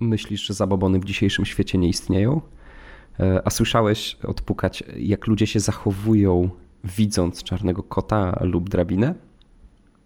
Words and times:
Myślisz, 0.00 0.46
że 0.46 0.54
zabobony 0.54 0.98
w 1.00 1.04
dzisiejszym 1.04 1.44
świecie 1.44 1.78
nie 1.78 1.88
istnieją? 1.88 2.40
E, 3.20 3.42
a 3.44 3.50
słyszałeś 3.50 4.16
odpukać, 4.24 4.84
jak 4.96 5.26
ludzie 5.26 5.46
się 5.46 5.60
zachowują, 5.60 6.50
widząc 6.84 7.42
czarnego 7.42 7.82
kota 7.82 8.38
lub 8.40 8.68
drabinę? 8.68 9.14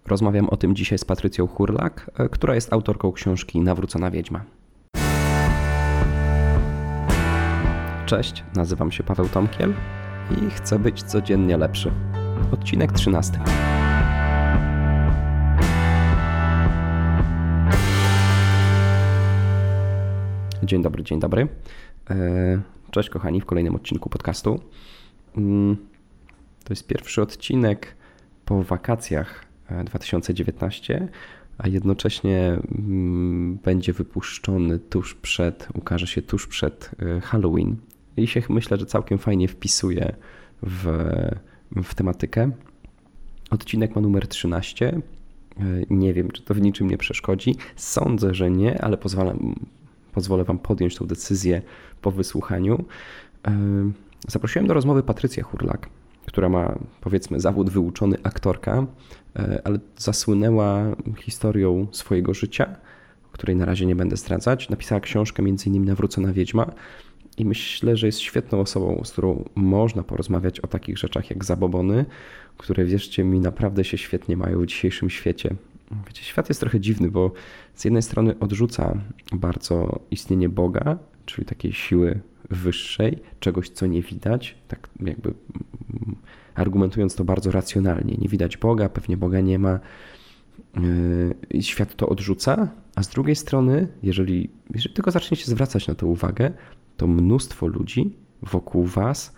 Rozmawiam 0.06 0.48
o 0.48 0.56
tym 0.56 0.74
dzisiaj 0.74 0.98
z 0.98 1.04
Patrycją 1.04 1.46
Hurlak, 1.46 2.10
e, 2.18 2.28
która 2.28 2.54
jest 2.54 2.72
autorką 2.72 3.12
książki 3.12 3.60
Nawrócona 3.60 4.10
Wiedźma. 4.10 4.44
Cześć, 8.06 8.44
nazywam 8.56 8.92
się 8.92 9.02
Paweł 9.02 9.28
Tomkiel 9.28 9.74
i 10.30 10.50
chcę 10.50 10.78
być 10.78 11.02
codziennie 11.02 11.56
lepszy. 11.56 11.92
Odcinek 12.52 12.92
13. 12.92 13.40
Dzień 20.68 20.82
dobry, 20.82 21.04
dzień 21.04 21.20
dobry. 21.20 21.48
E, 22.10 22.60
cześć 22.90 23.10
kochani 23.10 23.40
w 23.40 23.46
kolejnym 23.46 23.74
odcinku 23.74 24.10
podcastu. 24.10 24.60
Mm, 25.36 25.76
to 26.64 26.72
jest 26.72 26.86
pierwszy 26.86 27.22
odcinek 27.22 27.96
po 28.44 28.62
wakacjach 28.62 29.44
2019, 29.84 30.94
e, 30.94 31.08
a 31.58 31.68
jednocześnie 31.68 32.58
mm, 32.78 33.58
będzie 33.64 33.92
wypuszczony 33.92 34.78
tuż 34.78 35.14
przed, 35.14 35.68
ukaże 35.74 36.06
się 36.06 36.22
tuż 36.22 36.46
przed 36.46 36.90
e, 36.98 37.20
Halloween. 37.20 37.76
I 38.16 38.26
się 38.26 38.42
myślę, 38.48 38.76
że 38.76 38.86
całkiem 38.86 39.18
fajnie 39.18 39.48
wpisuje 39.48 40.14
w, 40.62 41.08
w 41.82 41.94
tematykę. 41.94 42.50
Odcinek 43.50 43.94
ma 43.94 44.00
numer 44.00 44.28
13. 44.28 45.00
Nie 45.90 46.14
wiem, 46.14 46.30
czy 46.30 46.42
to 46.42 46.54
w 46.54 46.60
niczym 46.60 46.90
nie 46.90 46.98
przeszkodzi. 46.98 47.56
Sądzę, 47.76 48.34
że 48.34 48.50
nie, 48.50 48.82
ale 48.82 48.96
pozwalam, 48.96 49.54
pozwolę 50.18 50.44
Wam 50.44 50.58
podjąć 50.58 50.96
tę 50.96 51.06
decyzję 51.06 51.62
po 52.02 52.10
wysłuchaniu. 52.10 52.84
E, 53.48 53.52
zaprosiłem 54.28 54.66
do 54.66 54.74
rozmowy 54.74 55.02
Patrycję 55.02 55.42
Hurlak, 55.42 55.88
która 56.26 56.48
ma 56.48 56.78
powiedzmy 57.00 57.40
zawód 57.40 57.70
wyuczony 57.70 58.16
aktorka, 58.22 58.86
e, 59.36 59.60
ale 59.64 59.78
zasłynęła 59.96 60.96
historią 61.16 61.86
swojego 61.92 62.34
życia, 62.34 62.76
której 63.32 63.56
na 63.56 63.64
razie 63.64 63.86
nie 63.86 63.96
będę 63.96 64.16
zdradzać. 64.16 64.68
Napisała 64.68 65.00
książkę 65.00 65.42
m.in. 65.42 65.84
Nawrócona 65.84 66.32
Wiedźma 66.32 66.70
i 67.36 67.44
myślę, 67.44 67.96
że 67.96 68.06
jest 68.06 68.20
świetną 68.20 68.60
osobą, 68.60 69.00
z 69.04 69.12
którą 69.12 69.44
można 69.54 70.02
porozmawiać 70.02 70.60
o 70.60 70.66
takich 70.66 70.98
rzeczach 70.98 71.30
jak 71.30 71.44
zabobony, 71.44 72.04
które 72.56 72.84
wierzcie 72.84 73.24
mi 73.24 73.40
naprawdę 73.40 73.84
się 73.84 73.98
świetnie 73.98 74.36
mają 74.36 74.60
w 74.60 74.66
dzisiejszym 74.66 75.10
świecie. 75.10 75.54
Wiecie, 76.06 76.22
świat 76.22 76.48
jest 76.48 76.60
trochę 76.60 76.80
dziwny, 76.80 77.10
bo 77.10 77.32
z 77.74 77.84
jednej 77.84 78.02
strony 78.02 78.38
odrzuca 78.38 78.98
bardzo 79.32 80.00
istnienie 80.10 80.48
Boga, 80.48 80.98
czyli 81.26 81.46
takiej 81.46 81.72
siły 81.72 82.20
wyższej, 82.50 83.18
czegoś, 83.40 83.68
co 83.68 83.86
nie 83.86 84.02
widać, 84.02 84.56
tak 84.68 84.88
jakby 85.00 85.28
mm, 85.28 86.16
argumentując 86.54 87.14
to 87.14 87.24
bardzo 87.24 87.50
racjonalnie. 87.50 88.14
Nie 88.18 88.28
widać 88.28 88.56
Boga, 88.56 88.88
pewnie 88.88 89.16
Boga 89.16 89.40
nie 89.40 89.58
ma. 89.58 89.80
Yy, 91.52 91.62
świat 91.62 91.96
to 91.96 92.08
odrzuca, 92.08 92.68
a 92.94 93.02
z 93.02 93.08
drugiej 93.08 93.36
strony, 93.36 93.88
jeżeli, 94.02 94.50
jeżeli 94.74 94.94
tylko 94.94 95.10
zaczniecie 95.10 95.44
zwracać 95.44 95.88
na 95.88 95.94
to 95.94 96.06
uwagę, 96.06 96.52
to 96.96 97.06
mnóstwo 97.06 97.66
ludzi 97.66 98.16
wokół 98.42 98.84
Was 98.84 99.34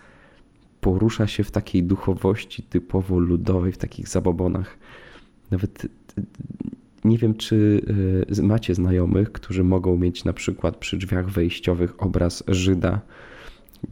porusza 0.81 1.27
się 1.27 1.43
w 1.43 1.51
takiej 1.51 1.83
duchowości 1.83 2.63
typowo 2.63 3.19
ludowej, 3.19 3.71
w 3.71 3.77
takich 3.77 4.07
zabobonach. 4.07 4.77
Nawet 5.51 5.87
nie 7.03 7.17
wiem, 7.17 7.35
czy 7.35 7.81
y, 8.39 8.43
macie 8.43 8.75
znajomych, 8.75 9.31
którzy 9.31 9.63
mogą 9.63 9.97
mieć 9.97 10.23
na 10.23 10.33
przykład 10.33 10.77
przy 10.77 10.97
drzwiach 10.97 11.29
wejściowych 11.29 12.03
obraz 12.03 12.43
Żyda. 12.47 13.01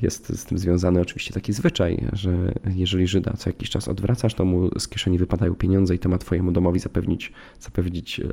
Jest 0.01 0.39
z 0.39 0.45
tym 0.45 0.57
związany 0.57 1.01
oczywiście 1.01 1.33
taki 1.33 1.53
zwyczaj, 1.53 2.07
że 2.13 2.53
jeżeli 2.75 3.07
Żyda 3.07 3.33
co 3.37 3.49
jakiś 3.49 3.69
czas 3.69 3.87
odwracasz, 3.87 4.33
to 4.33 4.45
mu 4.45 4.79
z 4.79 4.87
kieszeni 4.87 5.17
wypadają 5.17 5.55
pieniądze 5.55 5.95
i 5.95 5.99
to 5.99 6.09
ma 6.09 6.17
Twojemu 6.17 6.51
domowi 6.51 6.79
zapewnić, 6.79 7.33
zapewnić 7.59 8.19
e, 8.19 8.25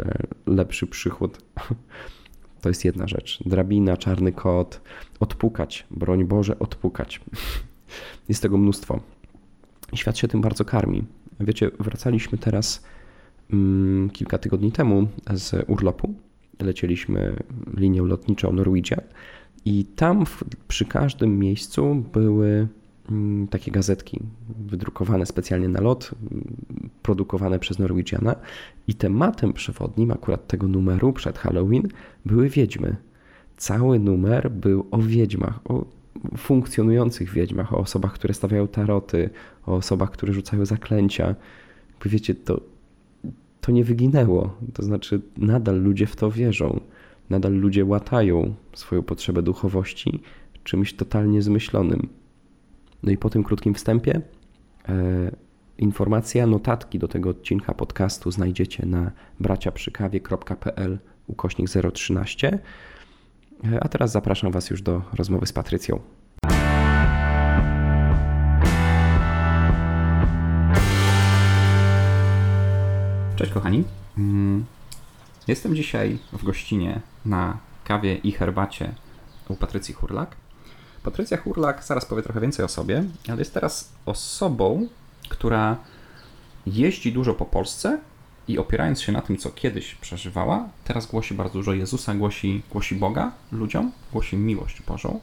lepszy 0.47 0.87
przychód. 0.87 1.39
To 2.61 2.69
jest 2.69 2.85
jedna 2.85 3.09
rzecz. 3.09 3.39
Drabina, 3.47 3.97
czarny 3.97 4.33
kot, 4.33 4.81
odpukać, 5.21 5.87
broń 5.91 6.25
Boże, 6.25 6.59
odpukać. 6.59 7.21
Jest 8.29 8.43
tego 8.43 8.59
mnóstwo. 8.59 9.01
Świat 9.95 10.19
się 10.19 10.29
tym 10.29 10.41
bardzo 10.41 10.65
karmi. 10.65 11.05
Wiecie, 11.41 11.71
wracaliśmy 11.81 12.39
teraz 12.39 12.85
kilka 14.13 14.39
tygodni 14.39 14.73
temu 14.73 15.09
z 15.35 15.65
urlopu. 15.71 16.15
Lecieliśmy 16.61 17.37
linią 17.77 18.05
lotniczą 18.05 18.53
Norwegian 18.53 19.01
i 19.65 19.85
tam 19.85 20.25
przy 20.69 20.85
każdym 20.85 21.39
miejscu 21.39 22.05
były 22.13 22.69
mm, 23.11 23.49
takie 23.49 23.71
gazetki 23.71 24.21
wydrukowane 24.67 25.27
specjalnie 25.27 25.69
na 25.69 25.81
lot, 25.81 26.11
produkowane 27.03 27.59
przez 27.59 27.79
Norwegiana 27.79 28.37
i 28.89 28.95
tematem 28.95 29.53
przewodnim 29.53 30.11
akurat 30.11 30.47
tego 30.47 30.69
numeru 30.69 31.13
przed 31.13 31.39
Halloween 31.39 31.89
były 32.25 32.49
wiedźmy. 32.49 32.97
Cały 33.57 33.99
numer 33.99 34.51
był 34.51 34.87
o 34.91 34.99
wiedźmach, 34.99 35.61
o 35.65 35.85
funkcjonujących 36.37 37.31
wiedźmach, 37.33 37.73
o 37.73 37.79
osobach, 37.79 38.13
które 38.13 38.35
stawiają 38.35 38.69
taroty, 38.69 39.31
o 39.67 39.75
osobach, 39.75 40.11
które 40.11 40.33
rzucają 40.33 40.65
zaklęcia. 40.65 41.35
Wiecie, 42.05 42.35
to 42.35 42.61
to 43.67 43.73
nie 43.73 43.85
wyginęło. 43.85 44.57
To 44.75 44.83
znaczy, 44.83 45.21
nadal 45.37 45.83
ludzie 45.83 46.07
w 46.07 46.17
to 46.17 46.31
wierzą, 46.31 46.81
nadal 47.31 47.53
ludzie 47.53 47.85
łatają 47.85 48.55
swoją 48.75 49.03
potrzebę 49.03 49.43
duchowości 49.43 50.23
czymś 50.65 50.95
totalnie 50.95 51.43
zmyślonym. 51.43 52.09
No 53.03 53.13
i 53.13 53.17
po 53.17 53.31
tym 53.31 53.45
krótkim 53.45 53.75
wstępie 53.75 54.21
e, 54.89 55.31
informacja, 55.79 56.47
notatki 56.47 56.99
do 56.99 57.09
tego 57.09 57.31
odcinka 57.31 57.75
podcastu 57.75 58.31
znajdziecie 58.31 58.87
na 58.87 59.11
braciaprzykawie.pl 59.41 60.99
ukośnik 61.27 61.69
013. 61.93 62.59
E, 63.65 63.81
a 63.85 63.89
teraz 63.89 64.13
zapraszam 64.13 64.53
Was 64.53 64.71
już 64.71 64.83
do 64.83 65.03
rozmowy 65.15 65.47
z 65.47 65.53
Patrycją. 65.53 66.01
Cześć 73.37 73.53
kochani. 73.53 73.85
Mm, 74.19 74.65
jestem 75.49 75.77
dzisiaj 75.77 76.19
w 76.33 76.45
gościnie 76.45 77.01
na 77.25 77.59
kawie 77.85 78.15
i 78.15 78.33
herbacie 78.33 78.95
u 79.49 79.57
Patrycji 79.57 79.95
Hurlak. 79.95 80.37
Patrycja 81.03 81.37
Hurlak 81.37 81.85
zaraz 81.85 82.05
powie 82.05 82.23
trochę 82.23 82.41
więcej 82.41 82.65
o 82.65 82.69
sobie, 82.69 83.05
ale 83.29 83.39
jest 83.39 83.55
teraz 83.55 83.93
osobą, 84.07 84.89
która 85.29 85.77
jeździ 86.67 87.13
dużo 87.13 87.35
po 87.35 87.45
Polsce 87.45 87.99
i 88.49 88.59
opierając 88.59 89.01
się 89.03 89.13
na 89.13 89.23
tym, 89.23 89.37
co 89.37 89.51
kiedyś 89.51 89.95
przeżywała, 89.95 90.69
teraz 90.85 91.07
głosi 91.07 91.35
bardzo 91.35 91.55
dużo 91.55 91.73
Jezusa, 91.73 92.15
głosi, 92.15 92.63
głosi 92.71 92.95
Boga 92.95 93.33
ludziom, 93.53 93.93
głosi 94.13 94.37
miłość 94.37 94.83
Bożą. 94.83 95.21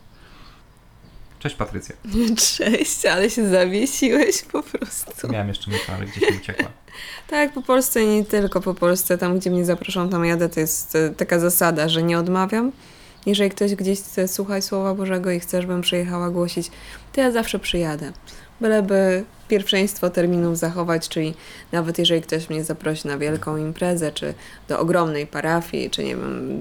Cześć 1.44 1.56
Patrycja. 1.56 1.96
Cześć, 2.58 3.06
ale 3.06 3.30
się 3.30 3.50
zawiesiłeś 3.50 4.42
po 4.42 4.64
prostu. 4.64 5.28
Miałem 5.28 5.48
jeszcze 5.48 5.72
myśl, 5.72 5.92
ale 5.92 6.06
gdzieś 6.06 6.31
mi 6.31 6.38
uciekła. 6.38 6.70
tak, 7.30 7.54
po 7.54 7.62
Polsce 7.62 8.04
i 8.04 8.08
nie 8.08 8.26
tylko 8.26 8.62
po 8.62 8.74
Polsce. 8.74 9.18
Tam, 9.18 9.40
gdzie 9.40 9.50
mnie 9.50 9.66
zaproszą, 9.66 10.09
tam 10.09 10.26
jadę. 10.26 10.50
To 10.50 10.59
jest 10.59 10.96
e, 10.96 11.09
taka 11.09 11.40
zasada, 11.40 11.90
że 11.90 12.04
nie 12.04 12.20
odmawiam. 12.20 12.72
Jeżeli 13.26 13.50
ktoś 13.50 13.76
gdzieś 13.76 14.00
chce 14.00 14.28
słuchać 14.28 14.64
Słowa 14.66 14.96
Bożego 14.96 15.31
i 15.31 15.40
chce, 15.40 15.62
żebym 15.62 15.81
przyjechała 15.81 16.30
głosić, 16.30 16.72
to 17.14 17.22
ja 17.22 17.31
zawsze 17.31 17.60
przyjadę 17.60 18.12
byleby 18.62 19.24
pierwszeństwo 19.47 20.09
terminów 20.09 20.58
zachować, 20.58 21.09
czyli 21.09 21.34
nawet 21.72 22.00
jeżeli 22.00 22.22
ktoś 22.22 22.50
mnie 22.50 22.64
zaprosi 22.64 23.08
na 23.08 23.18
wielką 23.18 23.58
imprezę, 23.58 24.12
czy 24.12 24.34
do 24.68 24.80
ogromnej 24.80 25.28
parafii, 25.28 25.90
czy 25.90 26.03
nie 26.03 26.16
wiem, 26.16 26.59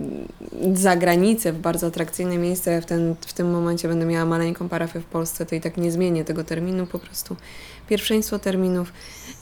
za 0.75 0.97
granicę, 0.97 1.53
w 1.53 1.59
bardzo 1.59 1.87
atrakcyjne 1.87 2.39
miejsce, 2.39 2.73
ja 2.73 2.81
w, 2.81 2.87
ten, 2.87 3.15
w 3.21 3.33
tym 3.33 3.51
momencie 3.51 3.89
będę 3.89 4.07
miała 4.07 4.25
maleńką 4.25 4.69
parafię 4.69 5.01
w 5.01 5.05
Polsce, 5.05 5.47
to 5.47 5.55
i 5.55 5.61
tak 5.61 5.77
nie 5.77 5.93
zmienię 5.93 6.25
tego 6.25 6.45
terminu, 6.45 6.87
po 6.87 6.99
prostu 6.99 7.37
pierwszeństwo 7.89 8.39
terminów 8.39 8.93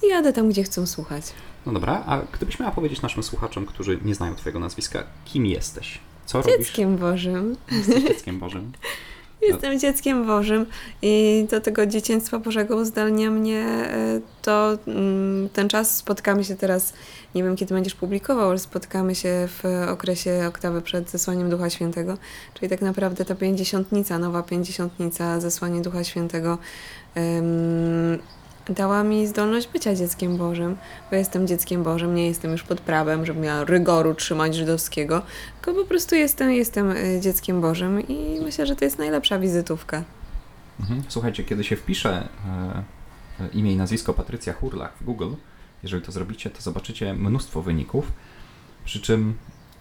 i 0.02 0.06
jadę 0.08 0.32
tam, 0.32 0.48
gdzie 0.48 0.62
chcą 0.62 0.86
słuchać. 0.86 1.24
No 1.66 1.72
dobra, 1.72 2.02
a 2.06 2.22
gdybyś 2.32 2.58
miała 2.58 2.72
powiedzieć 2.72 3.02
naszym 3.02 3.22
słuchaczom, 3.22 3.66
którzy 3.66 3.98
nie 4.04 4.14
znają 4.14 4.34
Twojego 4.34 4.58
nazwiska, 4.58 5.02
kim 5.24 5.46
jesteś? 5.46 5.98
Co 6.26 6.38
dzieckiem 6.38 6.52
robisz? 6.52 6.66
Dzieckiem 6.66 6.96
Bożym. 6.96 7.56
Jesteś 7.72 8.02
dzieckiem 8.02 8.38
Bożym. 8.38 8.72
Jestem 9.42 9.78
dzieckiem 9.78 10.26
Bożym 10.26 10.66
i 11.02 11.46
do 11.50 11.60
tego 11.60 11.86
dzieciństwa 11.86 12.38
Bożego 12.38 12.76
uzdalnia 12.76 13.30
mnie 13.30 13.60
e, 13.60 14.20
to 14.42 14.78
mm, 14.86 15.48
ten 15.48 15.68
czas. 15.68 15.96
Spotkamy 15.96 16.44
się 16.44 16.56
teraz, 16.56 16.92
nie 17.34 17.42
wiem 17.42 17.56
kiedy 17.56 17.74
będziesz 17.74 17.94
publikował, 17.94 18.50
ale 18.50 18.58
spotkamy 18.58 19.14
się 19.14 19.48
w 19.48 19.64
okresie 19.88 20.44
oktawy 20.48 20.82
przed 20.82 21.10
zesłaniem 21.10 21.50
Ducha 21.50 21.70
Świętego, 21.70 22.18
czyli 22.54 22.70
tak 22.70 22.82
naprawdę 22.82 23.24
ta 23.24 23.34
pięćdziesiątnica, 23.34 24.18
nowa 24.18 24.42
pięćdziesiątnica 24.42 25.40
zesłanie 25.40 25.80
Ducha 25.80 26.04
Świętego 26.04 26.58
um, 27.16 28.18
dała 28.70 29.04
mi 29.04 29.26
zdolność 29.26 29.68
bycia 29.68 29.94
dzieckiem 29.94 30.36
Bożym, 30.36 30.76
bo 31.10 31.16
jestem 31.16 31.46
dzieckiem 31.46 31.82
Bożym, 31.82 32.14
nie 32.14 32.26
jestem 32.26 32.52
już 32.52 32.62
pod 32.62 32.80
prawem, 32.80 33.26
żebym 33.26 33.42
miała 33.42 33.64
rygoru 33.64 34.14
trzymać 34.14 34.54
żydowskiego, 34.54 35.22
tylko 35.60 35.80
po 35.80 35.88
prostu 35.88 36.14
jestem, 36.14 36.50
jestem 36.50 36.90
y, 36.90 37.20
dzieckiem 37.20 37.60
Bożym 37.60 38.08
i 38.08 38.40
myślę, 38.42 38.66
że 38.66 38.76
to 38.76 38.84
jest 38.84 38.98
najlepsza 38.98 39.38
wizytówka. 39.38 40.04
Mhm. 40.80 41.02
Słuchajcie, 41.08 41.44
kiedy 41.44 41.64
się 41.64 41.76
wpisze 41.76 42.28
e, 43.40 43.48
imię 43.52 43.72
i 43.72 43.76
nazwisko 43.76 44.14
Patrycja 44.14 44.52
Hurlach 44.52 44.96
w 45.00 45.04
Google, 45.04 45.32
jeżeli 45.82 46.02
to 46.02 46.12
zrobicie, 46.12 46.50
to 46.50 46.62
zobaczycie 46.62 47.14
mnóstwo 47.14 47.62
wyników, 47.62 48.12
przy 48.84 49.00
czym 49.00 49.34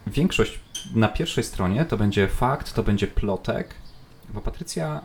większość 0.07 0.59
na 0.95 1.07
pierwszej 1.07 1.43
stronie 1.43 1.85
to 1.85 1.97
będzie 1.97 2.27
fakt, 2.27 2.73
to 2.73 2.83
będzie 2.83 3.07
plotek, 3.07 3.75
bo 4.33 4.41
Patrycja 4.41 5.01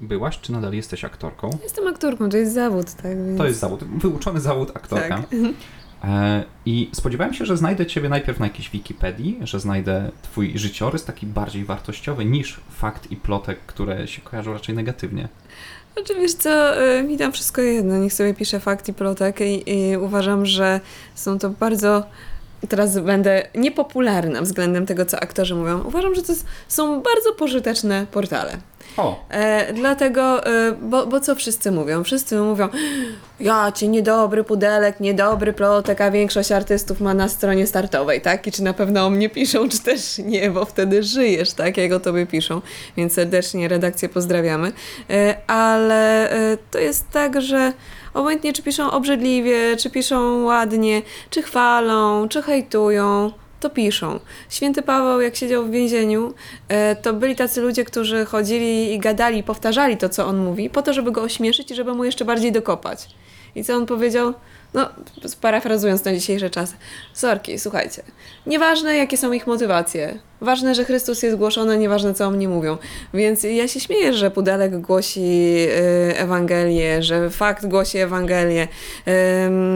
byłaś, 0.00 0.38
czy 0.40 0.52
nadal 0.52 0.72
jesteś 0.72 1.04
aktorką? 1.04 1.50
Jestem 1.62 1.86
aktorką, 1.86 2.28
to 2.28 2.36
jest 2.36 2.54
zawód, 2.54 2.94
tak? 2.94 3.26
Więc... 3.26 3.38
To 3.38 3.46
jest 3.46 3.60
zawód, 3.60 3.84
wyuczony 3.84 4.40
zawód 4.40 4.76
aktorka. 4.76 5.16
Tak. 5.16 5.26
E, 6.04 6.44
I 6.66 6.90
spodziewałem 6.92 7.34
się, 7.34 7.46
że 7.46 7.56
znajdę 7.56 7.86
Ciebie 7.86 8.08
najpierw 8.08 8.40
na 8.40 8.46
jakiejś 8.46 8.70
Wikipedii, 8.70 9.38
że 9.42 9.60
znajdę 9.60 10.10
Twój 10.22 10.58
życiorys 10.58 11.04
taki 11.04 11.26
bardziej 11.26 11.64
wartościowy 11.64 12.24
niż 12.24 12.60
fakt 12.70 13.10
i 13.10 13.16
plotek, 13.16 13.58
które 13.66 14.08
się 14.08 14.22
kojarzą 14.22 14.52
raczej 14.52 14.74
negatywnie. 14.74 15.28
Znaczy 15.94 16.14
wiesz 16.20 16.34
co, 16.34 16.82
y, 16.98 17.02
mi 17.02 17.18
tam 17.18 17.32
wszystko 17.32 17.62
jedno, 17.62 17.98
niech 17.98 18.12
sobie 18.12 18.34
pisze 18.34 18.60
fakt 18.60 18.88
i 18.88 18.94
plotek 18.94 19.40
i, 19.40 19.70
i 19.70 19.96
uważam, 19.96 20.46
że 20.46 20.80
są 21.14 21.38
to 21.38 21.50
bardzo, 21.50 22.06
teraz 22.68 22.98
będę 22.98 23.42
niepopularna 23.54 24.42
względem 24.42 24.86
tego, 24.86 25.06
co 25.06 25.20
aktorzy 25.20 25.54
mówią, 25.54 25.82
uważam, 25.84 26.14
że 26.14 26.22
to 26.22 26.32
są 26.68 27.02
bardzo 27.02 27.32
pożyteczne 27.32 28.06
portale. 28.12 28.56
O, 28.96 29.26
E, 29.30 29.72
dlatego, 29.72 30.46
e, 30.46 30.72
bo, 30.72 31.06
bo 31.06 31.20
co 31.20 31.34
wszyscy 31.34 31.70
mówią? 31.70 32.04
Wszyscy 32.04 32.36
mówią, 32.36 32.68
ja 33.40 33.72
ci 33.72 33.88
niedobry 33.88 34.44
pudelek, 34.44 35.00
niedobry 35.00 35.52
plotek, 35.52 36.00
a 36.00 36.10
większość 36.10 36.52
artystów 36.52 37.00
ma 37.00 37.14
na 37.14 37.28
stronie 37.28 37.66
startowej, 37.66 38.20
tak? 38.20 38.46
I 38.46 38.52
czy 38.52 38.62
na 38.62 38.72
pewno 38.72 39.06
o 39.06 39.10
mnie 39.10 39.28
piszą, 39.28 39.68
czy 39.68 39.78
też 39.78 40.18
nie, 40.18 40.50
bo 40.50 40.64
wtedy 40.64 41.02
żyjesz, 41.02 41.52
tak? 41.52 41.76
Jak 41.76 41.92
o 41.92 42.00
tobie 42.00 42.26
piszą. 42.26 42.62
Więc 42.96 43.12
serdecznie 43.12 43.68
redakcję 43.68 44.08
pozdrawiamy. 44.08 44.72
E, 45.10 45.36
ale 45.46 46.30
e, 46.30 46.56
to 46.70 46.78
jest 46.78 47.10
tak, 47.10 47.42
że 47.42 47.72
obojętnie 48.16 48.52
czy 48.52 48.62
piszą 48.62 48.90
obrzydliwie, 48.90 49.76
czy 49.76 49.90
piszą 49.90 50.44
ładnie, 50.44 51.02
czy 51.30 51.42
chwalą, 51.42 52.28
czy 52.28 52.42
hejtują, 52.42 53.32
to 53.60 53.70
piszą. 53.70 54.20
Święty 54.50 54.82
Paweł, 54.82 55.20
jak 55.20 55.36
siedział 55.36 55.64
w 55.64 55.70
więzieniu, 55.70 56.34
e, 56.68 56.96
to 56.96 57.12
byli 57.12 57.36
tacy 57.36 57.60
ludzie, 57.60 57.84
którzy 57.84 58.24
chodzili 58.24 58.94
i 58.94 58.98
gadali, 58.98 59.42
powtarzali 59.42 59.96
to, 59.96 60.08
co 60.08 60.26
on 60.26 60.44
mówi, 60.44 60.70
po 60.70 60.82
to, 60.82 60.92
żeby 60.92 61.12
go 61.12 61.22
ośmieszyć 61.22 61.70
i 61.70 61.74
żeby 61.74 61.94
mu 61.94 62.04
jeszcze 62.04 62.24
bardziej 62.24 62.52
dokopać. 62.52 63.08
I 63.54 63.64
co 63.64 63.74
on 63.74 63.86
powiedział? 63.86 64.34
No, 64.74 64.88
parafrazując 65.40 66.04
na 66.04 66.14
dzisiejsze 66.14 66.50
czasy. 66.50 66.74
Sorki, 67.12 67.58
słuchajcie. 67.58 68.02
Nieważne, 68.46 68.96
jakie 68.96 69.16
są 69.16 69.32
ich 69.32 69.46
motywacje. 69.46 70.18
Ważne, 70.40 70.74
że 70.74 70.84
Chrystus 70.84 71.22
jest 71.22 71.36
głoszony, 71.36 71.78
nieważne, 71.78 72.14
co 72.14 72.26
o 72.26 72.30
mnie 72.30 72.48
mówią. 72.48 72.78
Więc 73.14 73.42
ja 73.42 73.68
się 73.68 73.80
śmieję, 73.80 74.14
że 74.14 74.30
Pudelek 74.30 74.80
głosi 74.80 75.20
y, 75.20 76.16
Ewangelię, 76.16 77.02
że 77.02 77.30
Fakt 77.30 77.66
głosi 77.66 77.98
Ewangelię, 77.98 78.68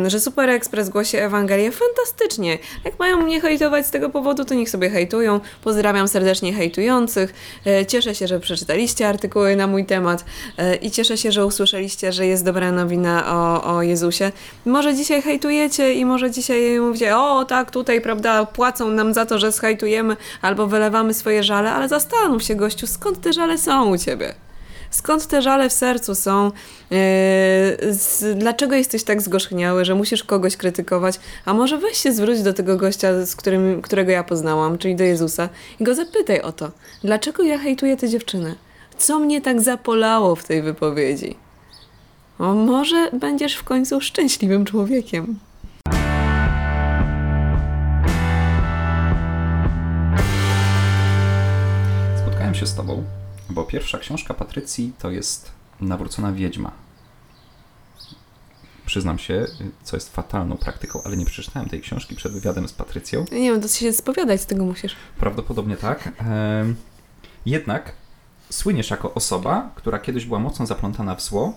że 0.07 0.21
Super 0.21 0.51
Express 0.51 0.89
głosi 0.89 1.17
Ewangelię. 1.17 1.73
Fantastycznie. 1.73 2.59
Jak 2.85 2.99
mają 2.99 3.23
mnie 3.23 3.41
hejtować 3.41 3.87
z 3.87 3.91
tego 3.91 4.11
powodu, 4.11 4.45
to 4.45 4.55
niech 4.55 4.71
sobie 4.71 4.91
hejtują. 4.91 5.41
Pozdrawiam 5.65 6.09
serdecznie 6.09 6.53
hejtujących. 6.53 7.35
Y, 7.67 7.87
Cieszę 7.87 8.15
się, 8.15 8.27
że 8.27 8.41
przeczytaliście 8.41 9.09
artykuły 9.09 9.57
na 9.57 9.67
mój 9.67 9.85
temat 9.85 10.25
y, 10.59 10.77
i 10.77 10.91
cieszę 10.91 11.17
się, 11.17 11.33
że 11.33 11.47
usłyszeliście, 11.47 12.13
że 12.13 12.27
jest 12.27 12.45
dobra 12.45 12.73
nowina 12.73 13.25
o, 13.27 13.77
o 13.77 13.83
Jezusie. 13.83 14.33
Może 14.67 14.95
dzisiaj 14.95 15.23
hejtujecie 15.23 15.95
i 15.95 16.05
może 16.05 16.31
dzisiaj 16.31 16.81
mówicie, 16.81 17.17
o 17.17 17.45
tak, 17.45 17.71
tutaj, 17.71 18.01
prawda, 18.01 18.47
płacą 18.47 18.91
nam 18.91 19.15
za 19.15 19.27
to, 19.27 19.39
że 19.39 19.53
zhejtujemy 19.53 20.17
albo 20.51 20.67
wylewamy 20.67 21.15
swoje 21.15 21.43
żale, 21.43 21.73
ale 21.73 21.89
zastanów 21.89 22.43
się, 22.43 22.55
gościu, 22.55 22.87
skąd 22.87 23.21
te 23.21 23.33
żale 23.33 23.59
są 23.59 23.91
u 23.91 23.99
ciebie? 23.99 24.35
Skąd 24.91 25.27
te 25.27 25.43
żale 25.43 25.71
w 25.71 25.73
sercu 25.73 26.15
są? 26.15 26.45
Yy, 26.45 26.99
z, 27.95 28.39
dlaczego 28.39 28.75
jesteś 28.75 29.05
tak 29.05 29.23
zgorzchniały, 29.23 29.85
że 29.85 29.95
musisz 29.95 30.25
kogoś 30.25 30.57
krytykować? 30.57 31.21
A 31.45 31.55
może 31.55 31.79
weź 31.79 31.99
się 31.99 32.13
zwróć 32.13 32.43
do 32.43 32.53
tego 32.53 32.77
gościa, 32.77 33.27
z 33.27 33.37
którym, 33.37 33.83
którego 33.83 34.11
ja 34.11 34.25
poznałam, 34.25 34.79
czyli 34.79 34.97
do 34.97 35.05
Jezusa, 35.05 35.49
i 35.81 35.85
go 35.85 35.95
zapytaj 35.95 36.41
o 36.41 36.53
to. 36.53 36.71
Dlaczego 37.05 37.43
ja 37.43 37.59
hejtuję 37.59 37.97
tę 37.97 38.09
dziewczynę? 38.09 38.55
Co 38.99 39.19
mnie 39.19 39.41
tak 39.41 39.61
zapolało 39.61 40.37
w 40.37 40.45
tej 40.45 40.63
wypowiedzi? 40.63 41.37
O, 42.39 42.55
może 42.55 43.11
będziesz 43.13 43.55
w 43.55 43.65
końcu 43.65 44.01
szczęśliwym 44.01 44.65
człowiekiem. 44.65 45.39
Się 52.61 52.67
z 52.67 52.75
Tobą, 52.75 53.05
bo 53.51 53.65
pierwsza 53.65 53.99
książka 53.99 54.35
Patrycji 54.35 54.93
to 54.99 55.11
jest 55.11 55.51
Nawrócona 55.81 56.33
Wiedźma. 56.33 56.73
Przyznam 58.87 59.19
się, 59.19 59.47
co 59.83 59.97
jest 59.97 60.15
fatalną 60.15 60.57
praktyką, 60.57 61.03
ale 61.05 61.17
nie 61.17 61.27
przeczytałem 61.27 61.69
tej 61.69 61.81
książki 61.81 62.17
przed 62.17 62.33
wywiadem 62.33 62.69
z 62.69 62.73
Patrycją. 62.73 63.25
Nie 63.33 63.53
wiem, 63.53 63.61
to 63.61 63.69
się 63.69 63.93
spowiadać 63.93 64.41
z 64.41 64.47
tego 64.47 64.65
musisz. 64.65 64.97
Prawdopodobnie 65.19 65.77
tak. 65.77 66.13
Jednak 67.47 67.93
słyniesz 68.51 68.91
jako 68.91 69.15
osoba, 69.15 69.71
która 69.75 69.99
kiedyś 69.99 70.27
była 70.27 70.39
mocno 70.39 70.67
zaplątana 70.67 71.15
w 71.15 71.23
zło, 71.23 71.53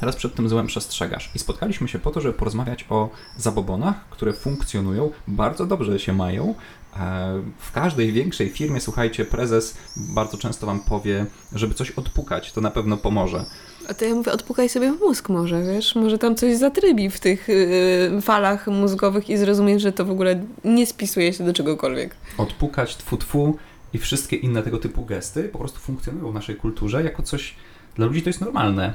teraz 0.00 0.16
przed 0.16 0.34
tym 0.34 0.48
złem 0.48 0.66
przestrzegasz. 0.66 1.30
I 1.34 1.38
spotkaliśmy 1.38 1.88
się 1.88 1.98
po 1.98 2.10
to, 2.10 2.20
żeby 2.20 2.34
porozmawiać 2.34 2.86
o 2.90 3.10
zabobonach, 3.36 4.08
które 4.10 4.32
funkcjonują, 4.32 5.10
bardzo 5.28 5.66
dobrze 5.66 5.98
się 5.98 6.12
mają. 6.12 6.54
E, 7.00 7.42
W 7.58 7.72
każdej 7.72 8.12
większej 8.12 8.48
firmie, 8.48 8.80
słuchajcie, 8.80 9.24
prezes 9.24 9.74
bardzo 9.96 10.38
często 10.38 10.66
wam 10.66 10.80
powie, 10.80 11.26
żeby 11.52 11.74
coś 11.74 11.90
odpukać, 11.90 12.52
to 12.52 12.60
na 12.60 12.70
pewno 12.70 12.96
pomoże. 12.96 13.44
A 13.88 13.94
to 13.94 14.04
ja 14.04 14.14
mówię, 14.14 14.32
odpukaj 14.32 14.68
sobie 14.68 14.92
w 14.92 15.00
mózg 15.00 15.28
może, 15.28 15.62
wiesz? 15.62 15.94
Może 15.94 16.18
tam 16.18 16.36
coś 16.36 16.56
zatrybi 16.56 17.10
w 17.10 17.20
tych 17.20 17.48
yy, 17.48 18.20
falach 18.20 18.66
mózgowych 18.66 19.30
i 19.30 19.36
zrozumiesz, 19.36 19.82
że 19.82 19.92
to 19.92 20.04
w 20.04 20.10
ogóle 20.10 20.44
nie 20.64 20.86
spisuje 20.86 21.32
się 21.32 21.44
do 21.44 21.52
czegokolwiek. 21.52 22.16
Odpukać, 22.38 22.96
tfu, 22.96 23.16
tfu 23.16 23.58
i 23.92 23.98
wszystkie 23.98 24.36
inne 24.36 24.62
tego 24.62 24.78
typu 24.78 25.04
gesty 25.04 25.42
po 25.44 25.58
prostu 25.58 25.78
funkcjonują 25.80 26.30
w 26.30 26.34
naszej 26.34 26.56
kulturze 26.56 27.02
jako 27.04 27.22
coś, 27.22 27.54
dla 27.96 28.06
ludzi 28.06 28.22
to 28.22 28.28
jest 28.28 28.40
normalne. 28.40 28.94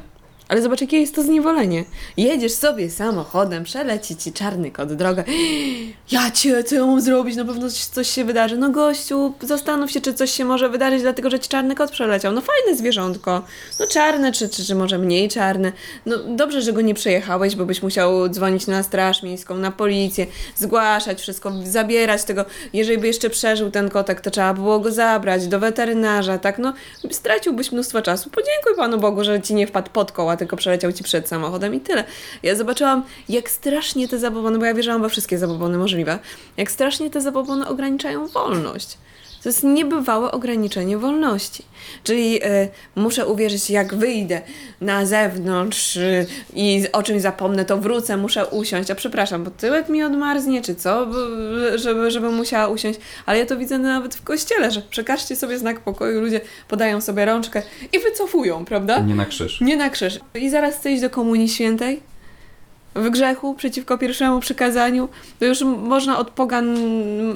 Ale 0.50 0.62
zobacz, 0.62 0.82
jakie 0.82 1.00
jest 1.00 1.16
to 1.16 1.24
zniewolenie. 1.24 1.86
Jedziesz 2.18 2.54
sobie 2.54 2.90
samochodem, 2.90 3.64
przeleci 3.64 4.16
ci 4.16 4.34
czarny 4.34 4.72
kot 4.72 4.94
drogę. 4.94 5.24
Ja 6.12 6.32
cię, 6.32 6.64
co 6.64 6.76
ja 6.76 6.86
mam 6.86 7.02
zrobić? 7.02 7.36
Na 7.36 7.46
pewno 7.46 7.68
coś, 7.92 8.10
się 8.10 8.26
wydarzy. 8.26 8.58
No 8.58 8.70
gościu, 8.70 9.34
zastanów 9.42 9.92
się, 9.92 10.02
czy 10.02 10.14
coś 10.14 10.32
się 10.32 10.46
może 10.46 10.70
wydarzyć, 10.70 11.02
dlatego 11.02 11.30
że 11.30 11.40
ci 11.40 11.50
czarny 11.50 11.76
kot 11.76 11.92
przeleciał. 11.92 12.34
No 12.34 12.42
fajne 12.42 12.78
zwierzątko. 12.78 13.42
No 13.80 13.88
czarne, 13.88 14.32
czy, 14.32 14.50
czy, 14.50 14.66
czy 14.66 14.76
może 14.76 14.98
mniej 14.98 15.30
czarne. 15.30 15.72
No 16.06 16.18
dobrze, 16.18 16.62
że 16.62 16.74
go 16.74 16.82
nie 16.82 16.94
przejechałeś, 16.94 17.56
bo 17.56 17.66
byś 17.66 17.84
musiał 17.84 18.30
dzwonić 18.30 18.68
na 18.68 18.84
straż 18.84 19.24
miejską, 19.24 19.56
na 19.56 19.72
policję, 19.72 20.28
zgłaszać 20.56 21.22
wszystko, 21.22 21.52
zabierać 21.64 22.24
tego. 22.24 22.46
Jeżeli 22.74 22.98
by 22.98 23.08
jeszcze 23.08 23.30
przeżył 23.30 23.72
ten 23.72 23.90
kotek, 23.90 24.22
to 24.22 24.32
trzeba 24.32 24.54
było 24.54 24.80
go 24.80 24.92
zabrać 24.92 25.48
do 25.48 25.60
weterynarza, 25.60 26.38
tak? 26.38 26.60
No 26.60 26.74
straciłbyś 27.12 27.72
mnóstwo 27.72 28.02
czasu. 28.02 28.30
Podziękuj 28.30 28.76
Panu 28.76 28.98
Bogu, 28.98 29.24
że 29.24 29.42
ci 29.42 29.54
nie 29.54 29.68
wpadł 29.68 29.92
pod 29.92 30.12
koła, 30.12 30.38
tylko 30.40 30.58
przeleciał 30.58 30.94
ci 30.94 31.04
przed 31.04 31.28
samochodem 31.28 31.76
i 31.76 31.80
tyle. 31.80 32.04
Ja 32.44 32.56
zobaczyłam, 32.56 33.04
jak 33.30 33.50
strasznie 33.50 34.08
te 34.08 34.20
zabobony, 34.20 34.60
bo 34.60 34.66
ja 34.66 34.74
wierzyłam 34.74 35.02
we 35.02 35.10
wszystkie 35.10 35.38
zabobony 35.38 35.78
możliwe, 35.78 36.20
jak 36.58 36.72
strasznie 36.72 37.10
te 37.10 37.22
zabobony 37.22 37.68
ograniczają 37.68 38.28
wolność. 38.28 38.98
To 39.44 39.50
jest 39.50 39.64
niebywałe 39.64 40.32
ograniczenie 40.32 40.98
wolności. 40.98 41.64
Czyli 42.04 42.46
y, 42.46 42.70
muszę 42.96 43.26
uwierzyć, 43.26 43.70
jak 43.70 43.96
wyjdę 43.96 44.42
na 44.82 45.06
zewnątrz 45.06 45.96
y, 45.96 46.26
i 46.54 46.86
o 46.94 47.04
czymś 47.04 47.22
zapomnę, 47.22 47.66
to 47.66 47.78
wrócę, 47.78 48.18
muszę 48.18 48.48
usiąść. 48.48 48.92
A 48.92 48.96
przepraszam, 48.96 49.44
bo 49.44 49.52
tyłek 49.52 49.90
mi 49.90 50.04
odmarznie, 50.04 50.62
czy 50.62 50.76
co, 50.76 51.08
żeby, 51.76 52.12
żeby 52.12 52.30
musiała 52.30 52.68
usiąść. 52.68 53.00
Ale 53.26 53.40
ja 53.40 53.46
to 53.46 53.58
widzę 53.58 53.78
nawet 53.78 54.16
w 54.16 54.24
kościele, 54.24 54.72
że 54.72 54.82
przekażcie 54.82 55.36
sobie 55.36 55.58
znak 55.58 55.80
pokoju, 55.80 56.22
ludzie 56.22 56.42
podają 56.68 57.02
sobie 57.02 57.26
rączkę 57.26 57.62
i 57.94 58.00
wycofują, 58.00 58.66
prawda? 58.66 59.00
Nie 59.00 59.16
na 59.16 59.26
krzyż. 59.26 59.62
Nie 59.62 59.78
na 59.78 59.90
krzyż. 59.90 60.20
I 60.36 60.50
zaraz 60.50 60.76
chce 60.76 60.92
iść 60.92 61.02
do 61.02 61.10
Komunii 61.10 61.50
Świętej? 61.50 62.09
W 62.96 63.10
grzechu 63.10 63.56
przeciwko 63.56 63.98
pierwszemu 63.98 64.40
przykazaniu? 64.40 65.10
To 65.40 65.46
już 65.46 65.62
można 65.62 66.20
od 66.20 66.30
pogan... 66.30 66.78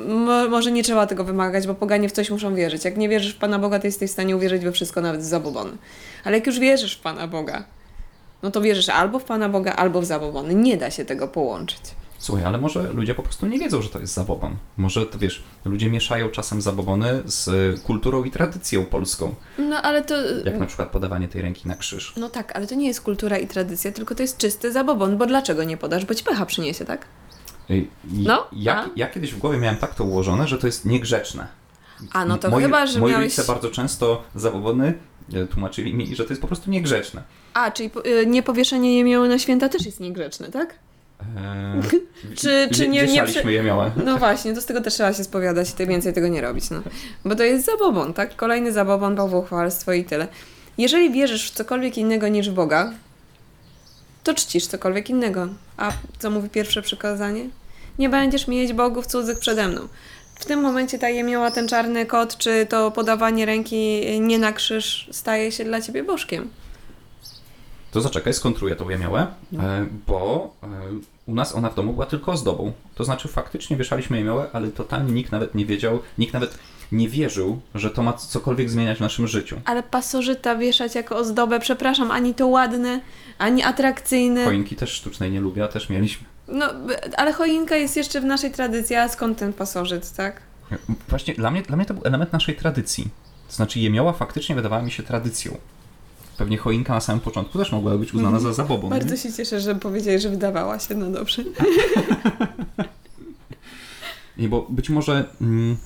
Mo, 0.07 0.49
może 0.49 0.71
nie 0.71 0.83
trzeba 0.83 1.07
tego 1.07 1.23
wymagać, 1.23 1.67
bo 1.67 1.73
poganie 1.73 2.09
w 2.09 2.11
coś 2.11 2.29
muszą 2.29 2.55
wierzyć. 2.55 2.85
Jak 2.85 2.97
nie 2.97 3.09
wierzysz 3.09 3.33
w 3.33 3.37
Pana 3.37 3.59
Boga, 3.59 3.79
to 3.79 3.87
jesteś 3.87 4.09
w 4.09 4.13
stanie 4.13 4.35
uwierzyć 4.35 4.63
we 4.63 4.71
wszystko, 4.71 5.01
nawet 5.01 5.21
w 5.21 5.25
zabobony. 5.25 5.71
Ale 6.23 6.37
jak 6.37 6.47
już 6.47 6.59
wierzysz 6.59 6.97
w 6.97 7.01
Pana 7.01 7.27
Boga, 7.27 7.63
no 8.43 8.51
to 8.51 8.61
wierzysz 8.61 8.89
albo 8.89 9.19
w 9.19 9.23
Pana 9.23 9.49
Boga, 9.49 9.73
albo 9.73 10.01
w 10.01 10.05
zabobony. 10.05 10.55
Nie 10.55 10.77
da 10.77 10.91
się 10.91 11.05
tego 11.05 11.27
połączyć. 11.27 11.81
Słuchaj, 12.23 12.45
ale 12.45 12.57
może 12.57 12.93
ludzie 12.93 13.15
po 13.15 13.23
prostu 13.23 13.45
nie 13.47 13.59
wiedzą, 13.59 13.81
że 13.81 13.89
to 13.89 13.99
jest 13.99 14.13
zabobon. 14.13 14.55
Może, 14.77 15.05
to 15.05 15.19
wiesz, 15.19 15.43
ludzie 15.65 15.89
mieszają 15.89 16.29
czasem 16.29 16.61
zabobony 16.61 17.21
z 17.25 17.49
kulturą 17.81 18.23
i 18.23 18.31
tradycją 18.31 18.85
polską. 18.85 19.35
No 19.57 19.81
ale 19.81 20.03
to... 20.03 20.15
Jak 20.45 20.59
na 20.59 20.65
przykład 20.65 20.89
podawanie 20.89 21.27
tej 21.27 21.41
ręki 21.41 21.67
na 21.67 21.75
krzyż. 21.75 22.13
No 22.17 22.29
tak, 22.29 22.55
ale 22.55 22.67
to 22.67 22.75
nie 22.75 22.87
jest 22.87 23.01
kultura 23.01 23.37
i 23.37 23.47
tradycja, 23.47 23.91
tylko 23.91 24.15
to 24.15 24.21
jest 24.21 24.37
czysty 24.37 24.71
zabobon, 24.71 25.17
bo 25.17 25.25
dlaczego 25.25 25.63
nie 25.63 25.77
podasz? 25.77 26.05
Bo 26.05 26.15
ci 26.15 26.23
pecha 26.23 26.45
przyniesie, 26.45 26.85
tak? 26.85 27.05
I, 27.69 27.87
No, 28.13 28.47
ja, 28.51 28.89
ja 28.95 29.07
kiedyś 29.09 29.33
w 29.33 29.37
głowie 29.37 29.57
miałem 29.57 29.77
tak 29.77 29.95
to 29.95 30.03
ułożone, 30.03 30.47
że 30.47 30.57
to 30.57 30.67
jest 30.67 30.85
niegrzeczne. 30.85 31.47
A 32.13 32.25
no 32.25 32.37
to 32.37 32.49
moi, 32.49 32.63
chyba, 32.63 32.87
że 32.87 32.99
moi 32.99 33.11
miałeś... 33.11 33.23
rodzice 33.37 33.53
bardzo 33.53 33.69
często 33.69 34.23
zabobony 34.35 34.93
e, 35.33 35.45
tłumaczyli 35.47 35.93
mi, 35.93 36.15
że 36.15 36.23
to 36.23 36.29
jest 36.29 36.41
po 36.41 36.47
prostu 36.47 36.71
niegrzeczne. 36.71 37.23
A, 37.53 37.71
czyli 37.71 37.89
po- 37.89 38.05
y, 38.05 38.25
niepowieszenie 38.27 38.97
jemioły 38.97 39.29
na 39.29 39.39
święta 39.39 39.69
też 39.69 39.85
jest 39.85 39.99
niegrzeczne, 39.99 40.49
tak? 40.49 40.75
Eee, 41.37 41.81
Czy- 42.35 42.67
czy 42.73 42.87
nie- 42.87 43.05
nie 43.05 43.23
przy- 43.23 43.51
je. 43.51 43.63
No 44.05 44.17
właśnie, 44.17 44.53
to 44.53 44.61
z 44.61 44.65
tego 44.65 44.81
też 44.81 44.93
trzeba 44.93 45.13
się 45.13 45.23
spowiadać 45.23 45.69
i 45.69 45.73
ty 45.73 45.87
więcej 45.87 46.13
tego 46.13 46.27
nie 46.27 46.41
robić, 46.41 46.69
no. 46.69 46.81
Bo 47.25 47.35
to 47.35 47.43
jest 47.43 47.65
zabobon, 47.65 48.13
tak? 48.13 48.35
Kolejny 48.35 48.71
zabobon, 48.71 49.15
bałwochwalstwo 49.15 49.93
i 49.93 50.03
tyle. 50.05 50.27
Jeżeli 50.77 51.11
wierzysz 51.11 51.51
w 51.51 51.53
cokolwiek 51.53 51.97
innego 51.97 52.27
niż 52.27 52.49
w 52.49 52.53
Boga, 52.53 52.91
to 54.23 54.33
czcisz 54.33 54.67
cokolwiek 54.67 55.09
innego. 55.09 55.47
A 55.77 55.91
co 56.19 56.29
mówi 56.31 56.49
pierwsze 56.49 56.81
przykazanie? 56.81 57.49
Nie 57.99 58.09
będziesz 58.09 58.47
mieć 58.47 58.73
bogów 58.73 59.07
cudzych 59.07 59.39
przede 59.39 59.67
mną. 59.67 59.81
W 60.35 60.45
tym 60.45 60.61
momencie 60.61 60.99
ta 60.99 61.09
jemioła, 61.09 61.51
ten 61.51 61.67
czarny 61.67 62.05
kot, 62.05 62.37
czy 62.37 62.65
to 62.69 62.91
podawanie 62.91 63.45
ręki 63.45 64.01
nie 64.19 64.39
na 64.39 64.51
krzyż 64.53 65.09
staje 65.11 65.51
się 65.51 65.63
dla 65.63 65.81
ciebie 65.81 66.03
bożkiem. 66.03 66.49
To 67.91 68.01
zaczekaj, 68.01 68.33
skontruję 68.33 68.75
tą 68.75 68.89
jemiołę, 68.89 69.27
e, 69.59 69.85
bo 70.07 70.53
e, 70.63 70.67
u 71.27 71.35
nas 71.35 71.55
ona 71.55 71.69
w 71.69 71.75
domu 71.75 71.93
była 71.93 72.05
tylko 72.05 72.31
ozdobą. 72.31 72.73
To 72.95 73.03
znaczy 73.03 73.27
faktycznie 73.27 73.77
wieszaliśmy 73.77 74.17
jemiołę, 74.17 74.47
ale 74.53 74.67
totalnie 74.67 75.11
nikt 75.11 75.31
nawet 75.31 75.55
nie 75.55 75.65
wiedział, 75.65 75.99
nikt 76.17 76.33
nawet 76.33 76.57
nie 76.91 77.09
wierzył, 77.09 77.61
że 77.75 77.89
to 77.89 78.03
ma 78.03 78.13
cokolwiek 78.13 78.69
zmieniać 78.69 78.97
w 78.97 79.01
naszym 79.01 79.27
życiu. 79.27 79.61
Ale 79.65 79.83
pasożyta 79.83 80.55
wieszać 80.55 80.95
jako 80.95 81.17
ozdobę, 81.17 81.59
przepraszam, 81.59 82.11
ani 82.11 82.33
to 82.33 82.47
ładne, 82.47 83.01
ani 83.37 83.63
atrakcyjne. 83.63 84.45
Choinki 84.45 84.75
też 84.75 84.89
sztucznej 84.89 85.31
nie 85.31 85.41
lubię, 85.41 85.63
a 85.63 85.67
też 85.67 85.89
mieliśmy. 85.89 86.27
No, 86.47 86.69
ale 87.17 87.33
choinka 87.33 87.75
jest 87.75 87.97
jeszcze 87.97 88.21
w 88.21 88.25
naszej 88.25 88.51
tradycji, 88.51 88.95
a 88.95 89.09
skąd 89.09 89.37
ten 89.37 89.53
pasożyt, 89.53 90.11
tak? 90.11 90.41
Właśnie 91.09 91.33
dla 91.33 91.51
mnie, 91.51 91.61
dla 91.61 91.75
mnie 91.75 91.85
to 91.85 91.93
był 91.93 92.03
element 92.05 92.33
naszej 92.33 92.55
tradycji. 92.55 93.07
To 93.47 93.55
znaczy 93.55 93.79
jemioła 93.79 94.13
faktycznie 94.13 94.55
wydawała 94.55 94.81
mi 94.83 94.91
się 94.91 95.03
tradycją. 95.03 95.57
Pewnie 96.37 96.57
choinka 96.57 96.93
na 96.93 97.01
samym 97.01 97.19
początku 97.19 97.57
też 97.57 97.71
mogła 97.71 97.97
być 97.97 98.13
uznana 98.13 98.39
za 98.39 98.53
zabobon. 98.53 98.89
nie? 98.89 98.95
Mhm. 98.95 99.01
Bardzo 99.09 99.23
się 99.23 99.33
cieszę, 99.33 99.61
że 99.61 99.75
powiedzieli, 99.75 100.19
że 100.19 100.29
wydawała 100.29 100.79
się, 100.79 100.95
no 100.95 101.09
dobrze. 101.11 101.43
Nie, 104.37 104.49
bo 104.49 104.67
być 104.69 104.89
może, 104.89 105.25
mm, 105.41 105.77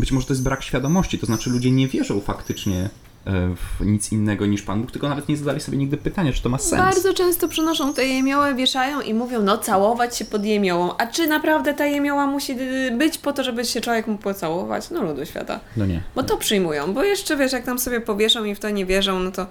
być 0.00 0.12
może 0.12 0.26
to 0.26 0.32
jest 0.32 0.42
brak 0.42 0.62
świadomości, 0.62 1.18
to 1.18 1.26
znaczy 1.26 1.50
ludzie 1.50 1.70
nie 1.70 1.88
wierzą 1.88 2.20
faktycznie 2.20 2.90
w 3.26 3.86
nic 3.86 4.12
innego 4.12 4.46
niż 4.46 4.62
Pan 4.62 4.80
Bóg, 4.80 4.90
tylko 4.90 5.08
nawet 5.08 5.28
nie 5.28 5.36
zadali 5.36 5.60
sobie 5.60 5.78
nigdy 5.78 5.96
pytania, 5.96 6.32
czy 6.32 6.42
to 6.42 6.48
ma 6.48 6.58
sens. 6.58 6.82
Bardzo 6.82 7.14
często 7.14 7.48
przynoszą 7.48 7.94
te 7.94 8.06
jemioły, 8.06 8.54
wieszają 8.54 9.00
i 9.00 9.14
mówią, 9.14 9.42
no 9.42 9.58
całować 9.58 10.16
się 10.16 10.24
pod 10.24 10.44
jemiołą. 10.44 10.96
A 10.98 11.06
czy 11.06 11.26
naprawdę 11.26 11.74
ta 11.74 11.86
jemioła 11.86 12.26
musi 12.26 12.52
y, 12.52 12.90
być 12.90 13.18
po 13.18 13.32
to, 13.32 13.44
żeby 13.44 13.64
się 13.64 13.80
człowiek 13.80 14.06
mógł 14.06 14.22
pocałować? 14.22 14.90
No 14.90 15.02
ludu 15.02 15.26
świata. 15.26 15.60
No 15.76 15.86
nie. 15.86 16.02
Bo 16.14 16.22
to 16.22 16.36
przyjmują, 16.36 16.94
bo 16.94 17.04
jeszcze 17.04 17.36
wiesz, 17.36 17.52
jak 17.52 17.64
tam 17.64 17.78
sobie 17.78 18.00
powieszą 18.00 18.44
i 18.44 18.54
w 18.54 18.60
to 18.60 18.70
nie 18.70 18.86
wierzą, 18.86 19.18
no 19.18 19.30
to. 19.30 19.46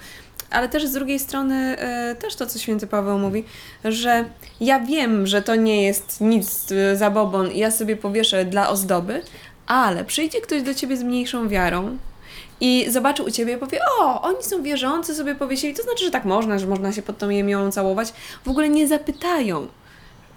Ale 0.50 0.70
też 0.70 0.86
z 0.86 0.92
drugiej 0.92 1.20
strony, 1.20 1.56
e, 1.56 2.15
też 2.15 2.36
to, 2.36 2.46
co 2.46 2.60
święty 2.60 2.88
Paweł 2.88 3.20
mówi, 3.20 3.44
że 3.86 4.25
ja 4.62 4.80
wiem, 4.80 5.27
że 5.27 5.42
to 5.42 5.56
nie 5.56 5.84
jest 5.84 6.22
nic 6.22 6.72
e, 6.72 6.96
zabobon 6.96 7.51
i 7.51 7.60
ja 7.60 7.72
sobie 7.72 7.98
powieszę 7.98 8.46
dla 8.46 8.70
ozdoby, 8.70 9.22
ale 9.68 10.06
przyjdzie 10.06 10.42
ktoś 10.42 10.62
do 10.62 10.74
ciebie 10.74 10.98
z 10.98 11.03
mniejszą 11.03 11.50
wiarą 11.50 11.98
i 12.63 12.91
zobaczy 12.91 13.24
u 13.24 13.32
ciebie 13.32 13.53
i 13.53 13.58
powie: 13.58 13.79
O, 14.00 14.22
oni 14.22 14.43
są 14.43 14.63
wierzący, 14.63 15.15
sobie 15.15 15.36
powiesili, 15.36 15.74
to 15.74 15.84
znaczy, 15.84 16.05
że 16.05 16.12
tak 16.12 16.25
można, 16.25 16.60
że 16.60 16.67
można 16.67 16.91
się 16.91 17.01
pod 17.01 17.17
tą 17.17 17.29
jemiołą 17.29 17.72
całować. 17.72 18.13
W 18.46 18.50
ogóle 18.50 18.70
nie 18.70 18.88
zapytają 18.88 19.67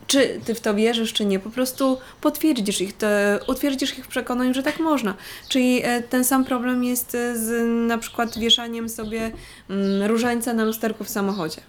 czy 0.06 0.40
ty 0.44 0.54
w 0.54 0.60
to 0.60 0.74
wierzysz, 0.74 1.12
czy 1.12 1.24
nie. 1.24 1.38
Po 1.38 1.50
prostu 1.50 1.98
potwierdzisz 2.20 2.80
ich, 2.80 2.96
te, 2.96 3.40
utwierdzisz 3.48 3.98
ich 3.98 4.04
w 4.04 4.08
przekonaniu, 4.08 4.54
że 4.54 4.62
tak 4.62 4.78
można. 4.78 5.14
Czyli 5.48 5.80
e, 5.84 6.02
ten 6.02 6.24
sam 6.24 6.44
problem 6.44 6.84
jest 6.84 7.14
e, 7.14 7.36
z 7.36 7.66
na 7.88 7.98
przykład 7.98 8.38
wieszaniem 8.38 8.88
sobie 8.88 9.32
mm, 9.70 10.02
różańca 10.10 10.54
na 10.54 10.64
lusterku 10.64 11.04
w 11.04 11.08
samochodzie. 11.08 11.60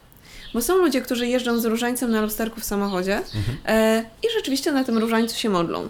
Bo 0.54 0.62
są 0.62 0.78
ludzie, 0.78 1.02
którzy 1.02 1.28
jeżdżą 1.28 1.60
z 1.60 1.66
różańcem 1.66 2.12
na 2.12 2.22
lusterku 2.22 2.60
w 2.60 2.66
samochodzie 2.66 3.22
e, 3.66 4.06
i 4.24 4.28
rzeczywiście 4.38 4.72
na 4.72 4.84
tym 4.84 4.98
różańcu 4.98 5.36
się 5.38 5.50
modlą. 5.50 5.90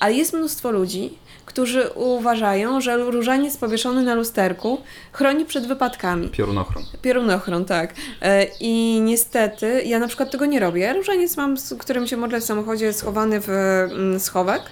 Ale 0.00 0.14
jest 0.14 0.32
mnóstwo 0.32 0.70
ludzi, 0.70 1.18
którzy 1.48 1.90
uważają, 1.94 2.80
że 2.80 2.96
różaniec 2.96 3.56
powieszony 3.56 4.02
na 4.02 4.14
lusterku 4.14 4.78
chroni 5.12 5.44
przed 5.44 5.66
wypadkami. 5.66 6.28
Piorunochron. 6.28 6.84
Piorunochron, 7.02 7.64
tak. 7.64 7.94
E, 8.22 8.46
I 8.60 9.00
niestety 9.00 9.82
ja 9.84 9.98
na 9.98 10.08
przykład 10.08 10.30
tego 10.30 10.46
nie 10.46 10.60
robię. 10.60 10.92
Różaniec 10.92 11.36
mam, 11.36 11.58
z 11.58 11.74
którym 11.74 12.06
się 12.06 12.16
modlę 12.16 12.40
w 12.40 12.44
samochodzie, 12.44 12.92
schowany 12.92 13.40
w 13.40 13.48
mm, 13.48 14.20
schowek. 14.20 14.62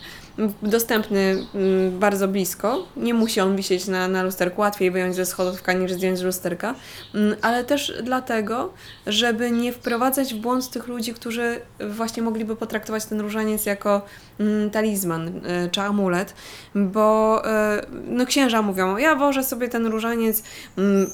Dostępny 0.63 1.47
mm, 1.55 1.99
bardzo 1.99 2.29
blisko. 2.29 2.87
Nie 2.97 3.15
musi 3.15 3.41
on 3.41 3.57
wisieć 3.57 3.87
na, 3.87 4.09
na 4.09 4.23
lusterku. 4.23 4.61
Łatwiej 4.61 4.91
wyjąć 4.91 5.15
ze 5.15 5.27
schodówka 5.27 5.73
niż 5.73 5.93
zdjąć 5.93 6.19
z 6.19 6.23
lusterka. 6.23 6.75
Mm, 7.15 7.37
Ale 7.43 7.65
też 7.65 7.93
dlatego, 8.03 8.73
żeby 9.07 9.51
nie 9.51 9.73
wprowadzać 9.73 10.35
w 10.35 10.37
błąd 10.37 10.71
tych 10.71 10.87
ludzi, 10.87 11.15
którzy 11.15 11.61
właśnie 11.91 12.23
mogliby 12.23 12.57
potraktować 12.57 13.05
ten 13.05 13.21
różaniec 13.21 13.67
jako 13.67 14.03
mm, 14.41 14.71
talizman 14.71 15.29
y, 15.29 15.71
czy 15.71 15.81
amulet, 15.81 16.35
bo 16.75 17.43
y, 17.45 17.87
no 18.09 18.27
księża 18.27 18.63
mówią, 18.63 18.97
ja 18.97 19.15
wożę 19.15 19.45
sobie 19.45 19.69
ten 19.69 19.87
różaniec 19.87 20.43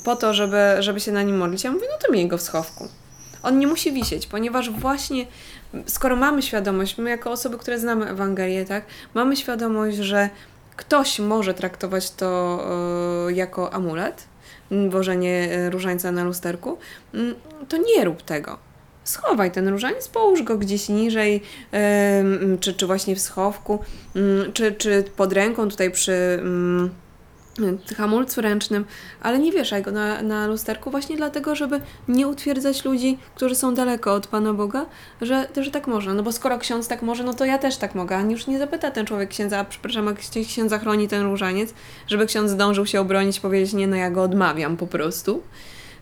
po 0.04 0.16
to, 0.16 0.34
żeby, 0.34 0.76
żeby 0.78 1.00
się 1.00 1.12
na 1.12 1.22
nim 1.22 1.36
modlić. 1.36 1.64
Ja 1.64 1.72
mówię, 1.72 1.86
no 1.90 2.06
to 2.06 2.12
miej 2.12 2.28
go 2.28 2.38
w 2.38 2.42
schowku. 2.42 2.88
On 3.42 3.58
nie 3.58 3.66
musi 3.66 3.92
wisieć, 3.92 4.26
ponieważ 4.26 4.70
właśnie 4.70 5.26
skoro 5.86 6.16
mamy 6.16 6.42
świadomość, 6.42 6.98
my 6.98 7.10
jako 7.10 7.30
osoby, 7.30 7.58
które 7.58 7.78
znamy 7.78 8.10
Ewangelię, 8.10 8.64
tak, 8.64 8.84
mamy 9.14 9.36
świadomość, 9.36 9.96
że 9.96 10.30
ktoś 10.76 11.18
może 11.18 11.54
traktować 11.54 12.10
to 12.10 12.60
y, 13.28 13.32
jako 13.32 13.74
amulet, 13.74 14.24
wożenie 14.88 15.58
y, 15.66 15.70
różańca 15.70 16.12
na 16.12 16.24
lusterku, 16.24 16.78
to 17.68 17.76
nie 17.76 18.04
rób 18.04 18.22
tego. 18.22 18.58
Schowaj 19.04 19.50
ten 19.50 19.68
różaniec, 19.68 20.08
połóż 20.08 20.42
go 20.42 20.58
gdzieś 20.58 20.88
niżej, 20.88 21.42
czy, 22.60 22.74
czy 22.74 22.86
właśnie 22.86 23.16
w 23.16 23.20
schowku, 23.20 23.78
czy, 24.54 24.72
czy 24.72 25.04
pod 25.16 25.32
ręką 25.32 25.68
tutaj 25.68 25.90
przy 25.90 26.42
hamulcu 27.96 28.40
ręcznym, 28.40 28.84
ale 29.20 29.38
nie 29.38 29.52
wieszaj 29.52 29.82
go 29.82 29.90
na, 29.90 30.22
na 30.22 30.46
lusterku 30.46 30.90
właśnie 30.90 31.16
dlatego, 31.16 31.54
żeby 31.54 31.80
nie 32.08 32.28
utwierdzać 32.28 32.84
ludzi, 32.84 33.18
którzy 33.34 33.54
są 33.54 33.74
daleko 33.74 34.14
od 34.14 34.26
Pana 34.26 34.52
Boga, 34.52 34.86
że, 35.20 35.48
że 35.56 35.70
tak 35.70 35.86
można. 35.86 36.14
No 36.14 36.22
bo 36.22 36.32
skoro 36.32 36.58
ksiądz 36.58 36.88
tak 36.88 37.02
może, 37.02 37.24
no 37.24 37.34
to 37.34 37.44
ja 37.44 37.58
też 37.58 37.76
tak 37.76 37.94
mogę. 37.94 38.16
A 38.16 38.20
już 38.22 38.46
nie 38.46 38.58
zapyta 38.58 38.90
ten 38.90 39.06
człowiek 39.06 39.30
księdza, 39.30 39.58
a 39.58 39.64
przepraszam, 39.64 40.06
jak 40.06 40.18
księ- 40.18 40.46
księdza 40.46 40.78
chroni 40.78 41.08
ten 41.08 41.22
różaniec, 41.22 41.74
żeby 42.06 42.26
ksiądz 42.26 42.50
zdążył 42.50 42.86
się 42.86 43.00
obronić, 43.00 43.40
powiedzieć, 43.40 43.72
nie 43.72 43.86
no 43.86 43.96
ja 43.96 44.10
go 44.10 44.22
odmawiam 44.22 44.76
po 44.76 44.86
prostu. 44.86 45.42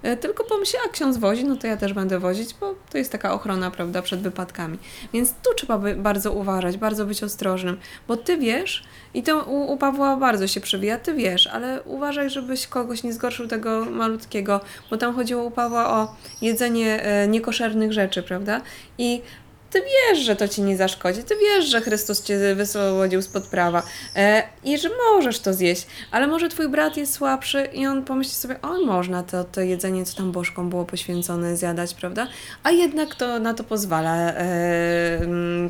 E, 0.03 0.17
Tylko 0.17 0.45
pomyśl, 0.45 0.77
a 0.87 0.89
ksiądz 0.89 1.17
wozi, 1.19 1.45
no 1.45 1.57
to 1.57 1.67
ja 1.67 1.77
też 1.77 1.93
będę 1.93 2.19
wozić, 2.19 2.55
bo 2.61 2.75
to 2.91 2.99
jest 2.99 3.13
taka 3.13 3.33
ochrona, 3.33 3.71
prawda, 3.71 4.03
przed 4.03 4.21
wypadkami. 4.21 4.79
Więc 5.13 5.33
tu 5.33 5.55
trzeba 5.57 5.79
by 5.79 5.95
bardzo 5.95 6.33
uważać, 6.33 6.77
bardzo 6.77 7.07
być 7.07 7.23
ostrożnym, 7.23 7.77
bo 8.09 8.17
ty 8.17 8.37
wiesz, 8.37 8.85
i 9.15 9.23
to 9.23 9.45
u, 9.45 9.73
u 9.73 9.77
Pawła 9.77 10.17
bardzo 10.17 10.47
się 10.47 10.61
przewija, 10.61 10.99
ty 10.99 11.15
wiesz, 11.15 11.47
ale 11.47 11.83
uważaj, 11.83 12.31
żebyś 12.31 12.67
kogoś 12.67 13.03
nie 13.03 13.13
zgorszył 13.13 13.49
tego 13.49 13.85
malutkiego, 13.85 14.61
bo 14.91 14.97
tam 14.97 15.15
chodziło 15.15 15.45
u 15.45 15.51
Pawła 15.51 15.91
o 15.91 16.15
jedzenie 16.43 17.03
e, 17.03 17.29
niekoszernych 17.29 17.93
rzeczy, 17.93 18.23
prawda? 18.23 18.61
I 18.99 19.23
ty 19.71 19.83
wiesz, 19.83 20.19
że 20.19 20.37
to 20.37 20.49
ci 20.49 20.63
nie 20.63 20.77
zaszkodzi, 20.77 21.25
ty 21.25 21.37
wiesz, 21.37 21.65
że 21.65 21.81
Chrystus 21.81 22.23
cię 22.23 22.55
wyswobodził 22.55 23.23
spod 23.23 23.47
prawa 23.47 23.83
e, 24.17 24.43
i 24.65 24.79
że 24.79 24.89
możesz 25.13 25.39
to 25.39 25.55
zjeść, 25.55 25.87
ale 26.11 26.27
może 26.27 26.49
twój 26.49 26.69
brat 26.69 26.97
jest 26.97 27.13
słabszy 27.13 27.69
i 27.73 27.87
on 27.87 28.05
pomyśli 28.05 28.35
sobie, 28.35 28.63
o 28.63 28.81
można 28.85 29.23
to, 29.23 29.45
to 29.45 29.61
jedzenie, 29.61 30.05
co 30.05 30.17
tam 30.17 30.33
bożkom 30.33 30.71
było 30.71 30.85
poświęcone, 30.85 31.57
zjadać, 31.57 31.95
prawda? 31.95 32.27
A 32.63 32.71
jednak 32.71 33.15
to 33.15 33.39
na 33.39 33.55
to 33.55 33.65
pozwala 33.65 34.17
e, 34.17 35.21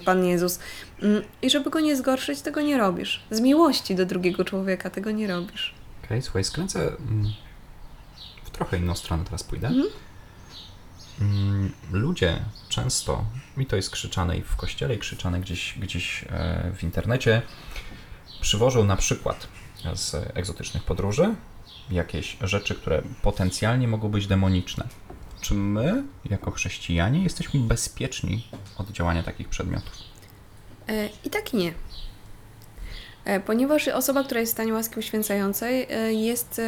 Pan 0.05 0.25
Jezus. 0.25 0.59
Mm, 1.03 1.23
I 1.43 1.51
żeby 1.51 1.71
go 1.71 1.81
nie 1.81 1.97
zgorszyć, 1.97 2.41
tego 2.41 2.61
nie 2.61 2.79
robisz. 2.79 3.23
Z 3.31 3.41
miłości 3.41 3.95
do 3.95 4.07
drugiego 4.07 4.45
człowieka 4.45 4.91
tego 4.91 5.11
nie 5.11 5.27
robisz. 5.27 5.75
Okej, 6.05 6.23
słuchaj, 6.23 6.45
skręcę 6.45 6.81
mm, 6.81 7.33
w 8.45 8.51
trochę 8.51 8.77
inną 8.77 8.95
stronę 8.95 9.25
teraz 9.25 9.43
pójdę. 9.43 9.67
Mm, 9.67 9.87
Ludzie 11.93 12.39
często, 12.69 13.25
i 13.57 13.67
to 13.67 13.77
jest 13.77 13.91
krzyczane 13.91 14.39
i 14.39 14.43
w 14.43 14.57
kościele, 14.57 14.95
i 14.95 14.99
krzyczane 14.99 15.41
gdzieś, 15.41 15.79
gdzieś 15.79 16.25
e, 16.31 16.73
w 16.77 16.83
internecie, 16.83 17.43
przywożą 18.41 18.85
na 18.85 18.97
przykład 18.97 19.49
z 19.95 20.15
egzotycznych 20.35 20.85
podróży 20.85 21.35
jakieś 21.91 22.37
rzeczy, 22.41 22.75
które 22.75 23.03
potencjalnie 23.23 23.89
mogą 23.89 24.09
być 24.09 24.27
demoniczne. 24.27 24.89
czy 25.41 25.55
my, 25.55 26.03
jako 26.25 26.51
chrześcijanie, 26.51 27.23
jesteśmy 27.23 27.61
bezpieczni 27.61 28.49
od 28.79 28.91
działania 28.91 29.23
takich 29.23 29.49
przedmiotów? 29.49 29.93
E, 30.89 31.09
I 31.25 31.31
tak 31.31 31.53
nie. 31.53 31.75
E, 33.25 33.41
Ponieważ 33.41 33.89
osoba, 33.89 34.25
która 34.25 34.41
jest 34.41 34.53
w 34.53 34.57
stanie 34.57 34.73
łaski 34.73 34.99
uświęcającej, 34.99 35.87
jest, 36.11 36.61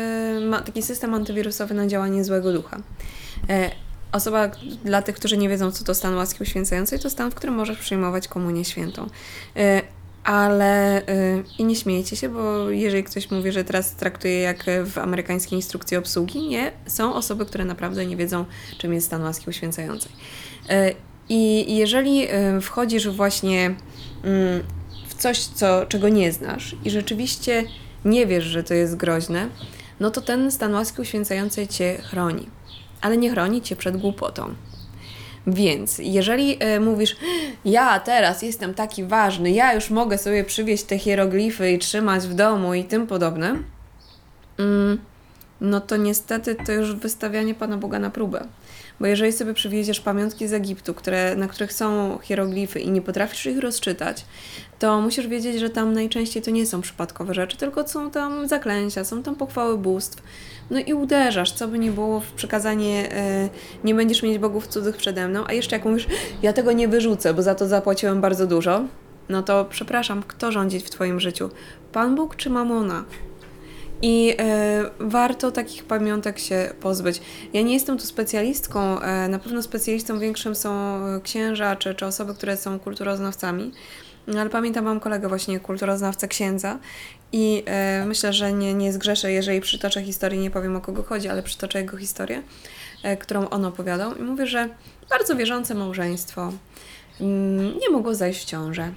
ma 0.49 0.61
taki 0.61 0.82
system 0.82 1.14
antywirusowy 1.14 1.75
na 1.75 1.87
działanie 1.87 2.25
złego 2.25 2.52
ducha. 2.52 2.76
Osoba, 4.12 4.50
dla 4.85 5.02
tych, 5.02 5.16
którzy 5.16 5.37
nie 5.37 5.49
wiedzą, 5.49 5.73
co 5.73 5.85
to 5.85 5.95
stan 5.95 6.14
łaski 6.14 6.42
uświęcającej, 6.42 6.99
to 6.99 7.11
stan, 7.11 7.31
w 7.31 7.35
którym 7.35 7.54
możesz 7.54 7.78
przyjmować 7.78 8.28
komunię 8.28 8.64
świętą. 8.64 9.09
E, 9.57 9.83
Ale 10.25 11.07
e, 11.07 11.42
i 11.59 11.64
nie 11.64 11.76
śmiejcie 11.76 12.16
się, 12.16 12.28
bo 12.28 12.71
jeżeli 12.71 13.04
ktoś 13.04 13.31
mówi, 13.31 13.52
że 13.52 13.64
teraz 13.64 13.95
traktuje 13.95 14.40
jak 14.40 14.64
w 14.85 14.99
amerykańskiej 14.99 15.59
instrukcji 15.59 15.97
obsługi, 15.97 16.49
nie, 16.49 16.73
są 16.87 17.14
osoby, 17.14 17.47
które 17.47 17.64
naprawdę 17.64 18.07
nie 18.07 18.16
wiedzą, 18.16 18.45
czym 18.78 18.95
jest 18.95 19.07
stan 19.07 19.23
łaski 19.23 19.50
uświęcającej. 19.50 20.12
E, 20.69 20.92
I 21.28 21.76
jeżeli 21.76 22.28
wchodzisz 22.62 23.09
właśnie 23.09 23.75
mm, 24.25 24.62
w 25.09 25.14
coś, 25.14 25.38
co, 25.38 25.87
czego 25.87 26.09
nie 26.09 26.33
znasz 26.33 26.76
i 26.85 26.90
rzeczywiście 26.90 27.64
nie 28.04 28.26
wiesz, 28.26 28.45
że 28.45 28.64
to 28.64 28.75
jest 28.75 28.97
groźne, 28.97 29.49
no 30.00 30.11
to 30.11 30.21
ten 30.21 30.50
stan 30.50 30.75
łaski 30.75 31.02
uświęcającej 31.02 31.69
cię 31.69 31.99
chroni. 32.02 32.47
Ale 33.02 33.16
nie 33.16 33.30
chroni 33.30 33.62
cię 33.62 33.76
przed 33.76 33.97
głupotą. 33.97 34.54
Więc 35.47 35.99
jeżeli 35.99 36.56
e, 36.61 36.80
mówisz, 36.80 37.16
ja 37.64 38.00
teraz 38.00 38.42
jestem 38.42 38.75
taki 38.75 39.04
ważny, 39.04 39.50
ja 39.50 39.75
już 39.75 39.90
mogę 39.90 40.18
sobie 40.18 40.44
przywieźć 40.44 40.85
te 40.85 40.99
hieroglify 40.99 41.73
i 41.73 41.78
trzymać 41.78 42.23
w 42.23 42.35
domu 42.35 42.75
i 42.75 42.85
tym 42.85 43.06
podobne, 43.06 43.56
mm, 44.59 44.99
no 45.61 45.80
to 45.80 45.97
niestety 45.97 46.54
to 46.66 46.73
już 46.73 46.94
wystawianie 46.94 47.54
Pana 47.54 47.76
Boga 47.76 47.99
na 47.99 48.11
próbę. 48.11 48.47
Bo 49.00 49.06
jeżeli 49.06 49.32
sobie 49.32 49.54
przywieziesz 49.54 50.00
pamiątki 50.00 50.49
z 50.49 50.52
Egiptu, 50.52 50.94
które, 50.94 51.37
na 51.37 51.49
których 51.49 51.72
są 51.72 52.18
hieroglify 52.22 52.80
i 52.80 52.90
nie 52.90 53.02
potrafisz 53.02 53.46
ich 53.46 53.58
rozczytać, 53.58 54.25
to 54.78 55.00
musisz 55.00 55.26
wiedzieć, 55.26 55.61
że 55.61 55.70
tam 55.70 55.92
najczęściej 55.92 56.42
to 56.42 56.50
nie 56.50 56.66
są 56.66 56.80
przypadkowe 56.80 57.34
rzeczy, 57.34 57.56
tylko 57.56 57.88
są 57.88 58.11
tam 58.11 58.49
zaklęcia, 58.49 59.04
są 59.04 59.22
tam 59.22 59.37
pochwały 59.37 59.78
bóstw. 59.78 60.22
No 60.70 60.80
i 60.80 60.94
uderzasz, 60.94 61.52
co 61.52 61.68
by 61.68 61.78
nie 61.78 61.90
było 61.90 62.20
w 62.20 62.32
przekazanie, 62.32 63.12
e, 63.12 63.49
nie 63.84 63.94
będziesz 63.94 64.22
mieć 64.22 64.38
bogów 64.38 64.68
cudzych 64.68 64.96
przede 64.96 65.28
mną, 65.28 65.44
a 65.46 65.52
jeszcze 65.52 65.76
jak 65.76 65.84
mówisz, 65.84 66.06
ja 66.42 66.52
tego 66.52 66.72
nie 66.72 66.88
wyrzucę, 66.88 67.34
bo 67.34 67.42
za 67.42 67.54
to 67.54 67.68
zapłaciłem 67.68 68.20
bardzo 68.20 68.46
dużo, 68.46 68.84
no 69.28 69.42
to 69.42 69.64
przepraszam, 69.64 70.22
kto 70.22 70.52
rządzi 70.52 70.80
w 70.80 70.90
Twoim 70.90 71.20
życiu? 71.20 71.50
Pan 71.92 72.14
Bóg 72.14 72.37
czy 72.37 72.50
Mamona? 72.50 73.04
I 74.02 74.35
e, 74.38 74.90
warto 75.00 75.52
takich 75.52 75.85
pamiątek 75.85 76.38
się 76.38 76.73
pozbyć. 76.80 77.21
Ja 77.52 77.62
nie 77.62 77.75
jestem 77.75 77.99
tu 77.99 78.04
specjalistką, 78.04 79.00
e, 79.00 79.28
na 79.28 79.38
pewno 79.38 79.62
specjalistą 79.62 80.18
większym 80.18 80.54
są 80.54 80.71
e, 81.06 81.21
księża 81.21 81.76
czy, 81.76 81.94
czy 81.94 82.06
osoby, 82.06 82.35
które 82.35 82.56
są 82.56 82.78
kulturoznawcami. 82.78 83.73
Ale 84.38 84.50
pamiętam, 84.50 84.85
mam 84.85 85.00
kolegę 85.00 85.28
właśnie 85.28 85.61
kulturoznawcę 85.61 86.28
księdza 86.28 86.78
i 87.32 87.62
e, 87.66 88.04
myślę, 88.06 88.32
że 88.32 88.52
nie, 88.52 88.75
nie 88.75 88.92
zgrzeszę, 88.92 89.32
jeżeli 89.32 89.61
przytoczę 89.61 90.02
historię, 90.02 90.40
nie 90.40 90.50
powiem 90.50 90.76
o 90.76 90.80
kogo 90.80 91.02
chodzi, 91.02 91.28
ale 91.28 91.42
przytoczę 91.42 91.78
jego 91.78 91.97
historię, 91.97 92.42
e, 93.02 93.16
którą 93.16 93.49
on 93.49 93.64
opowiadał. 93.64 94.16
I 94.16 94.23
mówię, 94.23 94.47
że 94.47 94.68
bardzo 95.11 95.37
wierzące 95.37 95.75
małżeństwo 95.75 96.52
mm, 97.21 97.78
nie 97.78 97.90
mogło 97.90 98.14
zajść 98.14 98.42
w 98.42 98.44
ciążę. 98.44 98.92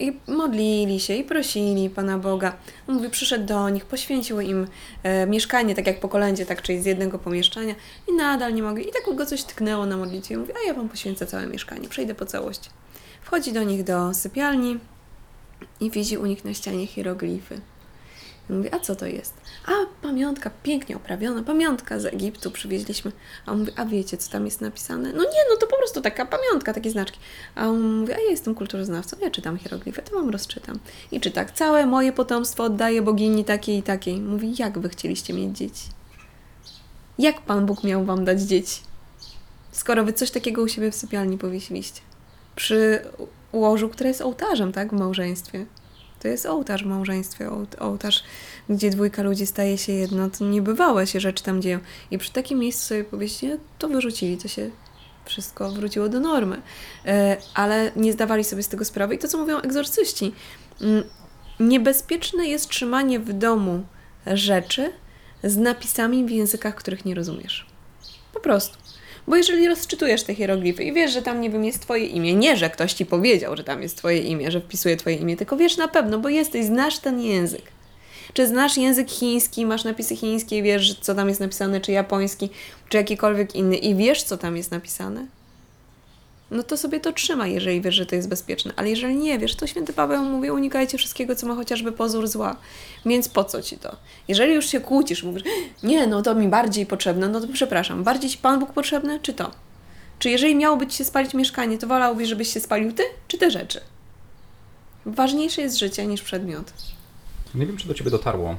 I 0.00 0.20
modlili 0.28 1.00
się 1.00 1.14
i 1.14 1.24
prosili 1.24 1.90
Pana 1.90 2.18
Boga. 2.18 2.56
On 2.88 2.94
mówi, 2.94 3.10
przyszedł 3.10 3.46
do 3.46 3.68
nich, 3.68 3.84
poświęcił 3.84 4.40
im 4.40 4.66
e, 5.02 5.26
mieszkanie, 5.26 5.74
tak 5.74 5.86
jak 5.86 6.00
po 6.00 6.08
kolędzie, 6.08 6.46
tak, 6.46 6.62
czyli 6.62 6.82
z 6.82 6.86
jednego 6.86 7.18
pomieszczenia 7.18 7.74
i 8.08 8.12
nadal 8.12 8.54
nie 8.54 8.62
mogli. 8.62 8.88
I 8.88 8.92
tak 8.92 9.16
go 9.16 9.26
coś 9.26 9.42
tknęło 9.42 9.86
na 9.86 9.96
modlitwie 9.96 10.34
i 10.34 10.38
mówi, 10.38 10.52
a 10.52 10.66
ja 10.66 10.74
Wam 10.74 10.88
poświęcę 10.88 11.26
całe 11.26 11.46
mieszkanie, 11.46 11.88
przejdę 11.88 12.14
po 12.14 12.26
całości. 12.26 12.70
Wchodzi 13.22 13.52
do 13.52 13.62
nich 13.62 13.84
do 13.84 14.14
sypialni 14.14 14.78
i 15.80 15.90
widzi 15.90 16.18
u 16.18 16.26
nich 16.26 16.44
na 16.44 16.54
ścianie 16.54 16.86
hieroglify. 16.86 17.60
Mówi, 18.50 18.74
a 18.74 18.80
co 18.80 18.96
to 18.96 19.06
jest? 19.06 19.34
A, 19.66 19.72
pamiątka, 20.02 20.50
pięknie 20.62 20.96
oprawiona, 20.96 21.42
pamiątka 21.42 21.98
z 21.98 22.06
Egiptu 22.06 22.50
przywieźliśmy. 22.50 23.12
A 23.46 23.52
on 23.52 23.58
mówi, 23.58 23.72
a 23.76 23.84
wiecie, 23.84 24.16
co 24.16 24.30
tam 24.30 24.44
jest 24.44 24.60
napisane? 24.60 25.12
No 25.12 25.22
nie, 25.22 25.44
no 25.50 25.56
to 25.60 25.66
po 25.66 25.76
prostu 25.76 26.00
taka 26.00 26.26
pamiątka, 26.26 26.74
takie 26.74 26.90
znaczki. 26.90 27.18
A 27.54 27.66
on 27.66 27.92
mówi, 27.92 28.12
a 28.12 28.16
ja 28.16 28.30
jestem 28.30 28.54
kulturoznawcą, 28.54 29.16
ja 29.22 29.30
czytam 29.30 29.58
hieroglify, 29.58 30.02
to 30.02 30.14
wam 30.14 30.30
rozczytam. 30.30 30.78
I 31.12 31.20
czy 31.20 31.30
tak, 31.30 31.52
całe 31.52 31.86
moje 31.86 32.12
potomstwo 32.12 32.64
oddaję 32.64 33.02
bogini 33.02 33.44
takiej 33.44 33.78
i 33.78 33.82
takiej. 33.82 34.20
Mówi, 34.20 34.54
jak 34.58 34.78
wy 34.78 34.88
chcieliście 34.88 35.34
mieć 35.34 35.58
dzieci? 35.58 35.84
Jak 37.18 37.40
Pan 37.40 37.66
Bóg 37.66 37.84
miał 37.84 38.04
wam 38.04 38.24
dać 38.24 38.42
dzieci? 38.42 38.80
Skoro 39.72 40.04
wy 40.04 40.12
coś 40.12 40.30
takiego 40.30 40.62
u 40.62 40.68
siebie 40.68 40.90
w 40.90 40.94
sypialni 40.94 41.38
powiesiliście. 41.38 42.00
Przy 42.56 43.00
łożu, 43.52 43.88
które 43.88 44.08
jest 44.08 44.20
ołtarzem, 44.20 44.72
tak, 44.72 44.90
w 44.90 44.98
małżeństwie. 44.98 45.66
To 46.22 46.28
jest 46.28 46.46
ołtarz 46.46 46.84
w 46.84 46.86
małżeństwie, 46.86 47.46
ołt- 47.50 47.76
ołtarz, 47.82 48.24
gdzie 48.68 48.90
dwójka 48.90 49.22
ludzi 49.22 49.46
staje 49.46 49.78
się 49.78 49.92
jedno. 49.92 50.30
To 50.30 50.44
niebywałe 50.44 51.06
się 51.06 51.20
rzeczy 51.20 51.44
tam 51.44 51.62
dzieją. 51.62 51.78
I 52.10 52.18
przy 52.18 52.32
takim 52.32 52.58
miejscu 52.58 52.86
sobie 52.86 53.04
powieści, 53.04 53.50
to 53.78 53.88
wyrzucili, 53.88 54.36
to 54.38 54.48
się 54.48 54.70
wszystko 55.24 55.70
wróciło 55.70 56.08
do 56.08 56.20
normy. 56.20 56.62
E, 57.06 57.36
ale 57.54 57.92
nie 57.96 58.12
zdawali 58.12 58.44
sobie 58.44 58.62
z 58.62 58.68
tego 58.68 58.84
sprawy. 58.84 59.14
I 59.14 59.18
to, 59.18 59.28
co 59.28 59.38
mówią 59.38 59.58
egzorcyści. 59.58 60.32
Mm, 60.80 61.04
Niebezpieczne 61.60 62.46
jest 62.46 62.68
trzymanie 62.68 63.20
w 63.20 63.32
domu 63.32 63.82
rzeczy 64.26 64.92
z 65.44 65.56
napisami 65.56 66.24
w 66.24 66.30
językach, 66.30 66.74
których 66.74 67.04
nie 67.04 67.14
rozumiesz. 67.14 67.66
Po 68.34 68.40
prostu. 68.40 68.78
Bo 69.28 69.36
jeżeli 69.36 69.68
rozczytujesz 69.68 70.22
te 70.22 70.34
hieroglify 70.34 70.84
i 70.84 70.92
wiesz, 70.92 71.12
że 71.12 71.22
tam, 71.22 71.40
nie 71.40 71.50
wiem, 71.50 71.64
jest 71.64 71.82
twoje 71.82 72.06
imię, 72.06 72.34
nie, 72.34 72.56
że 72.56 72.70
ktoś 72.70 72.92
ci 72.92 73.06
powiedział, 73.06 73.56
że 73.56 73.64
tam 73.64 73.82
jest 73.82 73.96
twoje 73.96 74.18
imię, 74.18 74.50
że 74.50 74.60
wpisuje 74.60 74.96
twoje 74.96 75.16
imię, 75.16 75.36
tylko 75.36 75.56
wiesz 75.56 75.76
na 75.76 75.88
pewno, 75.88 76.18
bo 76.18 76.28
jesteś, 76.28 76.64
znasz 76.64 76.98
ten 76.98 77.20
język. 77.20 77.62
Czy 78.32 78.46
znasz 78.46 78.76
język 78.76 79.10
chiński, 79.10 79.66
masz 79.66 79.84
napisy 79.84 80.16
chińskie, 80.16 80.62
wiesz, 80.62 80.98
co 81.00 81.14
tam 81.14 81.28
jest 81.28 81.40
napisane, 81.40 81.80
czy 81.80 81.92
japoński, 81.92 82.50
czy 82.88 82.96
jakikolwiek 82.96 83.54
inny 83.54 83.76
i 83.76 83.94
wiesz, 83.94 84.22
co 84.22 84.36
tam 84.36 84.56
jest 84.56 84.70
napisane? 84.70 85.26
No 86.50 86.62
to 86.62 86.76
sobie 86.76 87.00
to 87.00 87.12
trzymaj, 87.12 87.52
jeżeli 87.52 87.80
wiesz, 87.80 87.94
że 87.94 88.06
to 88.06 88.14
jest 88.14 88.28
bezpieczne. 88.28 88.72
Ale 88.76 88.90
jeżeli 88.90 89.16
nie 89.16 89.38
wiesz, 89.38 89.54
to 89.54 89.66
święty 89.66 89.92
Paweł 89.92 90.24
mówi, 90.24 90.50
unikajcie 90.50 90.98
wszystkiego, 90.98 91.36
co 91.36 91.46
ma 91.46 91.54
chociażby 91.54 91.92
pozór 91.92 92.28
zła. 92.28 92.56
Więc 93.06 93.28
po 93.28 93.44
co 93.44 93.62
ci 93.62 93.78
to? 93.78 93.96
Jeżeli 94.28 94.54
już 94.54 94.66
się 94.66 94.80
kłócisz, 94.80 95.22
mówisz, 95.22 95.42
nie, 95.82 96.06
no 96.06 96.22
to 96.22 96.34
mi 96.34 96.48
bardziej 96.48 96.86
potrzebne, 96.86 97.28
no 97.28 97.40
to 97.40 97.46
przepraszam, 97.52 98.04
bardziej 98.04 98.30
ci 98.30 98.38
Pan 98.38 98.60
Bóg 98.60 98.72
potrzebny, 98.72 99.20
czy 99.22 99.32
to? 99.32 99.50
Czy 100.18 100.30
jeżeli 100.30 100.54
miałoby 100.54 100.86
ci 100.86 100.98
się 100.98 101.04
spalić 101.04 101.34
mieszkanie, 101.34 101.78
to 101.78 101.86
wolałbyś, 101.86 102.28
żebyś 102.28 102.52
się 102.52 102.60
spalił 102.60 102.92
ty, 102.92 103.02
czy 103.28 103.38
te 103.38 103.50
rzeczy? 103.50 103.80
Ważniejsze 105.06 105.62
jest 105.62 105.78
życie 105.78 106.06
niż 106.06 106.22
przedmiot. 106.22 106.72
Nie 107.54 107.66
wiem, 107.66 107.76
czy 107.76 107.88
do 107.88 107.94
Ciebie 107.94 108.10
dotarło. 108.10 108.56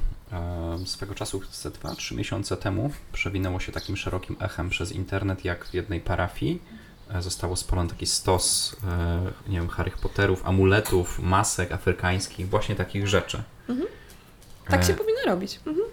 Swego 0.86 1.15
czasu, 1.15 1.41
ze 1.52 1.69
2-3 1.69 2.15
miesiące 2.15 2.58
temu, 2.58 2.91
przewinęło 3.13 3.60
się 3.60 3.71
takim 3.71 3.97
szerokim 3.97 4.36
echem 4.39 4.69
przez 4.69 4.91
internet, 4.91 5.45
jak 5.45 5.65
w 5.65 5.73
jednej 5.73 6.02
parafii 6.02 6.62
zostało 7.19 7.56
spalony 7.56 7.89
taki 7.89 8.06
stos, 8.06 8.76
e, 8.84 9.22
nie 9.48 9.58
wiem, 9.60 9.69
Harry 9.69 9.91
Potterów, 9.91 10.45
amuletów, 10.45 11.19
masek 11.19 11.72
afrykańskich, 11.72 12.50
właśnie 12.50 12.76
takich 12.76 13.08
rzeczy. 13.08 13.43
Tak 14.69 14.84
się 14.84 14.93
E, 14.93 14.95
powinno 14.95 15.19
robić. 15.26 15.60
Mhm. 15.65 15.88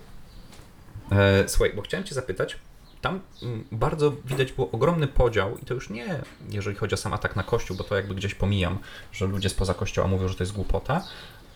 E, 1.13 1.49
słuchaj, 1.49 1.73
bo 1.77 1.83
chciałem 1.83 2.05
Cię 2.05 2.15
zapytać, 2.15 2.57
tam 3.01 3.21
mm, 3.43 3.65
bardzo 3.73 4.13
widać 4.25 4.53
było 4.53 4.71
ogromny 4.71 5.07
podział 5.07 5.59
i 5.59 5.65
to 5.67 5.75
już 5.75 5.91
nie 5.91 6.23
jeżeli 6.49 6.77
chodzi 6.77 6.95
o 6.95 6.97
sam 6.97 7.15
atak 7.15 7.37
na 7.37 7.43
Kościół, 7.43 7.77
bo 7.77 7.85
to 7.85 7.97
jakby 7.97 8.15
gdzieś 8.15 8.35
pomijam, 8.35 8.79
że 9.13 9.27
ludzie 9.27 9.49
spoza 9.49 9.75
Kościoła 9.75 10.09
mówią, 10.09 10.29
że 10.29 10.35
to 10.35 10.43
jest 10.43 10.53
głupota, 10.53 11.05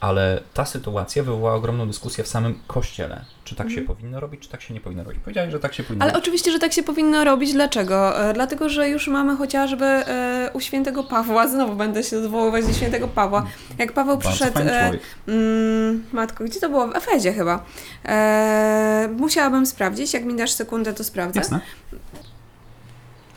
ale 0.01 0.41
ta 0.55 0.65
sytuacja 0.65 1.23
wywołała 1.23 1.57
ogromną 1.57 1.87
dyskusję 1.87 2.25
w 2.25 2.29
samym 2.29 2.59
Kościele. 2.67 3.25
Czy 3.45 3.55
tak 3.57 3.71
się 3.71 3.83
powinno 3.83 4.21
robić, 4.21 4.41
czy 4.43 4.49
tak 4.49 4.63
się 4.63 4.75
nie 4.75 4.81
powinno 4.81 5.05
robić. 5.05 5.21
Powiedziałeś, 5.25 5.53
że 5.53 5.61
tak 5.61 5.75
się 5.75 5.83
powinno 5.83 6.03
Ale 6.05 6.13
robić. 6.13 6.23
oczywiście, 6.23 6.53
że 6.53 6.59
tak 6.59 6.73
się 6.73 6.83
powinno 6.83 7.25
robić. 7.25 7.53
Dlaczego? 7.53 8.21
E, 8.31 8.33
Dlatego, 8.33 8.69
że 8.69 8.89
już 8.89 9.09
mamy 9.09 9.37
chociażby 9.37 9.85
e, 9.85 10.51
u 10.53 10.61
świętego 10.61 11.05
Pawła, 11.05 11.49
znowu 11.49 11.77
będę 11.77 12.03
się 12.03 12.19
odwoływać 12.19 12.67
do 12.67 12.73
świętego 12.73 13.09
Pawła. 13.09 13.47
Jak 13.79 13.93
Paweł 13.93 14.17
Bardzo 14.17 14.29
przyszedł. 14.31 14.59
E, 14.59 14.91
mm, 15.29 16.05
matko, 16.13 16.45
gdzie 16.45 16.61
to 16.61 16.69
było? 16.69 16.89
W 16.89 16.97
Efezie 16.97 17.33
chyba. 17.33 17.65
E, 18.05 19.09
musiałabym 19.17 19.67
sprawdzić. 19.67 20.15
Jak 20.15 20.25
mi 20.25 20.37
dasz 20.37 20.51
sekundę, 20.53 20.93
to 20.95 21.05
sprawdzę. 21.05 21.41
Jasne. 21.41 21.61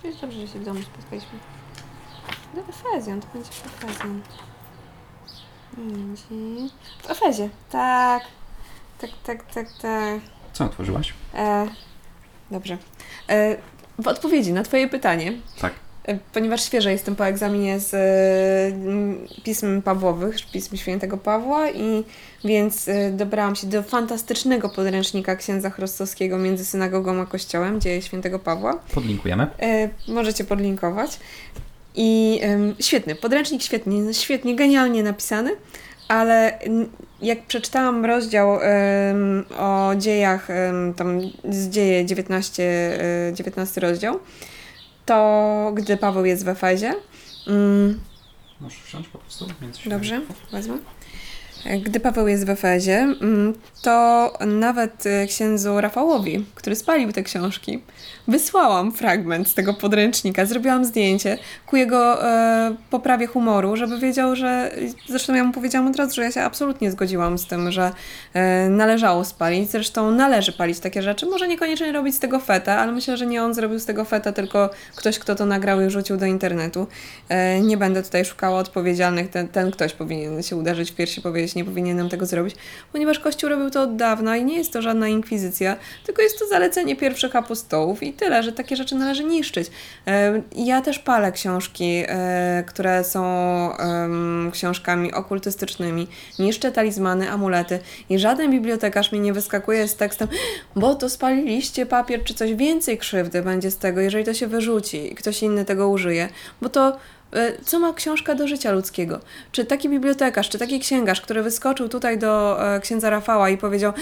Jest 0.04 0.21
dobrze, 0.21 0.47
że 0.47 0.54
się 0.54 0.60
w 0.60 0.65
domu 0.65 0.80
spotkaliśmy. 0.82 1.39
Do 2.56 2.62
Efezjan, 2.62 3.21
to 3.21 3.28
będzie 3.34 3.49
Efezjan. 3.84 4.21
W 7.04 7.10
Efezie, 7.12 7.50
tak. 7.72 8.24
Tak, 9.02 9.10
tak, 9.24 9.54
tak, 9.54 9.68
tak. 9.82 10.20
Co 10.54 10.66
otworzyłaś? 10.66 11.14
E, 11.36 11.68
dobrze. 12.52 12.78
E, 13.30 13.58
w 14.00 14.08
odpowiedzi 14.08 14.54
na 14.54 14.64
Twoje 14.64 14.88
pytanie, 14.88 15.34
Tak. 15.62 15.74
e, 16.06 16.18
ponieważ 16.34 16.64
świeżo 16.64 16.90
jestem 16.90 17.16
po 17.16 17.26
egzaminie 17.28 17.80
z 17.80 17.94
e, 17.94 19.42
pism 19.44 19.82
Pawłowych, 19.82 20.36
pism 20.54 20.78
świętego 20.78 21.18
Pawła 21.18 21.70
i 21.70 22.04
więc 22.46 22.88
e, 22.88 23.12
dobrałam 23.12 23.56
się 23.56 23.68
do 23.68 23.84
fantastycznego 23.84 24.70
podręcznika 24.70 25.36
księdza 25.36 25.70
Chrostowskiego 25.70 26.38
między 26.38 26.66
synagogą 26.66 27.22
a 27.22 27.26
kościołem, 27.26 27.82
dzieje 27.82 28.02
świętego 28.02 28.40
Pawła. 28.40 28.80
Podlinkujemy. 28.94 29.48
E, 29.60 29.90
możecie 30.08 30.44
podlinkować. 30.44 31.20
I 31.95 32.41
świetny, 32.79 33.15
podręcznik 33.15 33.62
świetnie, 33.62 34.13
świetnie, 34.13 34.56
genialnie 34.56 35.03
napisany, 35.03 35.51
ale 36.08 36.60
jak 37.21 37.45
przeczytałam 37.45 38.06
rozdział 38.06 38.60
o 39.58 39.95
dziejach, 39.95 40.47
tam 40.95 41.19
z 41.49 41.69
dzieje 41.69 42.06
19, 42.06 42.63
e, 43.29 43.34
19 43.34 43.82
rozdział, 43.82 44.19
to 45.06 45.71
gdy 45.75 45.97
Paweł 45.97 46.25
jest 46.25 46.45
w 46.45 46.47
Efezie, 46.47 46.93
mm, 47.47 47.99
Możesz 48.63 48.82
wsiąść 48.82 49.10
po 49.10 49.17
prostu? 49.17 49.47
Między 49.62 49.89
Dobrze, 49.89 50.21
wezmę. 50.51 50.77
Gdy 51.65 51.99
Paweł 51.99 52.28
jest 52.28 52.45
w 52.45 52.49
Efezie, 52.49 52.97
mm, 52.97 53.54
to 53.82 54.34
nawet 54.47 55.06
e, 55.06 55.28
księdzu 55.28 55.82
Rafałowi, 55.82 56.45
który 56.56 56.76
spalił 56.76 57.12
te 57.12 57.23
książki, 57.23 57.80
wysłałam 58.28 58.91
fragment 58.91 59.47
z 59.47 59.54
tego 59.54 59.73
podręcznika, 59.73 60.45
zrobiłam 60.45 60.86
zdjęcie 60.86 61.38
ku 61.67 61.78
jego 61.78 62.30
e, 62.30 62.76
poprawie 62.89 63.28
humoru, 63.28 63.76
żeby 63.76 63.99
wiedział, 63.99 64.36
że. 64.36 64.71
Zresztą 65.10 65.34
ja 65.34 65.43
mu 65.43 65.54
powiedziałam 65.54 65.88
od 65.88 65.95
razu, 65.95 66.15
że 66.15 66.23
ja 66.23 66.32
się 66.32 66.41
absolutnie 66.41 66.91
zgodziłam 66.91 67.38
z 67.38 67.47
tym, 67.47 67.71
że 67.71 67.91
e, 68.34 68.69
należało 68.69 69.26
spalić. 69.26 69.71
Zresztą 69.71 70.12
należy 70.12 70.52
palić 70.52 70.80
takie 70.80 71.02
rzeczy. 71.02 71.26
Może 71.26 71.47
niekoniecznie 71.47 71.91
robić 71.91 72.15
z 72.15 72.19
tego 72.19 72.39
feta, 72.39 72.78
ale 72.78 72.91
myślę, 72.91 73.17
że 73.17 73.26
nie 73.26 73.43
on 73.43 73.54
zrobił 73.54 73.80
z 73.80 73.86
tego 73.86 74.06
feta, 74.06 74.32
tylko 74.32 74.69
ktoś, 74.95 75.19
kto 75.19 75.36
to 75.36 75.45
nagrał 75.45 75.82
i 75.82 75.89
rzucił 75.89 76.17
do 76.17 76.26
internetu. 76.26 76.88
E, 77.30 77.62
nie 77.62 77.78
będę 77.78 78.04
tutaj 78.04 78.26
szukała 78.26 78.60
odpowiedzialnych. 78.60 79.30
Ten, 79.30 79.47
ten 79.47 79.71
ktoś 79.71 79.93
powinien 79.93 80.43
się 80.43 80.56
uderzyć 80.56 80.91
w 80.91 80.95
piersi, 80.95 81.21
powiedzieć, 81.21 81.53
nie 81.56 81.66
powinienem 81.66 82.10
tego 82.10 82.26
zrobić, 82.26 82.56
ponieważ 82.92 83.20
Kościół 83.20 83.50
robił 83.50 83.70
to 83.70 83.82
od 83.82 83.96
dawna 83.96 84.38
i 84.38 84.46
nie 84.46 84.58
jest 84.58 84.74
to 84.74 84.82
żadna 84.82 85.08
inkwizycja, 85.08 85.76
tylko 86.06 86.22
jest 86.22 86.39
to 86.39 86.48
zalecenie 86.48 86.96
pierwszych 86.96 87.36
apostołów 87.36 88.04
i 88.04 88.13
tyle, 88.13 88.44
że 88.44 88.52
takie 88.52 88.76
rzeczy 88.76 88.96
należy 88.96 89.24
niszczyć. 89.24 89.68
Ja 90.56 90.82
też 90.82 91.00
palę 91.00 91.32
książki, 91.32 92.04
e, 92.08 92.63
które 92.68 93.04
są 93.04 93.24
książkami 94.52 95.13
okultystycznymi, 95.13 96.08
niszczę 96.39 96.72
talizmany, 96.72 97.32
amulety 97.32 97.80
i 98.10 98.20
żaden 98.20 98.52
bibliotekarz 98.52 99.12
mi 99.12 99.20
nie 99.20 99.34
wyskakuje 99.34 99.88
z 99.88 99.96
tekstem, 99.96 100.28
bo 100.76 100.96
to 100.96 101.10
spaliliście 101.10 101.86
papier 101.86 102.24
czy 102.24 102.34
coś 102.34 102.54
więcej 102.54 102.98
krzywdy 102.98 103.42
będzie 103.42 103.72
z 103.72 103.78
tego, 103.78 104.02
jeżeli 104.02 104.26
to 104.26 104.34
się 104.34 104.48
wyrzuci 104.48 105.13
i 105.13 105.16
ktoś 105.16 105.44
inny 105.44 105.66
tego 105.66 105.89
użyje, 105.89 106.30
bo 106.62 106.70
to 106.70 106.98
co 107.65 107.80
ma 107.80 107.93
książka 107.93 108.36
do 108.36 108.48
życia 108.48 108.72
ludzkiego? 108.72 109.19
Czy 109.52 109.65
taki 109.65 109.89
bibliotekarz, 109.89 110.50
czy 110.50 110.60
taki 110.60 110.80
księgarz, 110.80 111.22
który 111.22 111.43
wyskoczył 111.43 111.89
tutaj 111.89 112.17
do 112.17 112.63
e, 112.76 112.80
księdza 112.80 113.10
Rafała 113.10 113.50
i 113.50 113.58
powiedział 113.58 113.93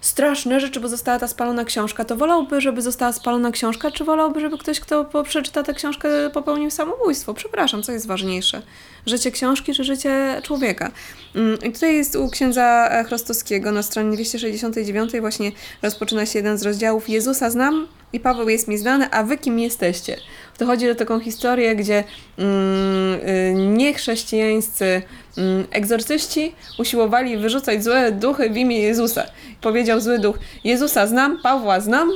straszne 0.00 0.60
rzeczy, 0.60 0.80
bo 0.80 0.88
została 0.88 1.18
ta 1.18 1.28
spalona 1.28 1.64
książka, 1.64 2.04
to 2.04 2.16
wolałby, 2.16 2.60
żeby 2.60 2.82
została 2.82 3.12
spalona 3.12 3.50
książka, 3.50 3.90
czy 3.90 4.04
wolałby, 4.04 4.40
żeby 4.40 4.58
ktoś, 4.58 4.80
kto 4.80 5.22
przeczyta 5.24 5.62
tę 5.62 5.74
książkę, 5.74 6.08
popełnił 6.32 6.70
samobójstwo? 6.70 7.34
Przepraszam, 7.34 7.82
co 7.82 7.92
jest 7.92 8.06
ważniejsze? 8.06 8.62
Życie 9.06 9.30
książki, 9.30 9.74
czy 9.74 9.84
życie 9.84 10.40
człowieka? 10.44 10.90
Mm, 11.34 11.58
I 11.62 11.72
tutaj 11.72 11.96
jest 11.96 12.16
u 12.16 12.30
księdza 12.30 12.88
e, 12.90 13.04
Chrostowskiego 13.04 13.72
na 13.72 13.82
stronie 13.82 14.16
269 14.16 15.12
właśnie 15.20 15.52
rozpoczyna 15.82 16.26
się 16.26 16.38
jeden 16.38 16.58
z 16.58 16.62
rozdziałów 16.62 17.08
Jezusa 17.08 17.50
znam 17.50 17.88
i 18.12 18.20
Paweł 18.20 18.48
jest 18.48 18.68
mi 18.68 18.78
znany, 18.78 19.10
a 19.10 19.22
wy 19.22 19.38
kim 19.38 19.58
jesteście? 19.58 20.16
To 20.58 20.66
chodzi 20.66 20.90
o 20.90 20.94
taką 20.94 21.20
historię, 21.20 21.76
gdzie 21.76 22.04
mm, 22.38 23.20
y, 23.28 23.54
niechrześcijańscy 23.54 25.02
mm, 25.36 25.66
egzorcyści 25.70 26.54
usiłowali 26.78 27.36
wyrzucać 27.36 27.84
złe 27.84 28.12
duchy 28.12 28.50
w 28.50 28.56
imię 28.56 28.80
Jezusa. 28.80 29.24
Powiedział 29.60 30.00
zły 30.00 30.18
duch, 30.18 30.38
Jezusa 30.64 31.06
znam, 31.06 31.38
Pawła 31.42 31.80
znam, 31.80 32.10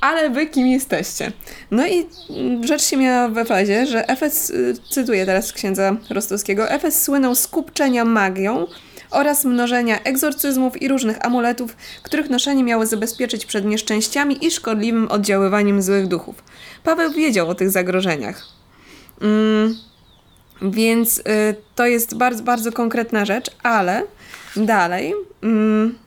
ale 0.00 0.30
wy 0.30 0.46
kim 0.46 0.66
jesteście? 0.66 1.32
No 1.70 1.86
i 1.86 2.06
mm, 2.30 2.66
rzecz 2.66 2.82
się 2.82 2.96
miała 2.96 3.28
w 3.28 3.38
Efezie, 3.38 3.86
że 3.86 4.08
Efes, 4.08 4.50
y, 4.50 4.74
cytuję 4.90 5.26
teraz 5.26 5.52
księdza 5.52 5.96
Rostowskiego, 6.10 6.70
Efes 6.70 7.02
słynął 7.02 7.34
z 7.34 7.46
kupczenia 7.46 8.04
magią 8.04 8.66
oraz 9.10 9.44
mnożenia 9.44 10.02
egzorcyzmów 10.02 10.82
i 10.82 10.88
różnych 10.88 11.26
amuletów, 11.26 11.76
których 12.02 12.30
noszenie 12.30 12.64
miało 12.64 12.86
zabezpieczyć 12.86 13.46
przed 13.46 13.64
nieszczęściami 13.64 14.46
i 14.46 14.50
szkodliwym 14.50 15.08
oddziaływaniem 15.08 15.82
złych 15.82 16.06
duchów. 16.06 16.42
Paweł 16.84 17.12
wiedział 17.12 17.48
o 17.48 17.54
tych 17.54 17.70
zagrożeniach. 17.70 18.42
Mm, 19.20 19.76
więc 20.62 21.18
y, 21.18 21.22
to 21.74 21.86
jest 21.86 22.16
bardzo, 22.16 22.42
bardzo 22.42 22.72
konkretna 22.72 23.24
rzecz, 23.24 23.50
ale 23.62 24.02
dalej. 24.56 25.14
Mm, 25.42 25.98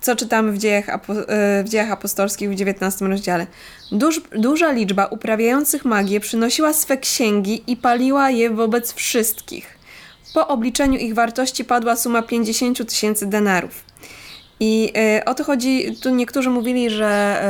co 0.00 0.16
czytamy 0.16 0.52
w 0.52 0.58
dziejach, 0.58 0.88
y, 0.88 1.64
w 1.64 1.68
dziejach 1.68 1.90
apostolskich 1.90 2.50
w 2.50 2.52
XIX 2.52 3.00
rozdziale. 3.00 3.46
Duż, 3.92 4.20
duża 4.32 4.72
liczba 4.72 5.06
uprawiających 5.06 5.84
magię 5.84 6.20
przynosiła 6.20 6.72
swe 6.72 6.96
księgi 6.96 7.64
i 7.66 7.76
paliła 7.76 8.30
je 8.30 8.50
wobec 8.50 8.92
wszystkich. 8.92 9.78
Po 10.34 10.48
obliczeniu 10.48 10.98
ich 10.98 11.14
wartości 11.14 11.64
padła 11.64 11.96
suma 11.96 12.22
50 12.22 12.88
tysięcy 12.88 13.26
denarów. 13.26 13.87
I 14.60 14.92
y, 15.18 15.24
o 15.24 15.34
to 15.34 15.44
chodzi, 15.44 15.96
tu 16.02 16.10
niektórzy 16.10 16.50
mówili, 16.50 16.90
że 16.90 17.42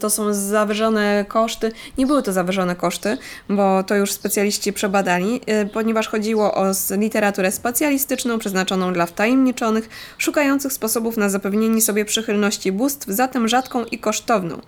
to 0.00 0.10
są 0.10 0.34
zawyżone 0.34 1.24
koszty. 1.28 1.72
Nie 1.98 2.06
były 2.06 2.22
to 2.22 2.32
zawyżone 2.32 2.76
koszty, 2.76 3.18
bo 3.48 3.82
to 3.82 3.94
już 3.94 4.12
specjaliści 4.12 4.72
przebadali, 4.72 5.40
y, 5.64 5.66
ponieważ 5.66 6.08
chodziło 6.08 6.54
o 6.54 6.72
literaturę 6.90 7.52
specjalistyczną 7.52 8.38
przeznaczoną 8.38 8.92
dla 8.92 9.06
wtajemniczonych, 9.06 9.88
szukających 10.18 10.72
sposobów 10.72 11.16
na 11.16 11.28
zapewnienie 11.28 11.80
sobie 11.80 12.04
przychylności 12.04 12.72
bóstw, 12.72 13.06
zatem 13.08 13.48
rzadką 13.48 13.84
i 13.84 13.98
kosztowną. 13.98 14.60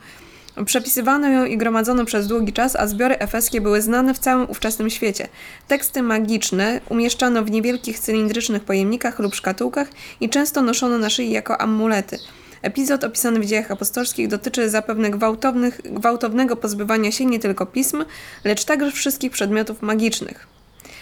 Przepisywano 0.65 1.29
ją 1.29 1.45
i 1.45 1.57
gromadzono 1.57 2.05
przez 2.05 2.27
długi 2.27 2.53
czas, 2.53 2.77
a 2.77 2.87
zbiory 2.87 3.19
efeskie 3.19 3.61
były 3.61 3.83
znane 3.83 4.15
w 4.15 4.19
całym 4.19 4.51
ówczesnym 4.51 4.91
świecie. 4.91 5.29
Teksty 5.69 6.03
magiczne 6.03 6.81
umieszczano 6.89 7.43
w 7.45 7.51
niewielkich 7.51 7.99
cylindrycznych 7.99 8.65
pojemnikach 8.65 9.19
lub 9.19 9.35
szkatułkach 9.35 9.89
i 10.21 10.29
często 10.29 10.63
noszono 10.63 10.99
na 10.99 11.11
szyi 11.11 11.31
jako 11.31 11.61
amulety. 11.61 12.19
Epizod 12.63 13.05
opisany 13.05 13.41
w 13.41 13.47
dziejach 13.47 13.71
apostolskich 13.71 14.29
dotyczy 14.29 14.71
zapewne 14.71 15.11
gwałtownych, 15.11 15.81
gwałtownego 15.85 16.57
pozbywania 16.57 17.13
się 17.13 17.27
nie 17.27 17.39
tylko 17.39 17.67
pism, 17.67 18.05
lecz 18.45 18.65
także 18.65 18.91
wszystkich 18.91 19.33
przedmiotów 19.33 19.83
magicznych. 19.83 20.47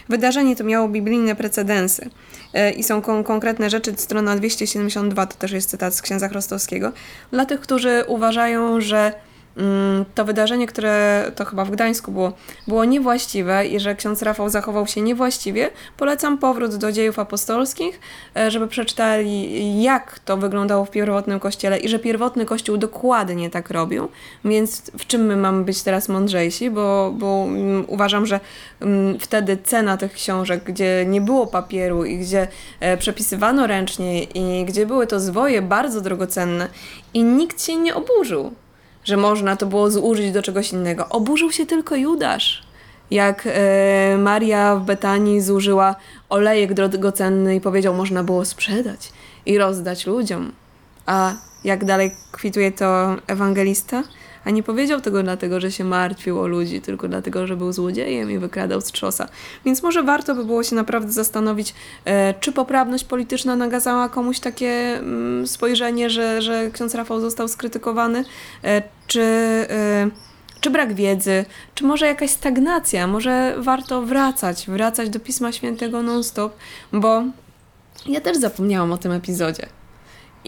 Wydarzenie 0.09 0.57
to 0.57 0.65
miało 0.65 0.89
biblijne 0.89 1.37
precedensy 1.37 2.11
E, 2.55 2.71
i 2.71 2.83
są 2.83 3.03
kon- 3.03 3.25
konkretne 3.25 3.71
rzeczy, 3.71 3.95
strona 3.97 4.37
272 4.37 5.27
to 5.27 5.37
też 5.37 5.53
jest 5.53 5.71
cytat 5.71 5.95
z 5.95 6.03
księdza 6.03 6.29
Chrostowskiego. 6.29 6.93
Dla 7.31 7.47
tych, 7.47 7.61
którzy 7.61 8.05
uważają, 8.07 8.81
że 8.81 9.13
to 10.15 10.25
wydarzenie, 10.25 10.67
które 10.67 11.25
to 11.37 11.45
chyba 11.45 11.65
w 11.65 11.71
Gdańsku 11.71 12.13
było, 12.13 12.33
było 12.69 12.85
niewłaściwe 12.85 13.67
i 13.67 13.81
że 13.81 13.95
ksiądz 13.95 14.23
Rafał 14.23 14.49
zachował 14.49 14.87
się 14.87 15.01
niewłaściwie, 15.01 15.71
polecam 15.97 16.39
powrót 16.39 16.77
do 16.77 16.93
dziejów 16.93 17.19
apostolskich, 17.19 18.01
e, 18.37 18.51
żeby 18.51 18.69
przeczytali, 18.69 19.83
jak 19.83 20.19
to 20.19 20.37
wyglądało 20.37 20.85
w 20.85 20.91
pierwotnym 20.91 21.41
kościele 21.41 21.79
i 21.79 21.89
że 21.89 21.99
pierwotny 21.99 22.47
kościół 22.47 22.77
dokładnie 22.77 23.51
tak 23.51 23.71
robił. 23.71 24.09
Więc 24.45 24.91
w 24.99 25.07
czym 25.07 25.27
my 25.27 25.37
mamy 25.37 25.65
być 25.65 25.83
teraz 25.83 26.09
mądrzejsi, 26.09 26.71
bo, 26.71 27.15
bo 27.19 27.45
mm, 27.49 27.85
uważam, 27.89 28.27
że 28.27 28.41
mm, 28.81 29.19
wtedy 29.19 29.59
cena 29.65 29.97
tych 29.97 30.13
książek, 30.13 30.65
gdzie 30.65 31.05
nie 31.07 31.21
było 31.21 31.47
papieru 31.47 32.05
i 32.05 32.19
gdzie 32.19 32.49
e, 32.81 32.97
przepisywano 32.97 33.67
ręcznie 33.67 34.23
i 34.25 34.65
gdzie 34.65 34.87
były 34.87 35.07
to 35.07 35.21
zwoje 35.21 35.63
bardzo 35.63 36.01
drogocenne 36.01 36.69
i 37.15 37.23
nikt 37.23 37.63
się 37.63 37.77
nie 37.77 37.95
oburzył, 37.95 38.53
że 39.09 39.17
można 39.17 39.57
to 39.57 39.67
było 39.67 39.91
zużyć 39.91 40.33
do 40.33 40.43
czegoś 40.43 40.73
innego. 40.73 41.09
Oburzył 41.09 41.53
się 41.53 41.67
tylko 41.67 41.97
Judasz. 41.97 42.63
Jak 43.11 43.43
e, 43.47 44.19
Maria 44.19 44.77
w 44.77 44.85
Betanii 44.85 45.41
zużyła 45.41 45.97
olejek 46.29 46.75
drogocenny 46.75 47.55
i 47.57 47.61
powiedział, 47.61 47.95
można 47.95 48.25
było 48.25 48.45
sprzedać 48.45 49.13
i 49.47 49.59
rozdać 49.59 50.07
ludziom. 50.07 50.53
A 51.07 51.33
jak 51.65 51.85
dalej 51.85 52.11
kwituje 52.33 52.73
to 52.73 53.17
ewangelista? 53.27 54.03
A 54.49 54.51
nie 54.51 54.63
powiedział 54.63 55.01
tego 55.01 55.23
dlatego, 55.23 55.61
że 55.61 55.73
się 55.73 55.85
martwił 55.85 56.41
o 56.41 56.47
ludzi, 56.47 56.81
tylko 56.81 57.09
dlatego, 57.09 57.47
że 57.47 57.57
był 57.57 57.73
złodziejem 57.73 58.31
i 58.31 58.39
wykradał 58.39 58.81
z 58.81 58.85
trzosa. 58.85 59.29
Więc 59.65 59.83
może 59.83 60.03
warto 60.03 60.35
by 60.35 60.45
było 60.45 60.63
się 60.63 60.77
naprawdę 60.77 61.13
zastanowić, 61.13 61.75
e, 62.05 62.35
czy 62.41 62.53
poprawność 62.53 63.05
polityczna 63.05 63.57
nagazała 63.57 64.09
komuś 64.09 64.41
takie 64.41 64.99
mm, 64.99 65.47
spojrzenie, 65.47 66.11
że, 66.11 66.43
że 66.43 66.71
ksiądz 66.71 66.95
Rafał 66.95 67.21
został 67.21 67.49
skrytykowany, 67.49 68.25
e, 68.65 68.83
czy, 69.07 69.21
e, 69.21 70.11
czy 70.61 70.71
brak 70.71 70.95
wiedzy, 70.95 71.45
czy 71.75 71.85
może 71.85 72.07
jakaś 72.07 72.31
stagnacja, 72.31 73.07
może 73.07 73.55
warto 73.59 74.03
wracać, 74.03 74.67
wracać 74.69 75.11
do 75.11 75.21
Pisma 75.21 75.53
Świętego 75.53 76.03
non-stop, 76.03 76.57
bo 76.93 77.23
ja 78.07 78.21
też 78.21 78.37
zapomniałam 78.37 78.93
o 78.93 78.99
tym 78.99 79.13
epizodzie. 79.13 79.78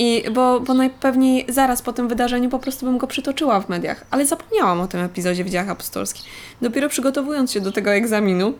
I 0.03 0.25
bo, 0.31 0.61
bo 0.61 0.75
najpewniej 0.75 1.47
zaraz 1.49 1.83
po 1.83 1.93
tym 1.93 2.09
wydarzeniu 2.09 2.51
po 2.51 2.59
prostu 2.59 2.87
bym 2.87 2.99
go 2.99 3.07
przytoczyła 3.07 3.61
w 3.61 3.69
mediach, 3.69 4.05
ale 4.11 4.27
zapomniałam 4.27 4.81
o 4.81 4.87
tym 4.87 5.01
epizodzie 5.01 5.45
w 5.45 5.51
dziejach 5.51 5.69
apostolskich. 5.69 6.25
Dopiero 6.63 6.89
przygotowując 6.89 7.53
się 7.53 7.61
do 7.61 7.73
tego 7.73 7.91
egzaminu, 7.91 8.55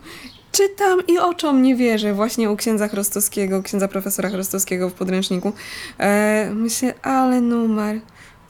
czytam 0.51 0.99
i 1.07 1.17
oczom 1.17 1.61
nie 1.61 1.75
wierzę 1.75 2.13
właśnie 2.13 2.51
u 2.51 2.55
księdza 2.55 2.87
Chrostowskiego, 2.87 3.63
księdza 3.63 3.87
profesora 3.87 4.29
Chrostowskiego 4.29 4.89
w 4.89 4.93
podręczniku. 4.93 5.53
E, 5.99 6.51
myślę, 6.53 6.93
ale 7.01 7.41
numer 7.41 7.99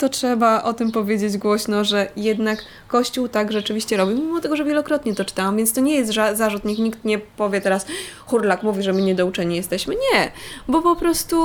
to 0.02 0.10
trzeba 0.10 0.64
o 0.64 0.74
tym 0.74 0.92
powiedzieć 0.92 1.38
głośno, 1.38 1.84
że 1.84 2.08
jednak 2.16 2.66
Kościół 2.88 3.28
tak 3.28 3.52
rzeczywiście 3.52 3.98
robi, 3.98 4.16
mimo 4.16 4.40
tego, 4.42 4.56
że 4.56 4.66
wielokrotnie 4.66 5.16
to 5.16 5.26
czytałam, 5.26 5.58
więc 5.58 5.74
to 5.74 5.82
nie 5.82 5.96
jest 5.96 6.14
zarzut, 6.34 6.66
niech 6.66 6.80
nikt 6.80 7.06
nie 7.06 7.20
powie 7.20 7.62
teraz 7.62 7.86
Hurlak 8.26 8.64
mówi, 8.64 8.84
że 8.84 8.94
my 8.94 9.02
niedouczeni 9.02 9.56
jesteśmy. 9.56 9.96
Nie, 9.96 10.32
bo 10.68 10.82
po 10.82 10.96
prostu 10.96 11.38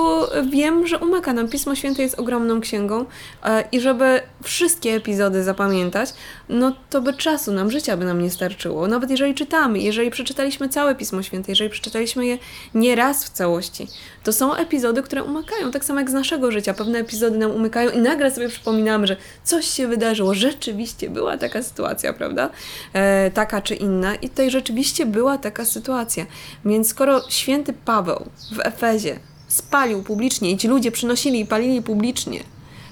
wiem, 0.51 0.87
że 0.87 0.99
umyka 0.99 1.33
nam. 1.33 1.49
Pismo 1.49 1.75
Święte 1.75 2.03
jest 2.03 2.19
ogromną 2.19 2.61
księgą 2.61 3.05
e, 3.45 3.65
i 3.73 3.81
żeby 3.81 4.21
wszystkie 4.43 4.95
epizody 4.95 5.43
zapamiętać, 5.43 6.15
no 6.49 6.77
to 6.91 7.01
by 7.01 7.13
czasu 7.13 7.53
nam, 7.53 7.71
życia 7.71 7.97
by 7.97 8.05
nam 8.05 8.23
nie 8.23 8.31
starczyło. 8.31 8.89
Nawet 8.89 9.11
jeżeli 9.11 9.35
czytamy, 9.35 9.79
jeżeli 9.79 10.11
przeczytaliśmy 10.11 10.69
całe 10.69 10.95
Pismo 10.95 11.23
Święte, 11.23 11.53
jeżeli 11.53 11.71
przeczytaliśmy 11.71 12.27
je 12.27 12.39
nie 12.75 12.97
raz 12.97 13.25
w 13.25 13.29
całości, 13.29 13.89
to 14.25 14.33
są 14.33 14.55
epizody, 14.55 15.03
które 15.03 15.25
umykają, 15.25 15.71
tak 15.71 15.85
samo 15.85 16.01
jak 16.01 16.11
z 16.11 16.13
naszego 16.13 16.51
życia. 16.51 16.75
Pewne 16.75 16.99
epizody 16.99 17.39
nam 17.39 17.51
umykają 17.51 17.91
i 17.91 17.99
nagle 17.99 18.31
sobie 18.31 18.49
przypominamy, 18.49 19.07
że 19.07 19.17
coś 19.45 19.67
się 19.67 19.89
wydarzyło, 19.89 20.35
rzeczywiście 20.35 21.11
była 21.11 21.39
taka 21.39 21.63
sytuacja, 21.63 22.13
prawda? 22.13 22.51
E, 22.93 23.31
taka 23.31 23.61
czy 23.61 23.75
inna 23.75 24.15
i 24.15 24.29
tutaj 24.29 24.51
rzeczywiście 24.51 25.07
była 25.07 25.39
taka 25.39 25.65
sytuacja. 25.65 26.27
Więc 26.65 26.89
skoro 26.89 27.31
święty 27.31 27.73
Paweł 27.85 28.27
w 28.53 28.61
Efezie 28.61 29.19
spalił 29.49 30.03
publicznie 30.03 30.51
i 30.51 30.57
ci 30.57 30.69
ludzie 30.69 30.93
przynosili 30.93 31.41
i 31.41 31.47
palili 31.47 31.83
publicznie 31.83 32.41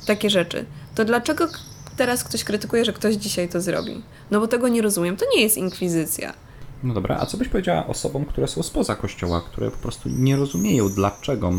takie 0.07 0.31
rzeczy, 0.31 0.65
to 0.95 1.05
dlaczego 1.05 1.49
teraz 1.97 2.25
ktoś 2.25 2.45
krytykuje, 2.45 2.85
że 2.85 2.93
ktoś 2.93 3.15
dzisiaj 3.15 3.49
to 3.49 3.61
zrobi? 3.61 4.03
No 4.31 4.41
bo 4.41 4.49
tego 4.49 4.69
nie 4.69 4.83
rozumiem. 4.83 5.17
To 5.17 5.25
nie 5.37 5.43
jest 5.43 5.57
inkwizycja. 5.57 6.33
No 6.83 6.95
dobra, 6.95 7.19
a 7.21 7.27
co 7.27 7.37
byś 7.37 7.49
powiedziała 7.49 7.87
osobom, 7.87 8.25
które 8.25 8.49
są 8.49 8.63
spoza 8.63 8.95
kościoła, 8.95 9.41
które 9.41 9.71
po 9.71 9.77
prostu 9.77 10.09
nie 10.09 10.37
rozumieją, 10.37 10.89
dlaczego 10.89 11.51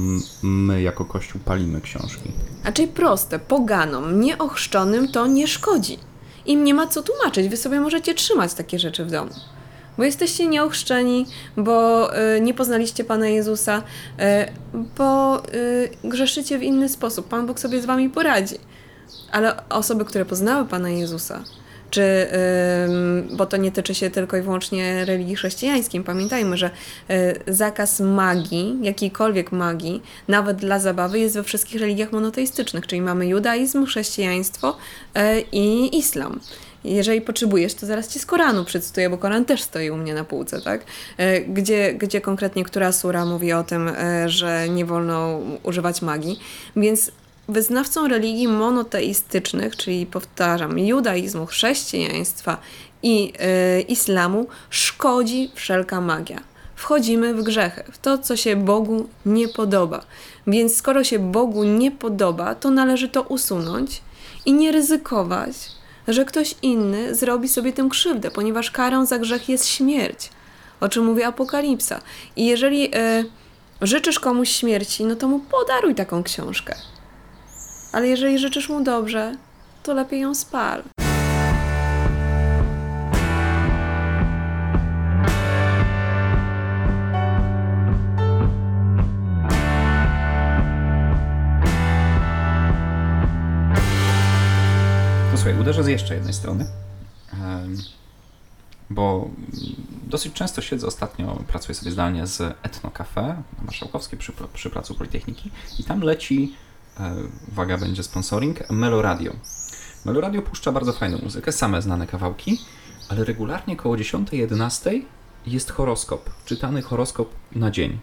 my 0.43 0.81
jako 0.81 1.05
kościół 1.05 1.41
palimy 1.45 1.81
książki? 1.81 2.31
Czyli 2.73 2.87
proste, 2.87 3.39
poganom, 3.39 4.19
nieochrzczonym 4.19 5.07
to 5.07 5.27
nie 5.27 5.47
szkodzi. 5.47 5.99
Im 6.45 6.63
nie 6.63 6.73
ma 6.73 6.87
co 6.87 7.03
tłumaczyć, 7.03 7.49
wy 7.49 7.57
sobie 7.57 7.79
możecie 7.79 8.13
trzymać 8.13 8.53
takie 8.53 8.79
rzeczy 8.79 9.05
w 9.05 9.11
domu. 9.11 9.31
Bo 9.97 10.03
jesteście 10.03 10.47
nieochrzczeni, 10.47 11.25
bo 11.57 12.09
y, 12.35 12.41
nie 12.41 12.53
poznaliście 12.53 13.03
Pana 13.03 13.27
Jezusa, 13.27 13.77
y, 13.77 14.81
bo 14.97 15.39
y, 15.45 15.89
grzeszycie 16.03 16.59
w 16.59 16.63
inny 16.63 16.89
sposób. 16.89 17.27
Pan 17.27 17.47
Bóg 17.47 17.59
sobie 17.59 17.81
z 17.81 17.85
wami 17.85 18.09
poradzi. 18.09 18.55
Ale 19.31 19.69
osoby, 19.69 20.05
które 20.05 20.25
poznały 20.25 20.65
Pana 20.65 20.89
Jezusa, 20.89 21.43
czy, 21.89 22.27
bo 23.31 23.45
to 23.45 23.57
nie 23.57 23.71
tyczy 23.71 23.95
się 23.95 24.09
tylko 24.09 24.37
i 24.37 24.41
wyłącznie 24.41 25.05
religii 25.05 25.35
chrześcijańskiej. 25.35 26.01
Pamiętajmy, 26.01 26.57
że 26.57 26.69
y, 27.09 27.39
zakaz 27.47 27.99
magii, 27.99 28.77
jakiejkolwiek 28.81 29.51
magii, 29.51 30.01
nawet 30.27 30.57
dla 30.57 30.79
zabawy, 30.79 31.19
jest 31.19 31.35
we 31.35 31.43
wszystkich 31.43 31.81
religiach 31.81 32.11
monoteistycznych, 32.11 32.87
czyli 32.87 33.01
mamy 33.01 33.27
judaizm, 33.27 33.85
chrześcijaństwo 33.85 34.77
y, 35.17 35.43
i 35.51 35.97
islam 35.97 36.39
jeżeli 36.83 37.21
potrzebujesz, 37.21 37.73
to 37.73 37.85
zaraz 37.85 38.07
ci 38.07 38.19
z 38.19 38.25
Koranu 38.25 38.65
przedstawię, 38.65 39.09
bo 39.09 39.17
Koran 39.17 39.45
też 39.45 39.61
stoi 39.61 39.89
u 39.89 39.97
mnie 39.97 40.13
na 40.13 40.23
półce, 40.23 40.61
tak? 40.61 40.81
Y, 41.19 41.45
gdzie, 41.47 41.93
gdzie 41.93 42.21
konkretnie 42.21 42.63
która 42.63 42.91
sura 42.91 43.25
mówi 43.25 43.53
o 43.53 43.63
tym, 43.63 43.91
że 44.25 44.69
nie 44.69 44.85
wolno 44.85 45.39
używać 45.63 46.01
magii. 46.01 46.39
Więc 46.75 47.11
wyznawcą 47.47 48.07
religii 48.07 48.47
monoteistycznych, 48.47 49.75
czyli 49.75 50.05
powtarzam, 50.05 50.79
judaizmu, 50.79 51.45
chrześcijaństwa 51.45 52.57
i 53.03 53.33
y, 53.77 53.81
islamu, 53.81 54.47
szkodzi 54.69 55.51
wszelka 55.55 56.01
magia. 56.01 56.39
Wchodzimy 56.75 57.33
w 57.33 57.43
grzechy, 57.43 57.83
w 57.91 57.97
to, 57.97 58.17
co 58.17 58.35
się 58.37 58.55
Bogu 58.55 59.09
nie 59.25 59.47
podoba. 59.47 60.01
Więc 60.47 60.77
skoro 60.77 61.03
się 61.03 61.19
Bogu 61.19 61.63
nie 61.63 61.91
podoba, 61.91 62.55
to 62.55 62.69
należy 62.69 63.09
to 63.09 63.21
usunąć 63.21 64.01
i 64.45 64.53
nie 64.53 64.71
ryzykować, 64.71 65.53
że 66.07 66.25
ktoś 66.25 66.55
inny 66.61 67.15
zrobi 67.15 67.47
sobie 67.47 67.73
tym 67.73 67.89
krzywdę, 67.89 68.31
ponieważ 68.31 68.71
karą 68.71 69.05
za 69.05 69.19
grzech 69.19 69.49
jest 69.49 69.67
śmierć, 69.67 70.29
o 70.79 70.89
czym 70.89 71.05
mówi 71.05 71.23
Apokalipsa. 71.23 72.01
I 72.35 72.45
jeżeli 72.45 72.95
y, 72.95 73.25
życzysz 73.81 74.19
komuś 74.19 74.49
śmierci, 74.49 75.05
no 75.05 75.15
to 75.15 75.27
mu 75.27 75.39
podaruj 75.39 75.95
taką 75.95 76.23
książkę 76.23 76.75
ale 77.95 78.07
jeżeli 78.07 78.39
życzysz 78.39 78.69
mu 78.69 78.83
dobrze, 78.83 79.35
to 79.83 79.93
lepiej 79.93 80.21
ją 80.21 80.35
spal. 80.35 80.83
To 95.31 95.37
słuchaj, 95.37 95.59
uderzę 95.59 95.83
z 95.83 95.87
jeszcze 95.87 96.15
jednej 96.15 96.33
strony, 96.33 96.65
bo 98.89 99.29
dosyć 100.03 100.33
często 100.33 100.61
siedzę 100.61 100.87
ostatnio, 100.87 101.43
pracuję 101.47 101.75
sobie 101.75 101.91
zdalnie 101.91 102.27
z 102.27 102.41
Etno 102.63 102.91
Cafe 102.91 103.21
na 103.21 103.63
Marszałkowskiej 103.65 104.19
przy, 104.19 104.33
przy 104.53 104.69
Placu 104.69 104.95
Politechniki 104.95 105.51
i 105.79 105.83
tam 105.83 106.01
leci 106.01 106.55
E, 106.99 107.15
uwaga, 107.51 107.77
będzie 107.77 108.03
sponsoring, 108.03 108.69
Meloradio. 108.69 109.33
Meloradio 110.05 110.41
puszcza 110.41 110.71
bardzo 110.71 110.93
fajną 110.93 111.17
muzykę, 111.17 111.51
same 111.51 111.81
znane 111.81 112.07
kawałki, 112.07 112.61
ale 113.09 113.23
regularnie 113.23 113.75
koło 113.75 113.95
10-11 113.95 115.01
jest 115.45 115.71
horoskop, 115.71 116.29
czytany 116.45 116.81
horoskop 116.81 117.29
na 117.51 117.71
dzień. 117.71 117.99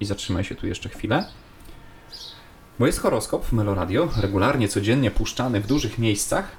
I 0.00 0.04
zatrzymaj 0.04 0.44
się 0.44 0.54
tu 0.54 0.66
jeszcze 0.66 0.88
chwilę. 0.88 1.28
Bo 2.78 2.86
jest 2.86 3.00
horoskop 3.00 3.44
w 3.44 3.52
Meloradio, 3.52 4.08
regularnie, 4.16 4.68
codziennie 4.68 5.10
puszczany 5.10 5.60
w 5.60 5.66
dużych 5.66 5.98
miejscach. 5.98 6.56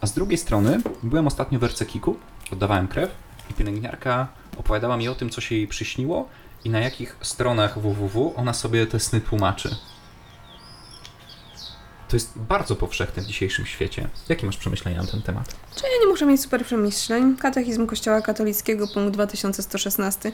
A 0.00 0.06
z 0.06 0.12
drugiej 0.12 0.38
strony, 0.38 0.80
byłem 1.02 1.26
ostatnio 1.26 1.58
w 1.58 1.64
Ercekiku, 1.64 2.16
oddawałem 2.52 2.88
krew 2.88 3.10
i 3.50 3.54
pielęgniarka 3.54 4.28
opowiadała 4.56 4.96
mi 4.96 5.08
o 5.08 5.14
tym, 5.14 5.30
co 5.30 5.40
się 5.40 5.54
jej 5.54 5.68
przyśniło 5.68 6.28
i 6.64 6.70
na 6.70 6.80
jakich 6.80 7.16
stronach 7.20 7.78
www 7.78 8.32
ona 8.36 8.52
sobie 8.52 8.86
te 8.86 9.00
sny 9.00 9.20
tłumaczy. 9.20 9.76
To 12.10 12.16
jest 12.16 12.32
bardzo 12.36 12.76
powszechne 12.76 13.22
w 13.22 13.26
dzisiejszym 13.26 13.66
świecie. 13.66 14.08
Jakie 14.28 14.46
masz 14.46 14.56
przemyślenia 14.56 15.02
na 15.02 15.08
ten 15.08 15.22
temat? 15.22 15.56
Czy 15.76 15.82
ja 15.82 16.04
nie 16.04 16.06
muszę 16.06 16.26
mieć 16.26 16.40
super 16.40 16.64
przemyśleń? 16.64 17.36
Katechizm 17.36 17.86
Kościoła 17.86 18.20
Katolickiego, 18.20 18.86
punkt 18.94 19.14
2116. 19.14 20.32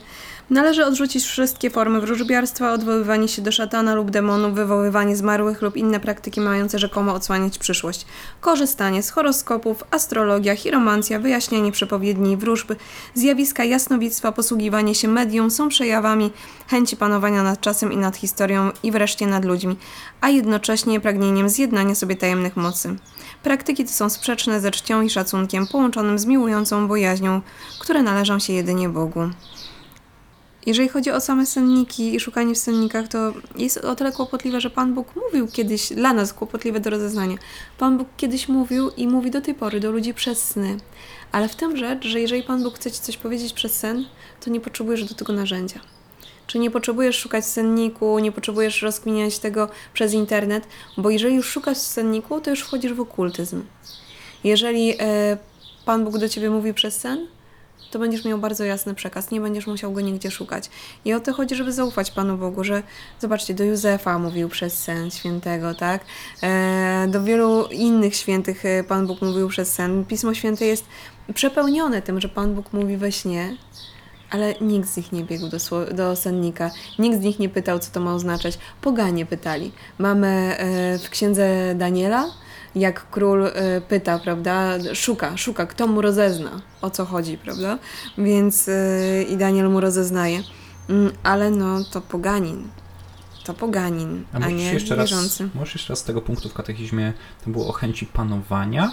Należy 0.50 0.84
odrzucić 0.84 1.24
wszystkie 1.24 1.70
formy 1.70 2.00
wróżbiarstwa, 2.00 2.72
odwoływanie 2.72 3.28
się 3.28 3.42
do 3.42 3.52
szatana 3.52 3.94
lub 3.94 4.10
demonów, 4.10 4.54
wywoływanie 4.54 5.16
zmarłych 5.16 5.62
lub 5.62 5.76
inne 5.76 6.00
praktyki 6.00 6.40
mające 6.40 6.78
rzekomo 6.78 7.14
odsłaniać 7.14 7.58
przyszłość. 7.58 8.06
Korzystanie 8.40 9.02
z 9.02 9.10
horoskopów, 9.10 9.84
astrologia, 9.90 10.56
chiromancja, 10.56 11.18
wyjaśnianie 11.18 11.72
przepowiedni, 11.72 12.36
wróżby, 12.36 12.76
zjawiska 13.14 13.64
jasnowictwa, 13.64 14.32
posługiwanie 14.32 14.94
się 14.94 15.08
medium 15.08 15.50
są 15.50 15.68
przejawami 15.68 16.30
chęci 16.68 16.96
panowania 16.96 17.42
nad 17.42 17.60
czasem 17.60 17.92
i 17.92 17.96
nad 17.96 18.16
historią 18.16 18.70
i 18.82 18.92
wreszcie 18.92 19.26
nad 19.26 19.44
ludźmi, 19.44 19.76
a 20.20 20.28
jednocześnie 20.28 21.00
pragnieniem 21.00 21.48
zjednania 21.66 21.94
sobie 21.94 22.16
tajemnych 22.16 22.56
mocy. 22.56 22.96
Praktyki 23.42 23.84
te 23.84 23.90
są 23.90 24.10
sprzeczne 24.10 24.60
ze 24.60 24.70
czcią 24.70 25.02
i 25.02 25.10
szacunkiem 25.10 25.66
połączonym 25.66 26.18
z 26.18 26.26
miłującą 26.26 26.88
bojaźnią, 26.88 27.40
które 27.80 28.02
należą 28.02 28.38
się 28.38 28.52
jedynie 28.52 28.88
Bogu. 28.88 29.20
Jeżeli 30.66 30.88
chodzi 30.88 31.10
o 31.10 31.20
same 31.20 31.46
senniki 31.46 32.14
i 32.14 32.20
szukanie 32.20 32.54
w 32.54 32.58
sennikach, 32.58 33.08
to 33.08 33.32
jest 33.56 33.76
o 33.76 33.94
tyle 33.94 34.12
kłopotliwe, 34.12 34.60
że 34.60 34.70
Pan 34.70 34.94
Bóg 34.94 35.06
mówił 35.16 35.48
kiedyś, 35.48 35.92
dla 35.92 36.12
nas 36.12 36.32
kłopotliwe 36.32 36.80
do 36.80 36.90
rozeznania. 36.90 37.36
Pan 37.78 37.98
Bóg 37.98 38.08
kiedyś 38.16 38.48
mówił 38.48 38.90
i 38.90 39.08
mówi 39.08 39.30
do 39.30 39.40
tej 39.40 39.54
pory 39.54 39.80
do 39.80 39.90
ludzi 39.90 40.14
przez 40.14 40.42
sny. 40.42 40.76
Ale 41.32 41.48
w 41.48 41.56
tym 41.56 41.76
rzecz, 41.76 42.04
że 42.04 42.20
jeżeli 42.20 42.42
Pan 42.42 42.62
Bóg 42.62 42.74
chce 42.74 42.90
Ci 42.90 43.00
coś 43.00 43.16
powiedzieć 43.16 43.52
przez 43.52 43.78
sen, 43.78 44.04
to 44.44 44.50
nie 44.50 44.60
potrzebujesz 44.60 45.04
do 45.04 45.14
tego 45.14 45.32
narzędzia. 45.32 45.95
Czy 46.46 46.58
nie 46.58 46.70
potrzebujesz 46.70 47.18
szukać 47.18 47.44
w 47.44 47.48
senniku, 47.48 48.18
nie 48.18 48.32
potrzebujesz 48.32 48.82
rozkminiać 48.82 49.38
tego 49.38 49.68
przez 49.92 50.12
internet, 50.12 50.68
bo 50.96 51.10
jeżeli 51.10 51.34
już 51.34 51.48
szukasz 51.48 51.78
w 51.78 51.80
senniku, 51.80 52.40
to 52.40 52.50
już 52.50 52.60
wchodzisz 52.60 52.92
w 52.92 53.00
okultyzm. 53.00 53.62
Jeżeli 54.44 54.94
e, 55.00 55.36
Pan 55.84 56.04
Bóg 56.04 56.18
do 56.18 56.28
ciebie 56.28 56.50
mówi 56.50 56.74
przez 56.74 56.96
sen, 56.96 57.26
to 57.90 57.98
będziesz 57.98 58.24
miał 58.24 58.38
bardzo 58.38 58.64
jasny 58.64 58.94
przekaz, 58.94 59.30
nie 59.30 59.40
będziesz 59.40 59.66
musiał 59.66 59.92
go 59.92 60.00
nigdzie 60.00 60.30
szukać. 60.30 60.70
I 61.04 61.14
o 61.14 61.20
to 61.20 61.32
chodzi, 61.32 61.54
żeby 61.54 61.72
zaufać 61.72 62.10
Panu 62.10 62.36
Bogu, 62.36 62.64
że 62.64 62.82
zobaczcie, 63.18 63.54
do 63.54 63.64
Józefa 63.64 64.18
mówił 64.18 64.48
przez 64.48 64.78
sen 64.78 65.10
świętego, 65.10 65.74
tak? 65.74 66.04
E, 66.42 67.06
do 67.08 67.22
wielu 67.22 67.66
innych 67.66 68.16
świętych 68.16 68.64
e, 68.64 68.84
Pan 68.84 69.06
Bóg 69.06 69.22
mówił 69.22 69.48
przez 69.48 69.72
sen. 69.72 70.04
Pismo 70.04 70.34
Święte 70.34 70.64
jest 70.64 70.84
przepełnione 71.34 72.02
tym, 72.02 72.20
że 72.20 72.28
Pan 72.28 72.54
Bóg 72.54 72.72
mówi 72.72 72.96
we 72.96 73.12
śnie 73.12 73.56
Ale 74.30 74.54
nikt 74.60 74.88
z 74.88 74.96
nich 74.96 75.12
nie 75.12 75.24
biegł 75.24 75.48
do, 75.48 75.58
do 75.94 76.16
sennika, 76.16 76.70
nikt 76.98 77.18
z 77.20 77.22
nich 77.22 77.38
nie 77.38 77.48
pytał, 77.48 77.78
co 77.78 77.90
to 77.92 78.00
ma 78.00 78.14
oznaczać. 78.14 78.58
Poganie 78.80 79.26
pytali. 79.26 79.72
Mamy 79.98 80.26
e, 80.58 80.98
w 80.98 81.10
księdze 81.10 81.74
Daniela, 81.74 82.26
jak 82.74 83.10
król 83.10 83.46
e, 83.46 83.52
pyta, 83.88 84.18
prawda, 84.18 84.78
szuka, 84.94 85.36
szuka, 85.36 85.66
kto 85.66 85.86
mu 85.86 86.00
rozezna, 86.00 86.50
o 86.82 86.90
co 86.90 87.04
chodzi, 87.04 87.38
prawda? 87.38 87.78
Więc 88.18 88.68
e, 88.68 89.22
i 89.22 89.36
Daniel 89.36 89.70
mu 89.70 89.80
rozeznaje. 89.80 90.42
Mm, 90.90 91.12
ale 91.22 91.50
no, 91.50 91.84
to 91.84 92.00
poganin. 92.00 92.68
To 93.44 93.54
poganin, 93.54 94.24
A 94.32 94.36
a, 94.36 94.50
nie 94.50 94.72
jeszcze, 94.72 94.96
raz, 94.96 95.10
wierzący. 95.10 95.48
możesz 95.54 95.74
jeszcze 95.74 95.92
raz 95.92 95.98
z 95.98 96.04
tego 96.04 96.22
punktu 96.22 96.48
w 96.48 96.54
katechizmie, 96.54 97.12
to 97.44 97.50
było 97.50 97.68
o 97.68 97.72
chęci 97.72 98.06
panowania. 98.06 98.90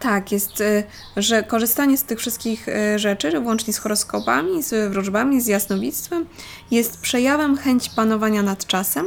Tak, 0.00 0.32
jest, 0.32 0.60
y, 0.60 0.84
że 1.16 1.42
korzystanie 1.42 1.96
z 1.96 2.04
tych 2.04 2.18
wszystkich 2.18 2.68
y, 2.68 2.98
rzeczy, 2.98 3.40
włącznie 3.40 3.72
z 3.72 3.78
horoskopami, 3.78 4.62
z 4.62 4.92
wróżbami, 4.92 5.40
z 5.40 5.46
jasnowictwem, 5.46 6.26
jest 6.70 7.00
przejawem 7.00 7.56
chęci 7.56 7.90
panowania 7.96 8.42
nad 8.42 8.66
czasem, 8.66 9.06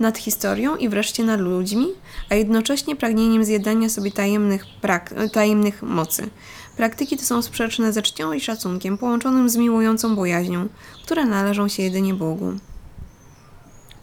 nad 0.00 0.18
historią 0.18 0.76
i 0.76 0.88
wreszcie 0.88 1.24
nad 1.24 1.40
ludźmi, 1.40 1.86
a 2.30 2.34
jednocześnie 2.34 2.96
pragnieniem 2.96 3.44
zjadania 3.44 3.88
sobie 3.88 4.12
tajemnych, 4.12 4.64
prak- 4.82 5.30
tajemnych 5.30 5.82
mocy. 5.82 6.30
Praktyki 6.76 7.16
te 7.16 7.24
są 7.24 7.42
sprzeczne 7.42 7.92
ze 7.92 8.02
czcią 8.02 8.32
i 8.32 8.40
szacunkiem, 8.40 8.98
połączonym 8.98 9.48
z 9.48 9.56
miłującą 9.56 10.16
bojaźnią, 10.16 10.68
które 11.04 11.24
należą 11.24 11.68
się 11.68 11.82
jedynie 11.82 12.14
Bogu. 12.14 12.52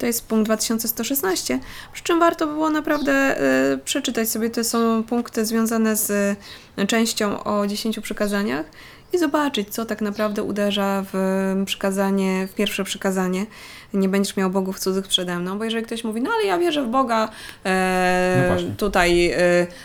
To 0.05 0.07
jest 0.07 0.27
punkt 0.27 0.45
2116, 0.45 1.59
przy 1.93 2.03
czym 2.03 2.19
warto 2.19 2.47
by 2.47 2.53
było 2.53 2.69
naprawdę 2.69 3.41
y, 3.73 3.77
przeczytać 3.77 4.29
sobie, 4.29 4.49
te 4.49 4.63
są 4.63 5.03
punkty 5.03 5.45
związane 5.45 5.95
z 5.95 6.09
y, 6.77 6.87
częścią 6.87 7.43
o 7.43 7.67
10 7.67 7.99
przykazaniach 7.99 8.65
i 9.13 9.17
zobaczyć, 9.17 9.69
co 9.69 9.85
tak 9.85 10.01
naprawdę 10.01 10.43
uderza 10.43 11.05
w 11.13 11.17
przykazanie, 11.65 12.47
w 12.47 12.53
pierwsze 12.53 12.83
przykazanie. 12.83 13.45
Nie 13.93 14.09
będziesz 14.09 14.37
miał 14.37 14.49
bogów 14.49 14.79
cudzych 14.79 15.07
przede 15.07 15.39
mną, 15.39 15.57
bo 15.57 15.63
jeżeli 15.63 15.85
ktoś 15.85 16.03
mówi, 16.03 16.21
no 16.21 16.31
ale 16.35 16.43
ja 16.43 16.57
wierzę 16.57 16.83
w 16.83 16.87
Boga 16.87 17.29
e, 17.65 18.57
No 18.67 18.75
tutaj 18.77 19.31
e, 19.31 19.37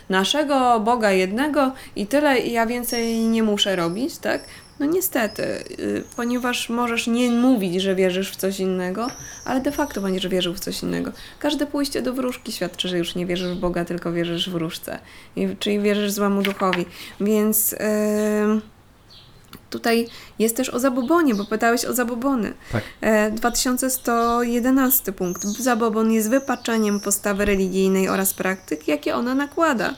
naszego, 0.09 0.81
Boga 0.81 1.13
jednego 1.13 1.73
i 1.97 2.07
tyle, 2.07 2.39
i 2.39 2.53
ja 2.53 2.67
więcej 2.67 3.19
nie 3.19 3.43
muszę 3.43 3.77
robić, 3.77 4.19
tak? 4.19 4.43
No 4.81 4.87
niestety, 4.87 5.43
y, 5.79 6.05
ponieważ 6.17 6.69
możesz 6.69 7.07
nie 7.07 7.31
mówić, 7.31 7.83
że 7.83 7.95
wierzysz 7.95 8.33
w 8.33 8.37
coś 8.37 8.61
innego, 8.61 9.07
ale 9.45 9.61
de 9.61 9.73
facto 9.73 10.01
będziesz 10.01 10.29
wierzył 10.29 10.55
w 10.55 10.61
coś 10.61 10.83
innego. 10.83 11.13
Każde 11.39 11.67
pójście 11.67 12.03
do 12.03 12.13
wróżki 12.13 12.53
świadczy, 12.53 12.89
że 12.89 12.99
już 12.99 13.15
nie 13.15 13.27
wierzysz 13.27 13.57
w 13.57 13.61
Boga, 13.61 13.85
tylko 13.85 14.13
wierzysz 14.13 14.51
w 14.51 14.53
wróżce. 14.53 14.99
Czyli 15.59 15.81
wierzysz 15.81 16.13
złemu 16.13 16.43
duchowi. 16.43 16.85
Więc 17.21 17.75
ym, 18.43 18.63
tutaj 19.71 20.09
jest 20.39 20.57
też 20.57 20.71
o 20.71 20.79
zabobonie, 20.79 21.35
bo 21.35 21.45
pytałeś 21.45 21.85
o 21.85 21.95
zabobony. 21.95 22.53
Tak. 22.73 22.83
E, 23.01 23.31
2111 23.31 25.13
punkt. 25.13 25.45
Zabobon 25.45 26.13
jest 26.13 26.31
wypaczeniem 26.31 27.01
postawy 27.01 27.45
religijnej 27.45 28.09
oraz 28.09 28.35
praktyk, 28.35 28.89
jakie 28.89 29.15
ona 29.15 29.35
nakłada. 29.35 29.95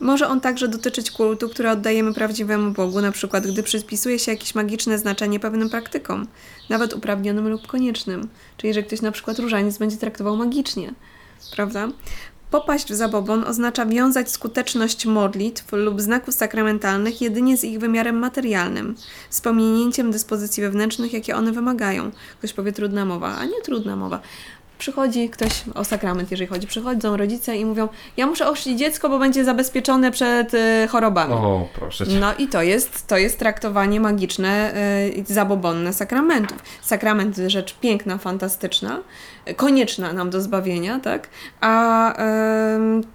Może 0.00 0.28
on 0.28 0.40
także 0.40 0.68
dotyczyć 0.68 1.10
kultu, 1.10 1.48
który 1.48 1.70
oddajemy 1.70 2.14
prawdziwemu 2.14 2.70
Bogu, 2.70 3.00
na 3.00 3.12
przykład 3.12 3.46
gdy 3.46 3.62
przypisuje 3.62 4.18
się 4.18 4.32
jakieś 4.32 4.54
magiczne 4.54 4.98
znaczenie 4.98 5.40
pewnym 5.40 5.70
praktykom, 5.70 6.26
nawet 6.68 6.94
uprawnionym 6.94 7.48
lub 7.48 7.66
koniecznym. 7.66 8.28
Czyli, 8.56 8.74
że 8.74 8.82
ktoś 8.82 9.02
na 9.02 9.12
przykład 9.12 9.38
różaniec 9.38 9.78
będzie 9.78 9.96
traktował 9.96 10.36
magicznie, 10.36 10.94
prawda? 11.56 11.88
Popaść 12.50 12.92
w 12.92 12.94
zabobon 12.94 13.44
oznacza 13.44 13.86
wiązać 13.86 14.30
skuteczność 14.30 15.06
modlitw 15.06 15.72
lub 15.72 16.00
znaków 16.00 16.34
sakramentalnych 16.34 17.20
jedynie 17.20 17.56
z 17.56 17.64
ich 17.64 17.78
wymiarem 17.78 18.18
materialnym, 18.18 18.94
z 19.30 19.40
pominięciem 19.40 20.10
dyspozycji 20.10 20.62
wewnętrznych, 20.62 21.12
jakie 21.12 21.36
one 21.36 21.52
wymagają. 21.52 22.10
Ktoś 22.38 22.52
powie 22.52 22.72
trudna 22.72 23.04
mowa, 23.04 23.36
a 23.36 23.44
nie 23.44 23.60
trudna 23.62 23.96
mowa. 23.96 24.20
Przychodzi 24.78 25.30
ktoś 25.30 25.64
o 25.74 25.84
sakrament, 25.84 26.30
jeżeli 26.30 26.48
chodzi, 26.48 26.66
przychodzą 26.66 27.16
rodzice 27.16 27.56
i 27.56 27.64
mówią: 27.64 27.88
Ja 28.16 28.26
muszę 28.26 28.48
oszlić 28.48 28.78
dziecko, 28.78 29.08
bo 29.08 29.18
będzie 29.18 29.44
zabezpieczone 29.44 30.10
przed 30.10 30.54
y, 30.54 30.88
chorobami. 30.88 31.32
O, 31.32 31.68
proszę 31.74 32.06
cię. 32.06 32.20
No 32.20 32.34
i 32.34 32.48
to 32.48 32.62
jest, 32.62 33.06
to 33.06 33.16
jest 33.16 33.38
traktowanie 33.38 34.00
magiczne, 34.00 34.74
y, 35.28 35.34
zabobonne 35.34 35.92
sakramentów. 35.92 36.58
Sakrament 36.82 37.36
rzecz 37.46 37.74
piękna, 37.74 38.18
fantastyczna, 38.18 38.98
y, 39.48 39.54
konieczna 39.54 40.12
nam 40.12 40.30
do 40.30 40.40
zbawienia, 40.40 41.00
tak? 41.00 41.28
A 41.60 42.14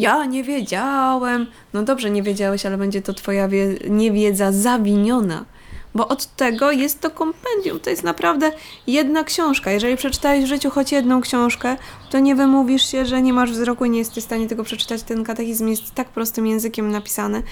ja 0.00 0.24
nie 0.24 0.44
wiedziałem. 0.44 1.46
No 1.72 1.82
dobrze, 1.82 2.10
nie 2.10 2.22
wiedziałeś, 2.22 2.66
ale 2.66 2.78
będzie 2.78 3.02
to 3.02 3.14
twoja 3.14 3.48
wie- 3.48 3.74
niewiedza 3.90 4.52
zawiniona. 4.52 5.44
Bo 5.94 6.08
od 6.08 6.36
tego 6.36 6.70
jest 6.70 7.00
to 7.00 7.10
kompendium. 7.10 7.80
To 7.80 7.90
jest 7.90 8.02
naprawdę 8.04 8.52
jedna 8.86 9.24
książka. 9.24 9.70
Jeżeli 9.70 9.96
przeczytałeś 9.96 10.44
w 10.44 10.48
życiu 10.48 10.70
choć 10.70 10.92
jedną 10.92 11.20
książkę, 11.20 11.76
to 12.10 12.18
nie 12.18 12.34
wymówisz 12.34 12.82
się, 12.90 13.06
że 13.06 13.22
nie 13.22 13.32
masz 13.32 13.50
wzroku 13.50 13.84
i 13.84 13.90
nie 13.90 13.98
jesteś 13.98 14.24
w 14.24 14.26
stanie 14.26 14.48
tego 14.48 14.64
przeczytać. 14.64 15.02
Ten 15.02 15.24
katechizm 15.24 15.68
jest 15.68 15.94
tak 15.94 16.08
prostym 16.08 16.46
językiem 16.46 16.90
napisany, 16.90 17.42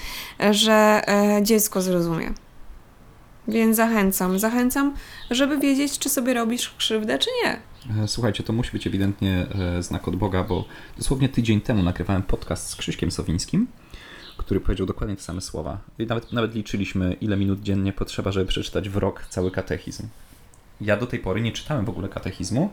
że 0.51 1.01
e, 1.07 1.39
dziecko 1.43 1.81
zrozumie. 1.81 2.33
Więc 3.47 3.75
zachęcam, 3.77 4.39
zachęcam, 4.39 4.93
żeby 5.31 5.57
wiedzieć, 5.57 5.99
czy 5.99 6.09
sobie 6.09 6.33
robisz 6.33 6.69
krzywdę, 6.77 7.19
czy 7.19 7.29
nie. 7.43 7.68
E, 8.03 8.07
Słuchajcie, 8.07 8.43
to 8.43 8.53
musi 8.53 8.71
być 8.71 8.87
ewidentnie 8.87 9.47
e, 9.77 9.83
znak 9.83 10.07
od 10.07 10.15
Boga, 10.15 10.43
bo 10.43 10.65
dosłownie 10.97 11.29
tydzień 11.29 11.61
temu 11.61 11.83
nagrywałem 11.83 12.23
podcast 12.23 12.69
z 12.69 12.75
Krzyśkiem 12.75 13.11
Sowińskim, 13.11 13.67
który 14.37 14.59
powiedział 14.59 14.87
dokładnie 14.87 15.15
te 15.15 15.21
same 15.21 15.41
słowa. 15.41 15.77
I 15.99 16.05
nawet, 16.05 16.33
nawet 16.33 16.55
liczyliśmy, 16.55 17.13
ile 17.13 17.37
minut 17.37 17.61
dziennie 17.61 17.93
potrzeba, 17.93 18.31
żeby 18.31 18.45
przeczytać 18.45 18.89
w 18.89 18.97
rok 18.97 19.25
cały 19.29 19.51
katechizm. 19.51 20.07
Ja 20.81 20.97
do 20.97 21.07
tej 21.07 21.19
pory 21.19 21.41
nie 21.41 21.51
czytałem 21.51 21.85
w 21.85 21.89
ogóle 21.89 22.09
katechizmu, 22.09 22.69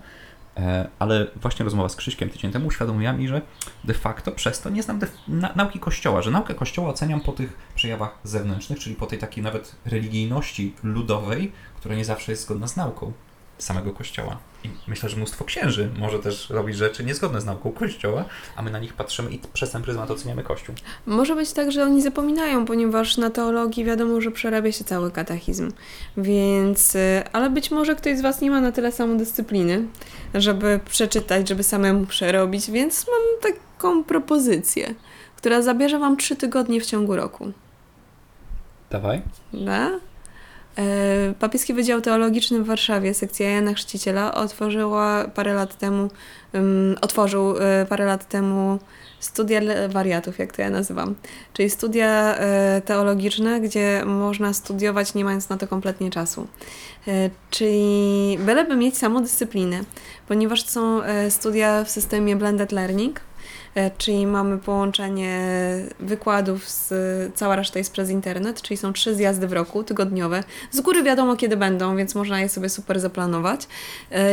e, 0.56 0.88
ale 0.98 1.26
właśnie 1.36 1.64
rozmowa 1.64 1.88
z 1.88 1.96
Krzyśkiem 1.96 2.30
tydzień 2.30 2.52
temu 2.52 2.66
uświadomiła 2.66 3.12
mi, 3.12 3.28
że 3.28 3.42
de 3.84 3.94
facto 3.94 4.32
przez 4.32 4.60
to 4.60 4.70
nie 4.70 4.82
znam 4.82 5.00
na, 5.28 5.52
nauki 5.56 5.78
Kościoła, 5.78 6.22
że 6.22 6.30
naukę 6.30 6.54
Kościoła 6.54 6.88
oceniam 6.88 7.20
po 7.20 7.32
tych 7.32 7.56
przejawach 7.74 8.18
zewnętrznych, 8.24 8.78
czyli 8.78 8.96
po 8.96 9.06
tej 9.06 9.18
takiej 9.18 9.44
nawet 9.44 9.76
religijności 9.84 10.74
ludowej, 10.82 11.52
która 11.76 11.94
nie 11.94 12.04
zawsze 12.04 12.32
jest 12.32 12.42
zgodna 12.42 12.68
z 12.68 12.76
nauką 12.76 13.12
samego 13.58 13.92
Kościoła. 13.92 14.38
I 14.64 14.68
myślę, 14.86 15.08
że 15.08 15.16
mnóstwo 15.16 15.44
księży 15.44 15.88
może 15.98 16.18
też 16.18 16.50
robić 16.50 16.76
rzeczy 16.76 17.04
niezgodne 17.04 17.40
z 17.40 17.44
nauką 17.44 17.72
Kościoła, 17.72 18.24
a 18.56 18.62
my 18.62 18.70
na 18.70 18.78
nich 18.78 18.94
patrzymy 18.94 19.30
i 19.30 19.38
przez 19.52 19.70
ten 19.70 19.82
pryzmat 19.82 20.10
oceniamy 20.10 20.42
Kościół. 20.42 20.74
Może 21.06 21.34
być 21.34 21.52
tak, 21.52 21.72
że 21.72 21.84
oni 21.84 22.02
zapominają, 22.02 22.64
ponieważ 22.64 23.16
na 23.16 23.30
teologii 23.30 23.84
wiadomo, 23.84 24.20
że 24.20 24.30
przerabia 24.30 24.72
się 24.72 24.84
cały 24.84 25.10
katechizm. 25.10 25.72
Więc, 26.16 26.94
y, 26.94 27.22
ale 27.32 27.50
być 27.50 27.70
może 27.70 27.96
ktoś 27.96 28.18
z 28.18 28.20
Was 28.20 28.40
nie 28.40 28.50
ma 28.50 28.60
na 28.60 28.72
tyle 28.72 28.92
samodyscypliny, 28.92 29.86
żeby 30.34 30.80
przeczytać, 30.90 31.48
żeby 31.48 31.62
samemu 31.62 32.06
przerobić, 32.06 32.70
więc 32.70 33.06
mam 33.08 33.52
taką 33.52 34.04
propozycję, 34.04 34.94
która 35.36 35.62
zabierze 35.62 35.98
Wam 35.98 36.16
trzy 36.16 36.36
tygodnie 36.36 36.80
w 36.80 36.86
ciągu 36.86 37.16
roku. 37.16 37.52
Dawaj. 38.90 39.22
Da? 39.52 39.90
E, 40.78 41.34
Papieski 41.38 41.74
Wydział 41.74 42.00
Teologiczny 42.00 42.62
w 42.62 42.66
Warszawie, 42.66 43.14
sekcja 43.14 43.50
Jana 43.50 43.74
Chrzciciela, 43.74 44.34
otworzyła 44.34 45.24
parę 45.34 45.54
lat 45.54 45.78
temu, 45.78 46.10
um, 46.54 46.96
otworzył 47.00 47.58
e, 47.58 47.86
parę 47.88 48.04
lat 48.04 48.28
temu 48.28 48.78
studia 49.20 49.60
wariatów, 49.88 50.38
jak 50.38 50.56
to 50.56 50.62
ja 50.62 50.70
nazywam. 50.70 51.14
Czyli 51.52 51.70
studia 51.70 52.36
e, 52.36 52.82
teologiczne, 52.84 53.60
gdzie 53.60 54.02
można 54.06 54.52
studiować 54.52 55.14
nie 55.14 55.24
mając 55.24 55.48
na 55.48 55.56
to 55.56 55.68
kompletnie 55.68 56.10
czasu. 56.10 56.46
Czyli 57.50 58.38
byleby 58.38 58.76
mieć 58.76 58.98
samodyscyplinę, 58.98 59.80
ponieważ 60.28 60.66
są 60.66 61.00
studia 61.28 61.84
w 61.84 61.90
systemie 61.90 62.36
blended 62.36 62.72
learning, 62.72 63.20
czyli 63.98 64.26
mamy 64.26 64.58
połączenie 64.58 65.40
wykładów 66.00 66.68
z, 66.68 66.92
cała 67.34 67.56
reszta 67.56 67.78
jest 67.78 67.92
przez 67.92 68.10
internet, 68.10 68.62
czyli 68.62 68.76
są 68.76 68.92
trzy 68.92 69.14
zjazdy 69.14 69.48
w 69.48 69.52
roku, 69.52 69.84
tygodniowe. 69.84 70.44
Z 70.70 70.80
góry 70.80 71.02
wiadomo 71.02 71.36
kiedy 71.36 71.56
będą, 71.56 71.96
więc 71.96 72.14
można 72.14 72.40
je 72.40 72.48
sobie 72.48 72.68
super 72.68 73.00
zaplanować. 73.00 73.66
E, 74.12 74.32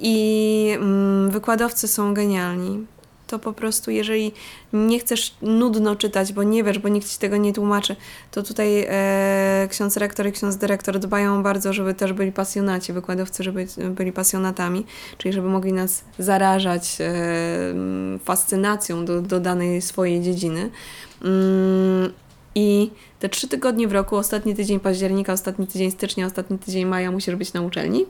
I 0.00 0.70
mm, 0.76 1.30
wykładowcy 1.30 1.88
są 1.88 2.14
genialni. 2.14 2.86
To 3.28 3.38
po 3.38 3.52
prostu 3.52 3.90
jeżeli 3.90 4.32
nie 4.72 4.98
chcesz 4.98 5.34
nudno 5.42 5.96
czytać, 5.96 6.32
bo 6.32 6.42
nie 6.42 6.64
wiesz, 6.64 6.78
bo 6.78 6.88
nikt 6.88 7.08
ci 7.08 7.18
tego 7.18 7.36
nie 7.36 7.52
tłumaczy, 7.52 7.96
to 8.30 8.42
tutaj 8.42 8.86
e, 8.88 9.68
ksiądz 9.70 9.96
rektor 9.96 10.26
i 10.26 10.32
ksiądz 10.32 10.56
dyrektor 10.56 10.98
dbają 10.98 11.42
bardzo, 11.42 11.72
żeby 11.72 11.94
też 11.94 12.12
byli 12.12 12.32
pasjonaci, 12.32 12.92
wykładowcy, 12.92 13.42
żeby 13.42 13.66
byli 13.90 14.12
pasjonatami, 14.12 14.86
czyli 15.18 15.34
żeby 15.34 15.48
mogli 15.48 15.72
nas 15.72 16.04
zarażać 16.18 16.98
e, 17.00 17.14
fascynacją 18.24 19.04
do, 19.04 19.22
do 19.22 19.40
danej 19.40 19.82
swojej 19.82 20.20
dziedziny. 20.20 20.70
Mm, 21.24 22.12
I 22.54 22.90
te 23.18 23.28
trzy 23.28 23.48
tygodnie 23.48 23.88
w 23.88 23.92
roku, 23.92 24.16
ostatni 24.16 24.54
tydzień 24.54 24.80
października, 24.80 25.32
ostatni 25.32 25.66
tydzień 25.66 25.90
stycznia, 25.90 26.26
ostatni 26.26 26.58
tydzień 26.58 26.86
maja 26.86 27.10
musisz 27.10 27.36
być 27.36 27.52
na 27.52 27.62
uczelni. 27.62 28.06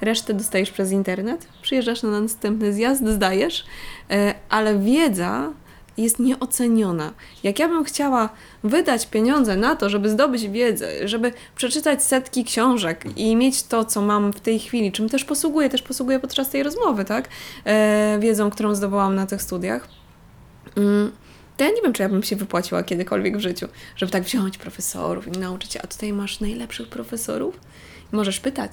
Resztę 0.00 0.34
dostajesz 0.34 0.70
przez 0.70 0.92
internet, 0.92 1.46
przyjeżdżasz 1.62 2.02
na 2.02 2.20
następny 2.20 2.72
zjazd, 2.72 3.08
zdajesz, 3.08 3.64
e, 4.10 4.34
ale 4.48 4.78
wiedza 4.78 5.52
jest 5.98 6.18
nieoceniona. 6.18 7.12
Jak 7.42 7.58
ja 7.58 7.68
bym 7.68 7.84
chciała 7.84 8.28
wydać 8.64 9.06
pieniądze 9.06 9.56
na 9.56 9.76
to, 9.76 9.90
żeby 9.90 10.10
zdobyć 10.10 10.48
wiedzę, 10.48 11.08
żeby 11.08 11.32
przeczytać 11.56 12.02
setki 12.02 12.44
książek 12.44 13.04
i 13.16 13.36
mieć 13.36 13.62
to, 13.62 13.84
co 13.84 14.02
mam 14.02 14.32
w 14.32 14.40
tej 14.40 14.58
chwili, 14.58 14.92
czym 14.92 15.08
też 15.08 15.24
posługuję, 15.24 15.68
też 15.68 15.82
posługuję 15.82 16.20
podczas 16.20 16.50
tej 16.50 16.62
rozmowy, 16.62 17.04
tak? 17.04 17.28
E, 17.64 18.18
wiedzą, 18.20 18.50
którą 18.50 18.74
zdobyłam 18.74 19.14
na 19.14 19.26
tych 19.26 19.42
studiach. 19.42 19.88
Mm, 20.76 21.12
to 21.56 21.64
ja 21.64 21.70
nie 21.70 21.82
wiem, 21.82 21.92
czy 21.92 22.02
ja 22.02 22.08
bym 22.08 22.22
się 22.22 22.36
wypłaciła 22.36 22.82
kiedykolwiek 22.82 23.36
w 23.36 23.40
życiu, 23.40 23.68
żeby 23.96 24.12
tak 24.12 24.22
wziąć 24.22 24.58
profesorów 24.58 25.26
i 25.28 25.30
nauczyć 25.30 25.76
a 25.76 25.86
tutaj 25.86 26.12
masz 26.12 26.40
najlepszych 26.40 26.88
profesorów 26.88 27.60
i 28.12 28.16
możesz 28.16 28.40
pytać. 28.40 28.72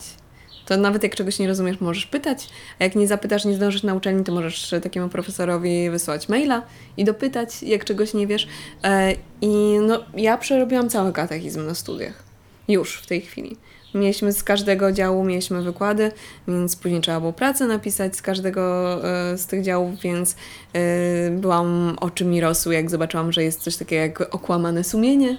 To 0.65 0.77
nawet 0.77 1.03
jak 1.03 1.15
czegoś 1.15 1.39
nie 1.39 1.47
rozumiesz, 1.47 1.79
możesz 1.79 2.05
pytać, 2.05 2.49
a 2.79 2.83
jak 2.83 2.95
nie 2.95 3.07
zapytasz, 3.07 3.45
nie 3.45 3.53
zdążysz 3.53 3.83
na 3.83 3.93
uczelni, 3.93 4.23
to 4.23 4.31
możesz 4.31 4.73
takiemu 4.83 5.09
profesorowi 5.09 5.89
wysłać 5.89 6.29
maila 6.29 6.61
i 6.97 7.05
dopytać, 7.05 7.63
jak 7.63 7.85
czegoś 7.85 8.13
nie 8.13 8.27
wiesz. 8.27 8.47
E, 8.83 9.13
I 9.41 9.47
no, 9.81 10.03
ja 10.17 10.37
przerobiłam 10.37 10.89
cały 10.89 11.13
katechizm 11.13 11.65
na 11.65 11.75
studiach. 11.75 12.23
Już 12.67 12.95
w 12.95 13.05
tej 13.05 13.21
chwili. 13.21 13.57
Mieliśmy 13.93 14.33
z 14.33 14.43
każdego 14.43 14.91
działu, 14.91 15.23
mieliśmy 15.23 15.61
wykłady, 15.61 16.11
więc 16.47 16.75
później 16.75 17.01
trzeba 17.01 17.19
było 17.19 17.33
pracę 17.33 17.67
napisać 17.67 18.15
z 18.15 18.21
każdego 18.21 18.95
e, 19.03 19.37
z 19.37 19.47
tych 19.47 19.63
działów, 19.63 19.99
więc 20.01 20.35
e, 20.73 21.29
byłam, 21.31 21.97
oczy 22.01 22.25
mi 22.25 22.41
rosły, 22.41 22.73
jak 22.73 22.89
zobaczyłam, 22.89 23.31
że 23.31 23.43
jest 23.43 23.61
coś 23.61 23.75
takiego 23.75 24.01
jak 24.01 24.35
okłamane 24.35 24.83
sumienie 24.83 25.37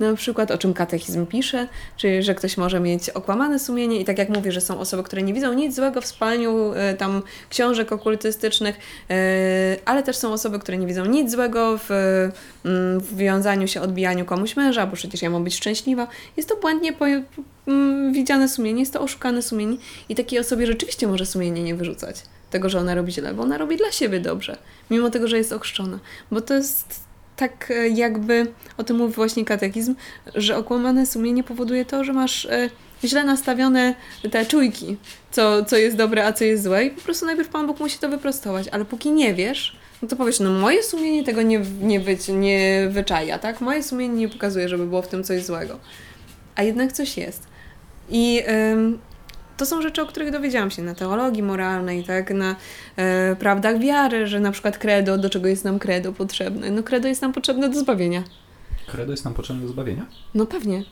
na 0.00 0.14
przykład, 0.14 0.50
o 0.50 0.58
czym 0.58 0.74
katechizm 0.74 1.26
pisze, 1.26 1.68
czyli 1.96 2.22
że 2.22 2.34
ktoś 2.34 2.56
może 2.56 2.80
mieć 2.80 3.10
okłamane 3.10 3.58
sumienie 3.58 4.00
i 4.00 4.04
tak 4.04 4.18
jak 4.18 4.28
mówię, 4.28 4.52
że 4.52 4.60
są 4.60 4.78
osoby, 4.78 5.02
które 5.02 5.22
nie 5.22 5.34
widzą 5.34 5.52
nic 5.52 5.74
złego 5.76 6.00
w 6.00 6.06
spalaniu 6.06 6.72
e, 6.72 6.94
tam 6.94 7.22
książek 7.50 7.92
okultystycznych, 7.92 8.78
e, 9.10 9.76
ale 9.84 10.02
też 10.02 10.16
są 10.16 10.32
osoby, 10.32 10.58
które 10.58 10.78
nie 10.78 10.86
widzą 10.86 11.04
nic 11.04 11.30
złego 11.30 11.78
w, 11.78 11.90
mm, 11.90 13.00
w 13.00 13.16
wiązaniu 13.16 13.68
się, 13.68 13.80
odbijaniu 13.80 14.24
komuś 14.24 14.56
męża, 14.56 14.86
bo 14.86 14.96
przecież 14.96 15.22
ja 15.22 15.30
mam 15.30 15.44
być 15.44 15.56
szczęśliwa. 15.56 16.08
Jest 16.36 16.48
to 16.48 16.56
błędnie 16.56 16.92
po, 16.92 17.06
mm, 17.66 18.12
widziane 18.12 18.48
sumienie, 18.48 18.80
jest 18.80 18.92
to 18.92 19.00
oszukane 19.00 19.42
sumienie 19.42 19.76
i 20.08 20.14
takiej 20.14 20.38
osobie 20.38 20.66
rzeczywiście 20.66 21.06
może 21.06 21.26
sumienie 21.26 21.62
nie 21.62 21.74
wyrzucać 21.74 22.22
tego, 22.50 22.68
że 22.68 22.78
ona 22.78 22.94
robi 22.94 23.12
źle, 23.12 23.34
bo 23.34 23.42
ona 23.42 23.58
robi 23.58 23.76
dla 23.76 23.92
siebie 23.92 24.20
dobrze, 24.20 24.56
mimo 24.90 25.10
tego, 25.10 25.28
że 25.28 25.38
jest 25.38 25.52
ochrzczona. 25.52 25.98
Bo 26.30 26.40
to 26.40 26.54
jest 26.54 27.05
tak 27.36 27.70
e, 27.70 27.88
jakby, 27.88 28.46
o 28.76 28.84
tym 28.84 28.96
mówi 28.96 29.14
właśnie 29.14 29.44
katechizm, 29.44 29.94
że 30.34 30.56
okłamane 30.56 31.06
sumienie 31.06 31.44
powoduje 31.44 31.84
to, 31.84 32.04
że 32.04 32.12
masz 32.12 32.44
e, 32.44 32.70
źle 33.04 33.24
nastawione 33.24 33.94
te 34.30 34.46
czujki, 34.46 34.96
co, 35.30 35.64
co 35.64 35.76
jest 35.76 35.96
dobre, 35.96 36.26
a 36.26 36.32
co 36.32 36.44
jest 36.44 36.62
złe 36.62 36.84
i 36.84 36.90
po 36.90 37.00
prostu 37.00 37.26
najpierw 37.26 37.48
Pan 37.48 37.66
Bóg 37.66 37.80
musi 37.80 37.98
to 37.98 38.08
wyprostować, 38.08 38.68
ale 38.68 38.84
póki 38.84 39.10
nie 39.10 39.34
wiesz, 39.34 39.76
no 40.02 40.08
to 40.08 40.16
powiesz, 40.16 40.40
no 40.40 40.50
moje 40.50 40.82
sumienie 40.82 41.24
tego 41.24 41.42
nie, 41.42 41.62
nie, 41.80 42.00
wy, 42.00 42.16
nie 42.32 42.88
wyczaja, 42.90 43.38
tak? 43.38 43.60
Moje 43.60 43.82
sumienie 43.82 44.14
nie 44.14 44.28
pokazuje, 44.28 44.68
żeby 44.68 44.86
było 44.86 45.02
w 45.02 45.08
tym 45.08 45.24
coś 45.24 45.44
złego. 45.44 45.78
A 46.54 46.62
jednak 46.62 46.92
coś 46.92 47.16
jest. 47.16 47.42
I 48.08 48.42
to 49.56 49.66
są 49.66 49.82
rzeczy, 49.82 50.02
o 50.02 50.06
których 50.06 50.30
dowiedziałam 50.30 50.70
się 50.70 50.82
na 50.82 50.94
teologii 50.94 51.42
moralnej, 51.42 52.04
tak, 52.04 52.30
na 52.30 52.56
e, 52.96 53.36
prawdach 53.36 53.78
wiary, 53.78 54.26
że 54.26 54.40
na 54.40 54.52
przykład 54.52 54.78
credo, 54.78 55.18
do 55.18 55.30
czego 55.30 55.48
jest 55.48 55.64
nam 55.64 55.78
credo 55.78 56.12
potrzebne? 56.12 56.70
No 56.70 56.82
credo 56.82 57.08
jest 57.08 57.22
nam 57.22 57.32
potrzebne 57.32 57.68
do 57.68 57.80
zbawienia. 57.80 58.22
Credo 58.86 59.12
jest 59.12 59.24
nam 59.24 59.34
potrzebne 59.34 59.62
do 59.62 59.68
zbawienia? 59.68 60.06
No 60.34 60.46
pewnie, 60.46 60.84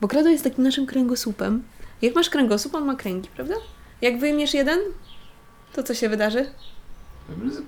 bo 0.00 0.08
credo 0.08 0.28
jest 0.28 0.44
takim 0.44 0.64
naszym 0.64 0.86
kręgosłupem. 0.86 1.62
Jak 2.02 2.14
masz 2.14 2.30
kręgosłup, 2.30 2.74
on 2.74 2.84
ma 2.84 2.96
kręgi, 2.96 3.28
prawda? 3.34 3.54
Jak 4.02 4.18
wyjmiesz 4.18 4.54
jeden, 4.54 4.78
to 5.72 5.82
co 5.82 5.94
się 5.94 6.08
wydarzy? 6.08 6.46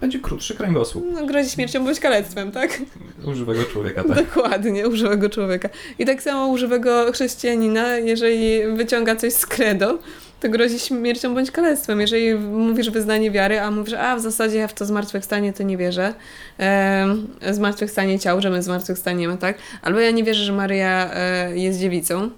Będzie 0.01 0.18
krótszy 0.18 0.55
kręgosłup. 0.55 1.05
No, 1.12 1.26
grozi 1.26 1.51
śmiercią 1.51 1.84
bądź 1.84 2.01
kalectwem, 2.01 2.53
tak? 2.53 2.82
Używego 3.24 3.64
człowieka, 3.64 4.05
tak. 4.05 4.16
Dokładnie, 4.16 4.88
używego 4.88 5.30
człowieka. 5.30 5.68
I 5.99 6.07
tak 6.07 6.22
samo 6.22 6.47
używego 6.47 7.12
chrześcijanina, 7.12 7.97
jeżeli 7.97 8.76
wyciąga 8.76 9.16
coś 9.16 9.32
z 9.32 9.47
credo, 9.47 9.99
to 10.43 10.49
grozi 10.49 10.78
śmiercią 10.78 11.34
bądź 11.34 11.51
kalectwem. 11.51 12.01
Jeżeli 12.01 12.34
mówisz 12.34 12.90
wyznanie 12.90 13.30
wiary, 13.30 13.61
a 13.61 13.70
mówisz, 13.70 13.95
a 13.95 14.16
w 14.16 14.20
zasadzie 14.20 14.59
ja 14.59 14.68
w 14.68 14.74
to 14.74 14.84
zmartwychwstanie 14.84 15.53
to 15.53 15.62
nie 15.62 15.76
wierzę, 15.76 16.14
e, 16.61 17.07
zmartwychwstanie 17.51 18.18
ciał, 18.18 18.40
że 18.40 18.51
my 18.51 18.62
zmartwychwstaniemy, 18.62 19.38
tak? 19.38 19.59
Albo 19.82 20.01
ja 20.01 20.11
nie 20.11 20.24
wierzę, 20.24 20.45
że 20.45 20.53
Maryja 20.53 21.11
e, 21.14 21.59
jest 21.59 21.80
dziewicą, 21.80 22.30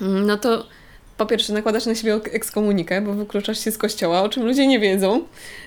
mm, 0.00 0.26
no 0.26 0.36
to 0.36 0.66
po 1.16 1.26
pierwsze 1.26 1.52
nakładasz 1.52 1.86
na 1.86 1.94
siebie 1.94 2.14
ekskomunikę, 2.14 3.00
bo 3.00 3.12
wykluczasz 3.12 3.64
się 3.64 3.70
z 3.70 3.78
kościoła, 3.78 4.22
o 4.22 4.28
czym 4.28 4.44
ludzie 4.46 4.66
nie 4.66 4.80
wiedzą 4.80 5.20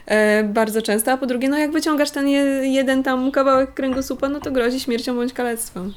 e, 0.05 0.43
bardzo 0.43 0.81
często, 0.81 1.11
a 1.11 1.17
po 1.17 1.25
drugie, 1.25 1.49
no 1.49 1.57
jak 1.57 1.71
wyciągasz 1.71 2.11
ten 2.11 2.27
je, 2.27 2.41
jeden 2.63 3.03
tam 3.03 3.31
kawałek 3.31 3.73
kręgosłupa, 3.73 4.29
no 4.29 4.39
to 4.39 4.51
grozi 4.51 4.79
śmiercią 4.79 5.15
bądź 5.15 5.33
kalectwem. 5.33 5.93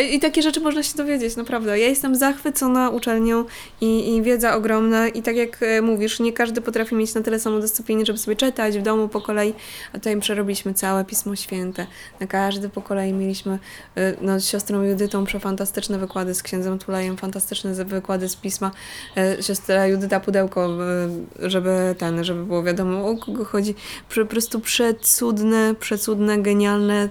I 0.00 0.20
takie 0.20 0.42
rzeczy 0.42 0.60
można 0.60 0.82
się 0.82 0.96
dowiedzieć, 0.96 1.36
naprawdę. 1.36 1.78
Ja 1.78 1.88
jestem 1.88 2.16
zachwycona 2.16 2.90
uczelnią 2.90 3.44
i, 3.80 4.14
i 4.14 4.22
wiedza 4.22 4.56
ogromna 4.56 5.08
i 5.08 5.22
tak 5.22 5.36
jak 5.36 5.62
e, 5.62 5.82
mówisz, 5.82 6.20
nie 6.20 6.32
każdy 6.32 6.60
potrafi 6.60 6.94
mieć 6.94 7.14
na 7.14 7.20
tyle 7.20 7.40
samodyscypliny, 7.40 8.06
żeby 8.06 8.18
sobie 8.18 8.36
czytać 8.36 8.78
w 8.78 8.82
domu 8.82 9.08
po 9.08 9.20
kolei, 9.20 9.54
a 9.92 9.98
tutaj 9.98 10.20
przerobiliśmy 10.20 10.74
całe 10.74 11.04
Pismo 11.04 11.36
Święte. 11.36 11.86
Na 12.20 12.26
każdy 12.26 12.68
po 12.68 12.82
kolei 12.82 13.12
mieliśmy 13.12 13.58
e, 13.96 14.14
no, 14.20 14.40
z 14.40 14.44
siostrą 14.48 14.82
Judytą 14.82 15.24
przefantastyczne 15.24 15.98
wykłady, 15.98 16.34
z 16.34 16.42
księdzem 16.42 16.78
Tulejem 16.78 17.16
fantastyczne 17.16 17.84
wykłady 17.84 18.28
z 18.28 18.36
Pisma. 18.36 18.70
E, 19.16 19.42
siostra 19.42 19.86
Judyta 19.86 20.20
Pudełko, 20.20 20.68
żeby 21.38 21.94
ten, 21.98 22.24
żeby 22.24 22.44
było 22.44 22.62
wiadomo 22.62 23.08
o 23.08 23.16
kogo 23.16 23.44
chodzi. 23.44 23.74
Po 24.14 24.26
prostu 24.26 24.60
przecudne, 24.60 25.74
przecudne, 25.80 26.38
genialne 26.38 27.08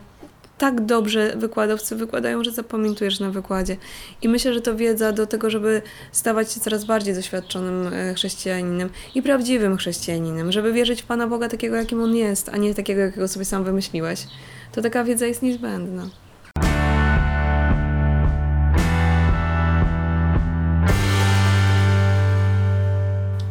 tak 0.58 0.86
dobrze 0.86 1.34
wykładowcy 1.38 1.96
wykładają, 1.96 2.44
że 2.44 2.52
zapamiętujesz 2.52 3.20
na 3.20 3.32
wykładzie. 3.32 3.78
I 4.22 4.30
myślę, 4.30 4.54
że 4.54 4.62
to 4.62 4.76
wiedza 4.76 5.12
do 5.12 5.28
tego, 5.28 5.50
żeby 5.50 5.82
stawać 6.12 6.52
się 6.52 6.60
coraz 6.60 6.86
bardziej 6.86 7.16
doświadczonym 7.16 7.94
e, 7.94 8.14
chrześcijaninem 8.14 8.90
i 9.16 9.22
prawdziwym 9.22 9.78
chrześcijaninem, 9.78 10.52
żeby 10.52 10.74
wierzyć 10.74 11.02
w 11.02 11.06
Pana 11.06 11.28
Boga 11.28 11.50
takiego, 11.50 11.76
jakim 11.76 12.02
On 12.02 12.16
jest, 12.16 12.50
a 12.50 12.58
nie 12.58 12.76
takiego, 12.76 13.02
jakiego 13.02 13.28
sobie 13.28 13.46
sam 13.46 13.64
wymyśliłeś. 13.64 14.28
To 14.72 14.82
taka 14.82 15.04
wiedza 15.04 15.26
jest 15.26 15.42
niezbędna. 15.42 16.10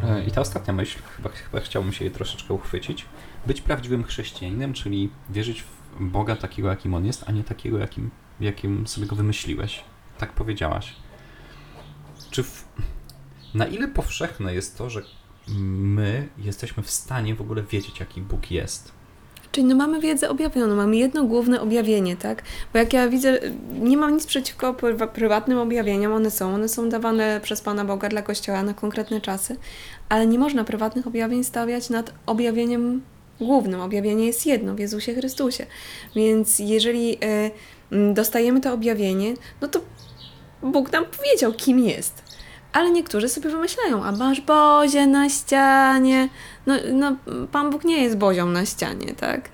E, 0.05 0.25
I 0.27 0.31
ta 0.31 0.41
ostatnia 0.41 0.75
myśl, 0.75 0.99
chyba, 1.17 1.29
chyba 1.29 1.61
chciałbym 1.61 1.93
się 1.93 2.05
jej 2.05 2.15
troszeczkę 2.15 2.55
uchwycić. 2.55 3.05
Być 3.47 3.61
prawdziwym 3.61 4.05
chrześcijaninem, 4.05 4.73
czyli 4.73 5.11
wierzyć 5.31 5.63
w 5.63 5.74
Boga 6.01 6.37
takiego, 6.37 6.69
jakim 6.69 6.95
On 6.95 7.07
jest, 7.07 7.25
a 7.27 7.33
nie 7.33 7.45
takiego, 7.45 7.79
jakim, 7.79 8.11
jakim 8.41 8.87
sobie 8.87 9.07
go 9.07 9.17
wymyśliłeś. 9.17 9.85
Tak 10.19 10.33
powiedziałaś. 10.33 10.95
Czy 12.31 12.43
w... 12.43 12.65
na 13.55 13.67
ile 13.67 13.89
powszechne 13.89 14.55
jest 14.55 14.79
to, 14.79 14.91
że 14.91 15.03
my 15.59 16.29
jesteśmy 16.39 16.83
w 16.83 16.91
stanie 16.91 17.35
w 17.35 17.41
ogóle 17.41 17.63
wiedzieć, 17.63 18.01
jaki 18.01 18.21
Bóg 18.21 18.51
jest? 18.51 18.93
Czyli 19.53 19.67
no 19.67 19.77
mamy 19.77 20.01
wiedzę 20.01 20.31
objawioną, 20.31 20.77
mamy 20.77 20.97
jedno 20.97 21.25
główne 21.25 21.61
objawienie, 21.61 22.17
tak? 22.17 22.43
Bo 22.73 22.79
jak 22.79 22.93
ja 22.93 23.09
widzę, 23.09 23.41
nie 23.81 23.97
mam 23.97 24.15
nic 24.15 24.27
przeciwko 24.27 24.75
prywatnym 25.15 25.59
objawieniom, 25.59 26.13
one 26.13 26.31
są, 26.31 26.55
one 26.55 26.69
są 26.69 26.89
dawane 26.89 27.41
przez 27.43 27.61
Pana 27.61 27.85
Boga 27.85 28.09
dla 28.09 28.23
Kościoła 28.23 28.63
na 28.63 28.75
konkretne 28.75 29.21
czasy, 29.21 29.57
ale 30.09 30.27
nie 30.27 30.39
można 30.39 30.65
prywatnych 30.65 31.07
objawień 31.07 31.45
stawiać 31.45 31.91
nad 31.91 32.15
objawieniem 32.27 33.03
głównym. 33.41 33.81
Objawienie 33.81 34.27
jest 34.27 34.47
jedno 34.47 34.75
w 34.75 34.79
Jezusie 34.79 35.15
Chrystusie. 35.15 35.67
Więc 36.17 36.59
jeżeli 36.59 37.19
e, 37.25 37.51
dostajemy 38.15 38.61
to 38.61 38.73
objawienie, 38.73 39.35
no 39.61 39.69
to 39.69 39.81
Bóg 40.63 40.93
nam 40.93 41.05
powiedział, 41.05 41.53
kim 41.53 41.79
jest. 41.79 42.23
Ale 42.73 42.91
niektórzy 42.91 43.29
sobie 43.29 43.51
wymyślają, 43.51 44.05
a 44.05 44.13
masz 44.13 44.41
Bozie 44.41 45.07
na 45.07 45.29
ścianie. 45.29 46.29
No, 46.67 46.75
no, 46.93 47.17
Pan 47.53 47.71
Bóg 47.71 47.85
nie 47.85 48.03
jest 48.03 48.17
Bozią 48.17 48.47
na 48.47 48.67
ścianie, 48.67 49.15
tak? 49.15 49.49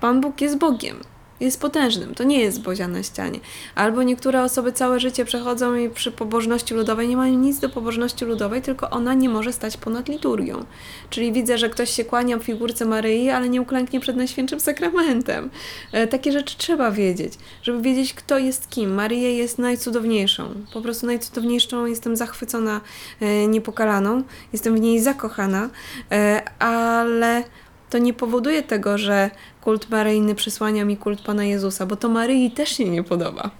Pan 0.00 0.20
Bóg 0.20 0.40
jest 0.40 0.58
Bogiem. 0.58 0.96
Jest 1.40 1.60
potężnym. 1.60 2.14
To 2.14 2.24
nie 2.24 2.40
jest 2.40 2.62
Bozia 2.62 2.88
na 2.88 3.02
ścianie. 3.02 3.40
Albo 3.74 4.02
niektóre 4.02 4.42
osoby 4.42 4.72
całe 4.72 5.00
życie 5.00 5.24
przechodzą 5.24 5.74
i 5.74 5.90
przy 5.90 6.12
pobożności 6.12 6.74
ludowej 6.74 7.08
nie 7.08 7.16
mają 7.16 7.34
nic 7.34 7.58
do 7.58 7.68
pobożności 7.68 8.24
ludowej, 8.24 8.62
tylko 8.62 8.90
ona 8.90 9.14
nie 9.14 9.28
może 9.28 9.52
stać 9.52 9.76
ponad 9.76 10.08
liturgią. 10.08 10.64
Czyli 11.10 11.32
widzę, 11.32 11.58
że 11.58 11.70
ktoś 11.70 11.90
się 11.90 12.04
kłania 12.04 12.38
w 12.38 12.42
figurce 12.42 12.84
Maryi, 12.84 13.30
ale 13.30 13.48
nie 13.48 13.62
uklęknie 13.62 14.00
przed 14.00 14.16
Najświętszym 14.16 14.60
Sakramentem. 14.60 15.50
E, 15.92 16.06
takie 16.06 16.32
rzeczy 16.32 16.58
trzeba 16.58 16.90
wiedzieć, 16.90 17.32
żeby 17.62 17.82
wiedzieć, 17.82 18.14
kto 18.14 18.38
jest 18.38 18.70
kim. 18.70 18.94
Maryja 18.94 19.28
jest 19.28 19.58
najcudowniejszą. 19.58 20.54
Po 20.72 20.80
prostu 20.82 21.06
najcudowniejszą. 21.06 21.86
Jestem 21.86 22.16
zachwycona, 22.16 22.80
e, 23.20 23.46
niepokalaną. 23.46 24.22
Jestem 24.52 24.76
w 24.76 24.80
niej 24.80 25.00
zakochana, 25.00 25.70
e, 26.12 26.42
ale 26.58 27.44
to 27.90 27.98
nie 27.98 28.14
powoduje 28.14 28.62
tego, 28.62 28.98
że 28.98 29.30
kult 29.60 29.90
maryjny 29.90 30.34
przysłania 30.34 30.84
mi 30.84 30.96
kult 30.96 31.20
Pana 31.20 31.44
Jezusa, 31.44 31.86
bo 31.86 31.96
to 31.96 32.08
Maryi 32.08 32.50
też 32.50 32.76
się 32.76 32.84
nie 32.84 33.02
podoba. 33.02 33.50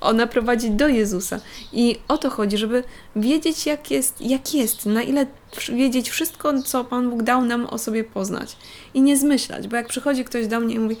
Ona 0.00 0.26
prowadzi 0.26 0.70
do 0.70 0.88
Jezusa. 0.88 1.40
I 1.72 1.98
o 2.08 2.18
to 2.18 2.30
chodzi, 2.30 2.58
żeby 2.58 2.84
wiedzieć, 3.16 3.66
jak 3.66 3.90
jest, 3.90 4.20
jak 4.20 4.54
jest, 4.54 4.86
na 4.86 5.02
ile 5.02 5.26
wiedzieć 5.68 6.10
wszystko, 6.10 6.62
co 6.62 6.84
Pan 6.84 7.10
Bóg 7.10 7.22
dał 7.22 7.44
nam 7.44 7.66
o 7.66 7.78
sobie 7.78 8.04
poznać. 8.04 8.56
I 8.94 9.02
nie 9.02 9.16
zmyślać, 9.16 9.68
bo 9.68 9.76
jak 9.76 9.88
przychodzi 9.88 10.24
ktoś 10.24 10.46
do 10.46 10.60
mnie 10.60 10.74
i 10.74 10.78
mówi 10.78 10.96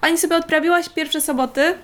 Pani 0.00 0.18
sobie 0.18 0.36
odprawiłaś 0.36 0.88
pierwsze 0.88 1.20
soboty? 1.20 1.74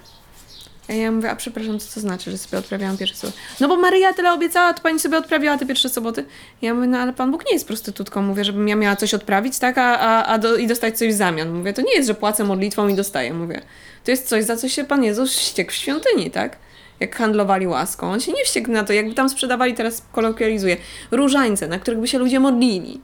A 0.90 0.92
ja 0.92 1.12
mówię, 1.12 1.30
a 1.30 1.36
przepraszam, 1.36 1.78
co 1.78 1.94
to 1.94 2.00
znaczy, 2.00 2.30
że 2.30 2.38
sobie 2.38 2.58
odprawiałam 2.58 2.96
pierwsze 2.96 3.16
soboty? 3.16 3.38
No 3.60 3.68
bo 3.68 3.76
Maryja 3.76 4.12
tyle 4.12 4.32
obiecała, 4.32 4.74
to 4.74 4.82
pani 4.82 4.98
sobie 4.98 5.18
odprawiała 5.18 5.58
te 5.58 5.66
pierwsze 5.66 5.88
soboty. 5.88 6.24
Ja 6.62 6.74
mówię, 6.74 6.86
no 6.86 6.98
ale 6.98 7.12
Pan 7.12 7.30
Bóg 7.30 7.46
nie 7.46 7.52
jest 7.52 7.66
prostytutką. 7.66 8.22
Mówię, 8.22 8.44
żebym 8.44 8.68
ja 8.68 8.76
miała 8.76 8.96
coś 8.96 9.14
odprawić, 9.14 9.58
tak, 9.58 9.78
a, 9.78 9.98
a, 9.98 10.24
a 10.24 10.38
do, 10.38 10.56
i 10.56 10.66
dostać 10.66 10.98
coś 10.98 11.14
w 11.14 11.16
zamian. 11.16 11.52
Mówię, 11.52 11.72
to 11.72 11.82
nie 11.82 11.94
jest, 11.94 12.06
że 12.06 12.14
płacę 12.14 12.44
modlitwą 12.44 12.88
i 12.88 12.94
dostaję. 12.94 13.34
Mówię, 13.34 13.62
to 14.04 14.10
jest 14.10 14.28
coś, 14.28 14.44
za 14.44 14.56
co 14.56 14.68
się 14.68 14.84
Pan 14.84 15.04
Jezus 15.04 15.36
wściekł 15.36 15.72
w 15.72 15.74
świątyni, 15.74 16.30
tak? 16.30 16.56
Jak 17.00 17.16
handlowali 17.16 17.66
łaską. 17.66 18.10
On 18.12 18.20
się 18.20 18.32
nie 18.32 18.44
wściekł 18.44 18.70
na 18.70 18.84
to, 18.84 18.92
jakby 18.92 19.14
tam 19.14 19.28
sprzedawali, 19.28 19.74
teraz 19.74 20.02
kolokwializuję, 20.12 20.76
różańce, 21.10 21.68
na 21.68 21.78
których 21.78 22.00
by 22.00 22.08
się 22.08 22.18
ludzie 22.18 22.40
modlili. 22.40 23.00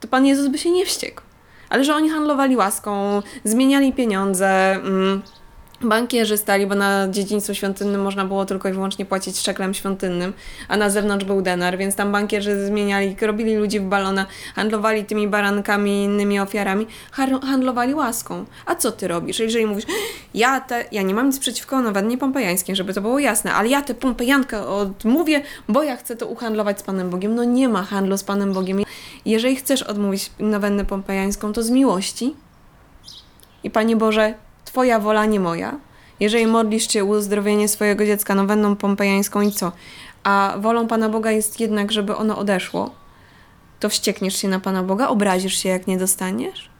To 0.00 0.08
Pan 0.08 0.26
Jezus 0.26 0.48
by 0.48 0.58
się 0.58 0.70
nie 0.70 0.86
wściekł. 0.86 1.22
Ale 1.68 1.84
że 1.84 1.94
oni 1.94 2.10
handlowali 2.10 2.56
łaską, 2.56 3.22
zmieniali 3.44 3.92
pieniądze, 3.92 4.72
mm, 4.72 5.22
bankierzy 5.84 6.36
stali, 6.36 6.66
bo 6.66 6.74
na 6.74 7.08
dziedziństwo 7.08 7.54
świątynnym 7.54 8.02
można 8.02 8.24
było 8.24 8.44
tylko 8.46 8.68
i 8.68 8.72
wyłącznie 8.72 9.04
płacić 9.04 9.40
szeklem 9.40 9.74
świątynnym, 9.74 10.32
a 10.68 10.76
na 10.76 10.90
zewnątrz 10.90 11.24
był 11.24 11.42
denar, 11.42 11.78
więc 11.78 11.96
tam 11.96 12.12
bankierzy 12.12 12.66
zmieniali, 12.66 13.16
robili 13.20 13.56
ludzi 13.56 13.80
w 13.80 13.84
balona, 13.84 14.26
handlowali 14.56 15.04
tymi 15.04 15.28
barankami 15.28 15.90
i 15.90 16.04
innymi 16.04 16.40
ofiarami, 16.40 16.86
handlowali 17.42 17.94
łaską. 17.94 18.44
A 18.66 18.74
co 18.74 18.92
ty 18.92 19.08
robisz? 19.08 19.38
Jeżeli 19.38 19.66
mówisz, 19.66 19.84
ja 20.34 20.60
te, 20.60 20.84
ja 20.92 21.02
nie 21.02 21.14
mam 21.14 21.26
nic 21.26 21.38
przeciwko 21.38 21.80
nawet 21.80 22.06
nie 22.06 22.18
pompejańskim, 22.18 22.74
żeby 22.74 22.94
to 22.94 23.00
było 23.00 23.18
jasne, 23.18 23.52
ale 23.52 23.68
ja 23.68 23.82
tę 23.82 23.94
pompejankę 23.94 24.66
odmówię, 24.66 25.42
bo 25.68 25.82
ja 25.82 25.96
chcę 25.96 26.16
to 26.16 26.26
uhandlować 26.26 26.78
z 26.78 26.82
Panem 26.82 27.10
Bogiem. 27.10 27.34
No 27.34 27.44
nie 27.44 27.68
ma 27.68 27.82
handlu 27.82 28.18
z 28.18 28.24
Panem 28.24 28.52
Bogiem. 28.52 28.82
Jeżeli 29.24 29.56
chcesz 29.56 29.82
odmówić 29.82 30.30
nowennę 30.38 30.84
pompejańską, 30.84 31.52
to 31.52 31.62
z 31.62 31.70
miłości. 31.70 32.34
I 33.64 33.70
Panie 33.70 33.96
Boże, 33.96 34.34
Twoja 34.64 34.98
wola, 34.98 35.26
nie 35.26 35.40
moja. 35.40 35.78
Jeżeli 36.20 36.46
modlisz 36.46 36.92
się 36.92 37.04
uzdrowienie 37.04 37.68
swojego 37.68 38.06
dziecka 38.06 38.34
nowenną 38.34 38.76
pompejańską 38.76 39.40
i 39.40 39.52
co? 39.52 39.72
A 40.24 40.54
wolą 40.60 40.86
Pana 40.86 41.08
Boga 41.08 41.30
jest 41.30 41.60
jednak, 41.60 41.92
żeby 41.92 42.16
ono 42.16 42.38
odeszło, 42.38 42.90
to 43.80 43.88
wściekniesz 43.88 44.36
się 44.36 44.48
na 44.48 44.60
Pana 44.60 44.82
Boga, 44.82 45.08
obrazisz 45.08 45.58
się, 45.58 45.68
jak 45.68 45.86
nie 45.86 45.98
dostaniesz? 45.98 46.73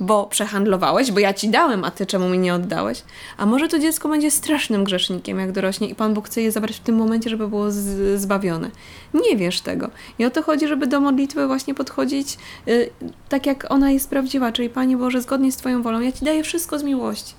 Bo 0.00 0.26
przehandlowałeś, 0.26 1.12
bo 1.12 1.18
ja 1.20 1.34
ci 1.34 1.48
dałem, 1.48 1.84
a 1.84 1.90
ty 1.90 2.06
czemu 2.06 2.28
mi 2.28 2.38
nie 2.38 2.54
oddałeś? 2.54 3.02
A 3.36 3.46
może 3.46 3.68
to 3.68 3.78
dziecko 3.78 4.08
będzie 4.08 4.30
strasznym 4.30 4.84
grzesznikiem, 4.84 5.38
jak 5.38 5.52
dorośnie, 5.52 5.88
i 5.88 5.94
Pan 5.94 6.14
Bóg 6.14 6.26
chce 6.26 6.42
je 6.42 6.52
zabrać 6.52 6.76
w 6.76 6.80
tym 6.80 6.96
momencie, 6.96 7.30
żeby 7.30 7.48
było 7.48 7.70
z- 7.70 8.20
zbawione. 8.20 8.70
Nie 9.14 9.36
wiesz 9.36 9.60
tego. 9.60 9.90
I 10.18 10.24
o 10.24 10.30
to 10.30 10.42
chodzi, 10.42 10.68
żeby 10.68 10.86
do 10.86 11.00
modlitwy 11.00 11.46
właśnie 11.46 11.74
podchodzić 11.74 12.38
yy, 12.66 12.90
tak, 13.28 13.46
jak 13.46 13.66
ona 13.70 13.90
jest 13.90 14.10
prawdziwa, 14.10 14.52
czyli 14.52 14.70
Panie 14.70 14.96
Boże, 14.96 15.22
zgodnie 15.22 15.52
z 15.52 15.56
Twoją 15.56 15.82
wolą, 15.82 16.00
ja 16.00 16.12
Ci 16.12 16.24
daję 16.24 16.42
wszystko 16.44 16.78
z 16.78 16.82
miłości. 16.82 17.34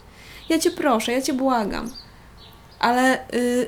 Ja 0.49 0.59
Cię 0.59 0.71
proszę, 0.71 1.11
ja 1.11 1.21
Cię 1.21 1.33
błagam. 1.33 1.89
Ale 2.79 3.25
yy, 3.33 3.67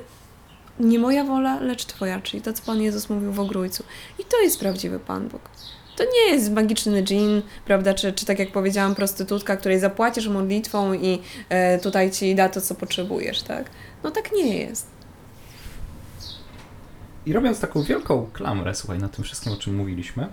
nie 0.80 1.00
moja 1.00 1.24
wola, 1.24 1.60
lecz 1.60 1.86
Twoja, 1.86 2.22
czyli 2.22 2.42
to, 2.42 2.54
co 2.54 2.64
Pan 2.66 2.82
Jezus 2.82 3.10
mówił 3.10 3.32
w 3.32 3.40
Ogrójcu. 3.40 3.84
I 4.20 4.24
to 4.24 4.42
jest 4.42 4.60
prawdziwy 4.60 5.00
Pan 5.00 5.28
Bóg. 5.28 5.42
To 5.98 6.04
nie 6.04 6.34
jest 6.34 6.52
magiczny 6.52 7.04
dżin, 7.04 7.42
prawda, 7.66 7.94
czy, 7.94 8.14
czy 8.14 8.26
tak 8.26 8.40
jak 8.40 8.52
powiedziałam, 8.52 8.96
prostytutka, 8.96 9.58
której 9.58 9.80
zapłacisz 9.80 10.28
modlitwą 10.28 10.94
i 10.94 11.22
e, 11.50 11.80
tutaj 11.80 12.12
ci 12.12 12.36
da 12.36 12.50
to, 12.50 12.62
co 12.62 12.76
potrzebujesz, 12.76 13.42
tak? 13.42 13.70
No 14.04 14.12
tak 14.12 14.32
nie 14.32 14.58
jest. 14.58 14.88
I 17.26 17.34
robiąc 17.34 17.60
taką 17.60 17.84
wielką 17.84 18.30
klamrę, 18.34 18.76
słuchaj, 18.76 19.00
na 19.00 19.10
tym 19.10 19.24
wszystkim, 19.24 19.54
o 19.54 19.58
czym 19.58 19.76
mówiliśmy, 19.76 20.28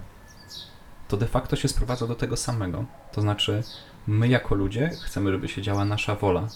to 1.09 1.17
de 1.17 1.27
facto 1.27 1.57
się 1.57 1.69
sprowadza 1.69 2.07
do 2.07 2.15
tego 2.15 2.37
samego. 2.37 2.85
To 3.13 3.21
znaczy, 3.21 3.63
my 4.07 4.29
jako 4.29 4.55
ludzie 4.55 4.91
chcemy, 5.05 5.33
żeby 5.33 5.49
się 5.49 5.63
działa 5.63 5.85
nasza 5.85 6.15
wola. 6.15 6.49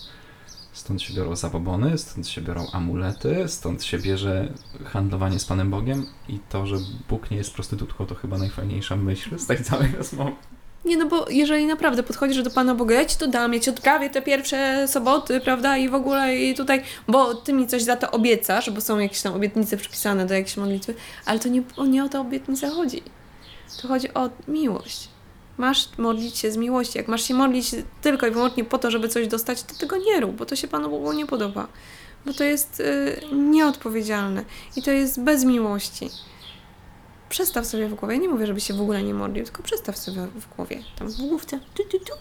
Stąd 0.79 1.03
się 1.03 1.14
biorą 1.14 1.37
zabobony, 1.37 1.99
stąd 1.99 2.29
się 2.29 2.41
biorą 2.41 2.66
amulety, 2.72 3.45
stąd 3.49 3.85
się 3.85 3.99
bierze 3.99 4.53
handlowanie 4.85 5.39
z 5.39 5.45
Panem 5.45 5.70
Bogiem 5.70 6.07
i 6.29 6.39
to, 6.49 6.66
że 6.66 6.76
Bóg 7.09 7.31
nie 7.31 7.37
jest 7.37 7.55
prostytutką, 7.55 8.07
to 8.07 8.14
chyba 8.14 8.39
najfajniejsza 8.39 8.97
myśl 8.97 9.39
z 9.39 9.47
tej 9.47 9.64
całej 9.64 9.93
rozmowy. 9.99 10.33
Nie, 10.85 10.97
no 10.97 11.07
bo 11.07 11.26
jeżeli 11.31 11.66
naprawdę 11.66 12.03
podchodzisz 12.03 12.43
do 12.43 12.51
Pana 12.51 12.74
Boga, 12.74 12.95
ja 12.95 13.05
Ci 13.05 13.16
to 13.16 13.26
dam, 13.26 13.55
ja 13.55 13.61
Ci 13.61 13.70
odprawię 13.70 14.11
te 14.11 14.22
pierwsze 14.22 14.89
soboty, 14.89 15.41
prawda, 15.41 15.76
i 15.76 15.89
w 15.89 15.95
ogóle 15.95 16.37
i 16.37 16.55
tutaj, 16.55 16.83
bo 17.09 17.35
Ty 17.35 17.53
mi 17.53 17.66
coś 17.66 17.83
za 17.83 17.97
to 17.97 18.11
obiecasz, 18.11 18.70
bo 18.70 18.81
są 18.81 18.99
jakieś 18.99 19.22
tam 19.22 19.35
obietnice 19.35 19.76
przypisane 19.76 20.26
do 20.26 20.35
jakiejś 20.35 20.57
modlitwy, 20.57 20.95
ale 21.26 21.39
to 21.39 21.49
nie, 21.49 21.62
nie 21.89 22.05
o 22.05 22.09
tę 22.09 22.20
obietnicę 22.20 22.70
chodzi. 22.70 23.03
To 23.83 23.89
chodzi 23.89 24.14
o 24.14 24.31
miłość. 24.49 25.09
Masz 25.59 25.98
modlić 25.98 26.38
się 26.38 26.52
z 26.52 26.56
miłości. 26.56 26.98
Jak 26.98 27.09
masz 27.09 27.22
się 27.22 27.34
modlić 27.34 27.70
tylko 28.02 28.26
i 28.26 28.30
wyłącznie 28.30 28.64
po 28.64 28.78
to, 28.78 28.90
żeby 28.90 29.09
coś 29.09 29.28
dostać, 29.28 29.62
to 29.62 29.74
tego 29.74 29.96
nie 29.96 30.20
rób, 30.20 30.36
bo 30.36 30.46
to 30.46 30.56
się 30.56 30.68
Panu 30.68 30.90
Bogu 30.90 31.12
nie 31.12 31.26
podoba. 31.26 31.68
Bo 32.26 32.32
to 32.32 32.44
jest 32.44 32.80
y, 32.80 33.20
nieodpowiedzialne 33.32 34.44
i 34.76 34.82
to 34.82 34.90
jest 34.90 35.20
bez 35.20 35.44
miłości. 35.44 36.11
Przestaw 37.28 37.66
sobie 37.66 37.88
w 37.88 37.94
głowie, 37.94 38.18
nie 38.18 38.28
mówię, 38.28 38.46
żeby 38.46 38.61
się 38.61 38.74
w 38.74 38.80
ogóle 38.80 39.02
nie 39.02 39.14
modlił, 39.14 39.44
tylko 39.44 39.62
przestaw 39.62 39.98
sobie 39.98 40.26
w 40.26 40.56
głowie, 40.56 40.82
tam 40.98 41.09
w 41.09 41.16
główce, 41.16 41.61
tu, 41.74 41.84
tu, 41.84 41.98
tu, 41.98 42.12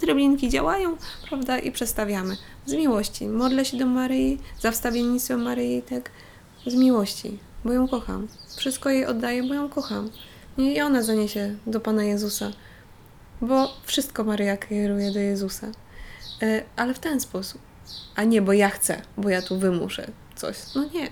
drobinki 0.00 0.48
działają, 0.48 0.96
prawda, 1.28 1.58
i 1.58 1.72
przestawiamy. 1.72 2.36
Z 2.66 2.72
miłości. 2.72 3.26
Modlę 3.28 3.64
się 3.64 3.76
do 3.76 3.86
Maryi, 3.86 4.38
za 4.60 4.70
wstawiennictwem 4.70 5.42
Maryi, 5.42 5.82
tak, 5.82 6.10
z 6.66 6.74
miłości, 6.74 7.38
bo 7.64 7.72
ją 7.72 7.88
kocham. 7.88 8.28
Wszystko 8.56 8.90
jej 8.90 9.06
oddaję, 9.06 9.42
bo 9.42 9.54
ją 9.54 9.68
kocham. 9.68 10.10
I 10.58 10.80
ona 10.80 11.02
zaniesie 11.02 11.56
do 11.66 11.80
Pana 11.80 12.04
Jezusa 12.04 12.52
bo 13.40 13.68
wszystko 13.82 14.24
Maryja 14.24 14.56
kieruje 14.56 15.10
do 15.12 15.18
Jezusa. 15.18 15.66
E, 16.42 16.62
ale 16.76 16.94
w 16.94 16.98
ten 16.98 17.20
sposób. 17.20 17.60
A 18.16 18.24
nie, 18.24 18.42
bo 18.42 18.52
ja 18.52 18.68
chcę, 18.68 19.02
bo 19.16 19.28
ja 19.28 19.42
tu 19.42 19.58
wymuszę 19.58 20.10
coś. 20.34 20.56
No 20.74 20.84
nie. 20.84 21.10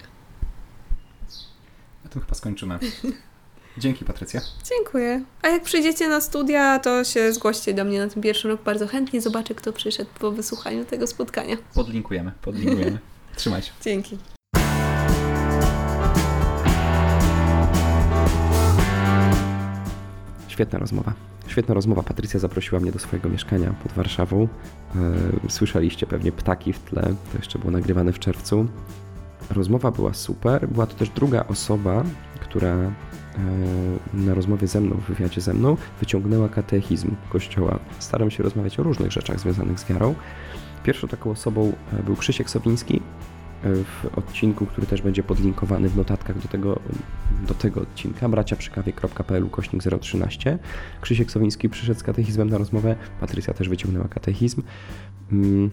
Na 2.04 2.10
tym 2.10 2.22
chyba 2.22 2.34
skończymy. 2.34 2.78
Dzięki, 3.78 4.04
Patrycja. 4.04 4.40
Dziękuję. 4.70 5.24
A 5.42 5.48
jak 5.48 5.62
przyjdziecie 5.62 6.08
na 6.08 6.20
studia, 6.20 6.78
to 6.78 7.04
się 7.04 7.32
zgłoście 7.32 7.74
do 7.74 7.84
mnie 7.84 7.98
na 7.98 8.08
tym 8.08 8.22
pierwszym 8.22 8.50
roku. 8.50 8.64
Bardzo 8.64 8.86
chętnie 8.86 9.20
zobaczę, 9.20 9.54
kto 9.54 9.72
przyszedł 9.72 10.10
po 10.18 10.32
wysłuchaniu 10.32 10.84
tego 10.84 11.06
spotkania. 11.06 11.56
Podlinkujemy, 11.74 12.32
podlinkujemy. 12.42 12.98
Trzymaj 13.36 13.62
się. 13.62 13.72
Dzięki. 13.82 14.18
Świetna 20.48 20.78
rozmowa. 20.78 21.33
Świetna 21.54 21.74
rozmowa. 21.74 22.02
Patrycja 22.02 22.40
zaprosiła 22.40 22.80
mnie 22.80 22.92
do 22.92 22.98
swojego 22.98 23.28
mieszkania 23.28 23.74
pod 23.82 23.92
Warszawą. 23.92 24.48
E, 24.96 25.50
słyszeliście 25.50 26.06
pewnie 26.06 26.32
ptaki 26.32 26.72
w 26.72 26.78
tle. 26.78 27.02
To 27.02 27.38
jeszcze 27.38 27.58
było 27.58 27.70
nagrywane 27.70 28.12
w 28.12 28.18
czerwcu. 28.18 28.66
Rozmowa 29.50 29.90
była 29.90 30.14
super. 30.14 30.68
Była 30.68 30.86
to 30.86 30.94
też 30.94 31.08
druga 31.08 31.44
osoba, 31.46 32.04
która 32.40 32.68
e, 32.68 32.92
na 34.14 34.34
rozmowie 34.34 34.66
ze 34.66 34.80
mną, 34.80 34.96
w 34.96 35.08
wywiadzie 35.08 35.40
ze 35.40 35.54
mną, 35.54 35.76
wyciągnęła 36.00 36.48
katechizm 36.48 37.10
Kościoła. 37.30 37.78
Staram 37.98 38.30
się 38.30 38.42
rozmawiać 38.42 38.80
o 38.80 38.82
różnych 38.82 39.12
rzeczach 39.12 39.40
związanych 39.40 39.80
z 39.80 39.84
wiarą. 39.84 40.14
Pierwszą 40.82 41.08
taką 41.08 41.30
osobą 41.30 41.72
e, 41.92 42.02
był 42.02 42.16
Krzysiek 42.16 42.50
Sowiński, 42.50 43.00
w 43.62 44.18
odcinku, 44.18 44.66
który 44.66 44.86
też 44.86 45.02
będzie 45.02 45.22
podlinkowany 45.22 45.88
w 45.88 45.96
notatkach 45.96 46.38
do 46.38 46.48
tego, 46.48 46.80
do 47.48 47.54
tego 47.54 47.80
odcinka, 47.80 48.28
braciaprzykawie.pl 48.28 49.50
kośnik 49.50 49.82
013. 50.00 50.58
Krzysiek 51.00 51.30
Sowiński 51.30 51.68
przyszedł 51.68 52.00
z 52.00 52.02
katechizmem 52.02 52.50
na 52.50 52.58
rozmowę, 52.58 52.96
Patrycja 53.20 53.54
też 53.54 53.68
wyciągnęła 53.68 54.08
katechizm. 54.08 54.62
Mm, 55.32 55.70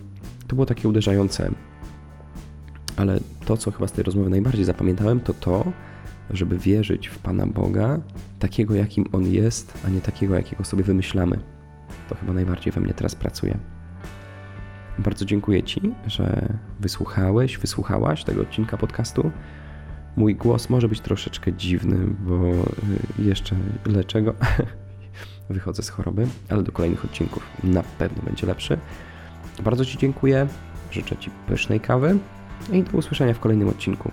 to 0.48 0.56
było 0.56 0.66
takie 0.66 0.90
uderzające, 0.90 1.52
ale 2.98 3.20
to, 3.46 3.58
co 3.58 3.72
chyba 3.72 3.88
z 3.88 3.92
tej 3.92 4.04
rozmowy 4.04 4.30
najbardziej 4.30 4.66
zapamiętałem, 4.66 5.20
to 5.20 5.34
to, 5.34 5.72
żeby 6.30 6.58
wierzyć 6.58 7.08
w 7.08 7.18
Pana 7.18 7.48
Boga, 7.48 8.00
takiego 8.40 8.76
jakim 8.76 9.06
On 9.12 9.28
jest, 9.28 9.74
a 9.86 9.90
nie 9.90 10.02
takiego, 10.02 10.36
jakiego 10.36 10.64
sobie 10.64 10.84
wymyślamy. 10.84 11.40
To 12.10 12.16
chyba 12.16 12.34
najbardziej 12.34 12.74
we 12.74 12.82
mnie 12.82 12.94
teraz 12.94 13.16
pracuje. 13.16 13.58
Bardzo 15.04 15.26
dziękuję 15.26 15.64
Ci, 15.64 15.82
że 16.08 16.54
wysłuchałeś, 16.80 17.58
wysłuchałaś 17.58 18.24
tego 18.24 18.41
odcinka 18.41 18.78
podcastu. 18.78 19.32
Mój 20.16 20.36
głos 20.36 20.70
może 20.70 20.88
być 20.88 20.99
troszeczkę 20.99 21.54
dziwny, 21.54 21.97
bo 22.20 22.47
y, 23.20 23.24
jeszcze 23.24 23.56
leczę 23.86 24.22
go. 24.22 24.34
Wychodzę 25.49 25.84
z 25.84 25.89
choroby, 25.89 26.28
ale 26.49 26.64
do 26.64 26.72
kolejnych 26.72 27.06
odcinków 27.06 27.43
na 27.64 27.84
pewno 27.84 28.24
będzie 28.24 28.47
lepszy. 28.47 28.78
Bardzo 29.64 29.86
Ci 29.86 29.97
dziękuję. 29.97 30.47
Życzę 30.91 31.18
Ci 31.18 31.30
pysznej 31.47 31.80
kawy 31.80 32.18
i 32.72 32.84
do 32.84 32.97
usłyszenia 32.97 33.34
w 33.34 33.39
kolejnym 33.39 33.70
odcinku. 33.70 34.12